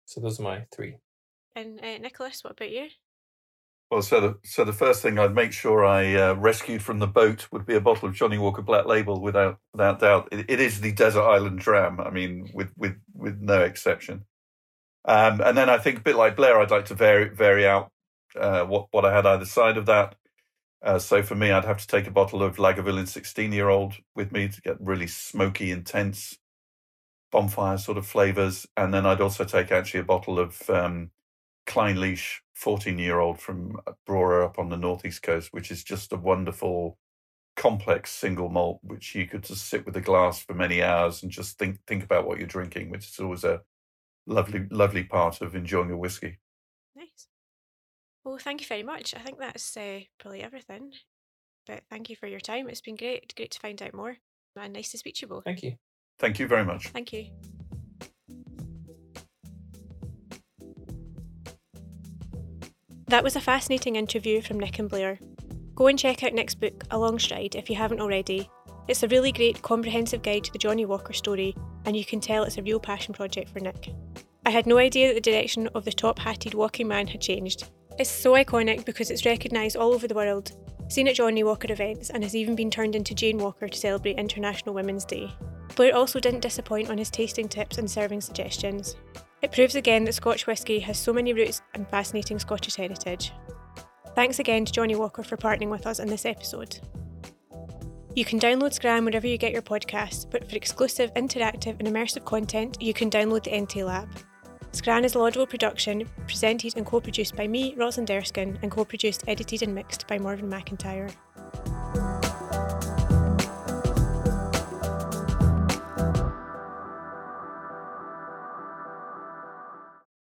So 0.05 0.21
those 0.21 0.41
are 0.41 0.43
my 0.43 0.67
three. 0.75 0.97
And 1.55 1.81
uh, 1.81 1.99
Nicolas, 1.99 2.43
what 2.43 2.53
about 2.53 2.71
you? 2.71 2.89
Well, 3.91 4.03
so 4.03 4.21
the 4.21 4.39
so 4.45 4.65
the 4.65 4.73
first 4.73 5.03
thing 5.03 5.19
I'd 5.19 5.35
make 5.35 5.53
sure 5.53 5.85
I 5.85 6.15
uh, 6.15 6.35
rescued 6.35 6.81
from 6.81 7.01
the 7.01 7.09
boat 7.09 7.49
would 7.51 7.67
be 7.67 7.75
a 7.75 7.81
bottle 7.81 8.09
of 8.09 8.15
Johnnie 8.15 8.39
Walker 8.39 8.63
Black 8.63 8.87
Label, 8.87 9.21
without 9.21 9.59
without 9.73 9.99
doubt. 9.99 10.29
It, 10.31 10.47
it 10.49 10.61
is 10.61 10.81
the 10.81 10.93
desert 10.93 11.23
island 11.23 11.59
dram. 11.59 12.01
I 12.01 12.11
mean, 12.11 12.51
with 12.55 12.73
with 12.77 12.95
with 13.15 13.41
no 13.41 13.61
exception. 13.63 14.25
Um, 15.05 15.41
and 15.41 15.57
then 15.57 15.71
I 15.71 15.79
think 15.79 15.99
a 15.99 16.03
bit 16.03 16.17
like 16.17 16.37
Blair, 16.37 16.61
I'd 16.61 16.71
like 16.71 16.87
to 16.87 16.95
vary 16.95 17.29
vary 17.31 17.67
out 17.67 17.91
uh, 18.39 18.65
what 18.65 18.89
what 18.91 19.05
I 19.05 19.15
had 19.15 19.27
either 19.27 19.45
side 19.47 19.77
of 19.77 19.87
that. 19.87 20.17
Uh, 20.83 20.99
so 20.99 21.23
for 21.23 21.35
me, 21.35 21.51
I'd 21.51 21.65
have 21.65 21.79
to 21.79 21.87
take 21.87 22.07
a 22.07 22.11
bottle 22.11 22.43
of 22.43 22.57
Lagavulin 22.57 23.09
16 23.09 23.53
year 23.53 23.69
old 23.69 23.95
with 24.15 24.33
me 24.33 24.49
to 24.49 24.61
get 24.63 24.81
really 24.81 25.07
smoky, 25.07 25.71
intense 25.71 26.39
bonfire 27.33 27.79
sort 27.79 27.99
of 27.99 28.07
flavors. 28.07 28.67
And 28.77 28.93
then 28.95 29.07
I'd 29.07 29.21
also 29.21 29.45
take 29.45 29.73
actually 29.73 30.01
a 30.01 30.05
bottle 30.05 30.39
of 30.39 30.69
um, 30.71 31.11
Clynelish 31.67 32.39
14 32.55 32.99
year 32.99 33.21
old 33.21 33.41
from 33.41 33.81
Brora 34.09 34.47
up 34.47 34.59
on 34.59 34.69
the 34.71 34.77
northeast 34.77 35.23
coast, 35.23 35.51
which 35.53 35.71
is 35.71 35.85
just 35.85 36.13
a 36.13 36.17
wonderful, 36.17 36.99
complex 37.57 38.11
single 38.13 38.49
malt, 38.49 38.81
which 38.83 39.15
you 39.15 39.27
could 39.27 39.45
just 39.45 39.67
sit 39.67 39.87
with 39.87 39.97
a 39.97 40.01
glass 40.01 40.43
for 40.43 40.55
many 40.55 40.83
hours 40.83 41.23
and 41.23 41.33
just 41.33 41.59
think 41.59 41.79
think 41.87 42.05
about 42.05 42.27
what 42.27 42.39
you're 42.39 42.47
drinking, 42.47 42.91
which 42.91 43.09
is 43.09 43.19
always 43.21 43.45
a 43.45 43.63
lovely, 44.27 44.67
lovely 44.71 45.05
part 45.05 45.41
of 45.41 45.55
enjoying 45.55 45.91
a 45.91 45.97
whiskey. 45.97 46.39
Nice. 46.95 47.27
Well, 48.25 48.39
thank 48.39 48.61
you 48.61 48.67
very 48.67 48.83
much. 48.83 49.15
I 49.15 49.21
think 49.21 49.39
that's 49.39 49.77
uh, 49.77 50.01
probably 50.19 50.43
everything. 50.43 50.93
But 51.67 51.83
thank 51.91 52.11
you 52.11 52.17
for 52.17 52.27
your 52.27 52.41
time. 52.41 52.69
It's 52.69 52.81
been 52.81 52.97
great, 52.97 53.35
great 53.37 53.51
to 53.53 53.61
find 53.61 53.81
out 53.83 53.95
more, 53.95 54.17
and 54.57 54.73
nice 54.73 54.91
to 54.91 54.99
speak 54.99 55.17
to 55.17 55.23
you 55.23 55.29
both. 55.29 55.45
Thank 55.45 55.63
you. 55.63 55.77
Thank 56.19 56.39
you 56.39 56.47
very 56.47 56.65
much. 56.65 56.89
Thank 56.89 57.13
you. 57.13 57.27
That 63.07 63.25
was 63.25 63.35
a 63.35 63.41
fascinating 63.41 63.97
interview 63.97 64.41
from 64.41 64.61
Nick 64.61 64.79
and 64.79 64.89
Blair. 64.89 65.19
Go 65.75 65.89
and 65.89 65.99
check 65.99 66.23
out 66.23 66.33
Nick's 66.33 66.55
book, 66.55 66.85
A 66.91 66.99
Long 66.99 67.19
Stride, 67.19 67.57
if 67.57 67.69
you 67.69 67.75
haven't 67.75 68.01
already. 68.01 68.49
It's 68.87 69.03
a 69.03 69.09
really 69.09 69.33
great, 69.33 69.63
comprehensive 69.63 70.23
guide 70.23 70.45
to 70.45 70.53
the 70.53 70.59
Johnnie 70.59 70.87
Walker 70.87 71.13
story, 71.13 71.57
and 71.87 71.97
you 71.97 72.05
can 72.05 72.21
tell 72.21 72.45
it's 72.45 72.59
a 72.59 72.63
real 72.63 72.79
passion 72.79 73.15
project 73.15 73.51
for 73.51 73.61
Nick. 73.61 73.91
I 74.47 74.51
had 74.51 74.67
no 74.67 74.79
idea 74.79 75.09
that 75.09 75.15
the 75.23 75.31
direction 75.31 75.69
of 75.75 75.85
the 75.85 75.93
top 75.93 76.19
hatted 76.19 76.55
walking 76.55 76.89
man 76.89 77.07
had 77.07 77.21
changed. 77.21 77.71
It's 77.99 78.11
so 78.11 78.33
iconic 78.33 78.85
because 78.85 79.11
it's 79.11 79.27
recognised 79.27 79.77
all 79.77 79.93
over 79.93 80.09
the 80.09 80.15
world, 80.15 80.53
seen 80.89 81.09
at 81.09 81.17
Johnnie 81.17 81.45
Walker 81.45 81.71
events, 81.71 82.11
and 82.11 82.25
has 82.25 82.35
even 82.35 82.57
been 82.57 82.71
turned 82.71 82.97
into 82.97 83.15
Jane 83.15 83.39
Walker 83.39 83.69
to 83.69 83.79
celebrate 83.79 84.19
International 84.19 84.75
Women's 84.75 85.05
Day. 85.05 85.31
Blair 85.77 85.95
also 85.95 86.19
didn't 86.19 86.41
disappoint 86.41 86.89
on 86.89 86.99
his 86.99 87.11
tasting 87.11 87.49
tips 87.49 87.79
and 87.79 87.91
serving 87.91 88.23
suggestions. 88.23 88.97
It 89.43 89.53
proves 89.53 89.75
again 89.75 90.05
that 90.05 90.15
Scotch 90.15 90.47
whisky 90.47 90.81
has 90.81 90.99
so 90.99 91.13
many 91.13 91.33
roots 91.33 91.63
and 91.75 91.89
fascinating 91.89 92.39
Scottish 92.39 92.77
heritage. 92.77 93.33
Thanks 94.15 94.39
again 94.39 94.65
to 94.65 94.73
Johnnie 94.73 94.97
Walker 94.97 95.23
for 95.23 95.37
partnering 95.37 95.71
with 95.71 95.87
us 95.87 95.99
in 95.99 96.09
this 96.09 96.27
episode. 96.27 96.81
You 98.17 98.25
can 98.25 98.41
download 98.41 98.73
Scran 98.73 99.05
wherever 99.05 99.27
you 99.27 99.39
get 99.39 99.53
your 99.53 99.63
podcasts, 99.63 100.29
but 100.29 100.49
for 100.49 100.57
exclusive, 100.57 101.15
interactive, 101.15 101.79
and 101.79 101.87
immersive 101.87 102.25
content, 102.25 102.83
you 102.83 102.93
can 102.93 103.09
download 103.09 103.45
the 103.45 103.57
NT 103.57 103.87
Lab. 103.87 104.09
Scran 104.73 105.05
is 105.05 105.15
a 105.15 105.19
laudable 105.19 105.47
production 105.47 106.09
presented 106.27 106.77
and 106.77 106.87
co 106.87 107.01
produced 107.01 107.35
by 107.35 107.49
me, 107.49 107.75
Rosalind 107.77 108.11
Erskine, 108.11 108.59
and 108.63 108.71
co 108.71 108.85
produced, 108.85 109.25
edited, 109.27 109.63
and 109.63 109.75
mixed 109.75 110.07
by 110.07 110.19
Morven 110.19 110.49
McIntyre. 110.49 111.11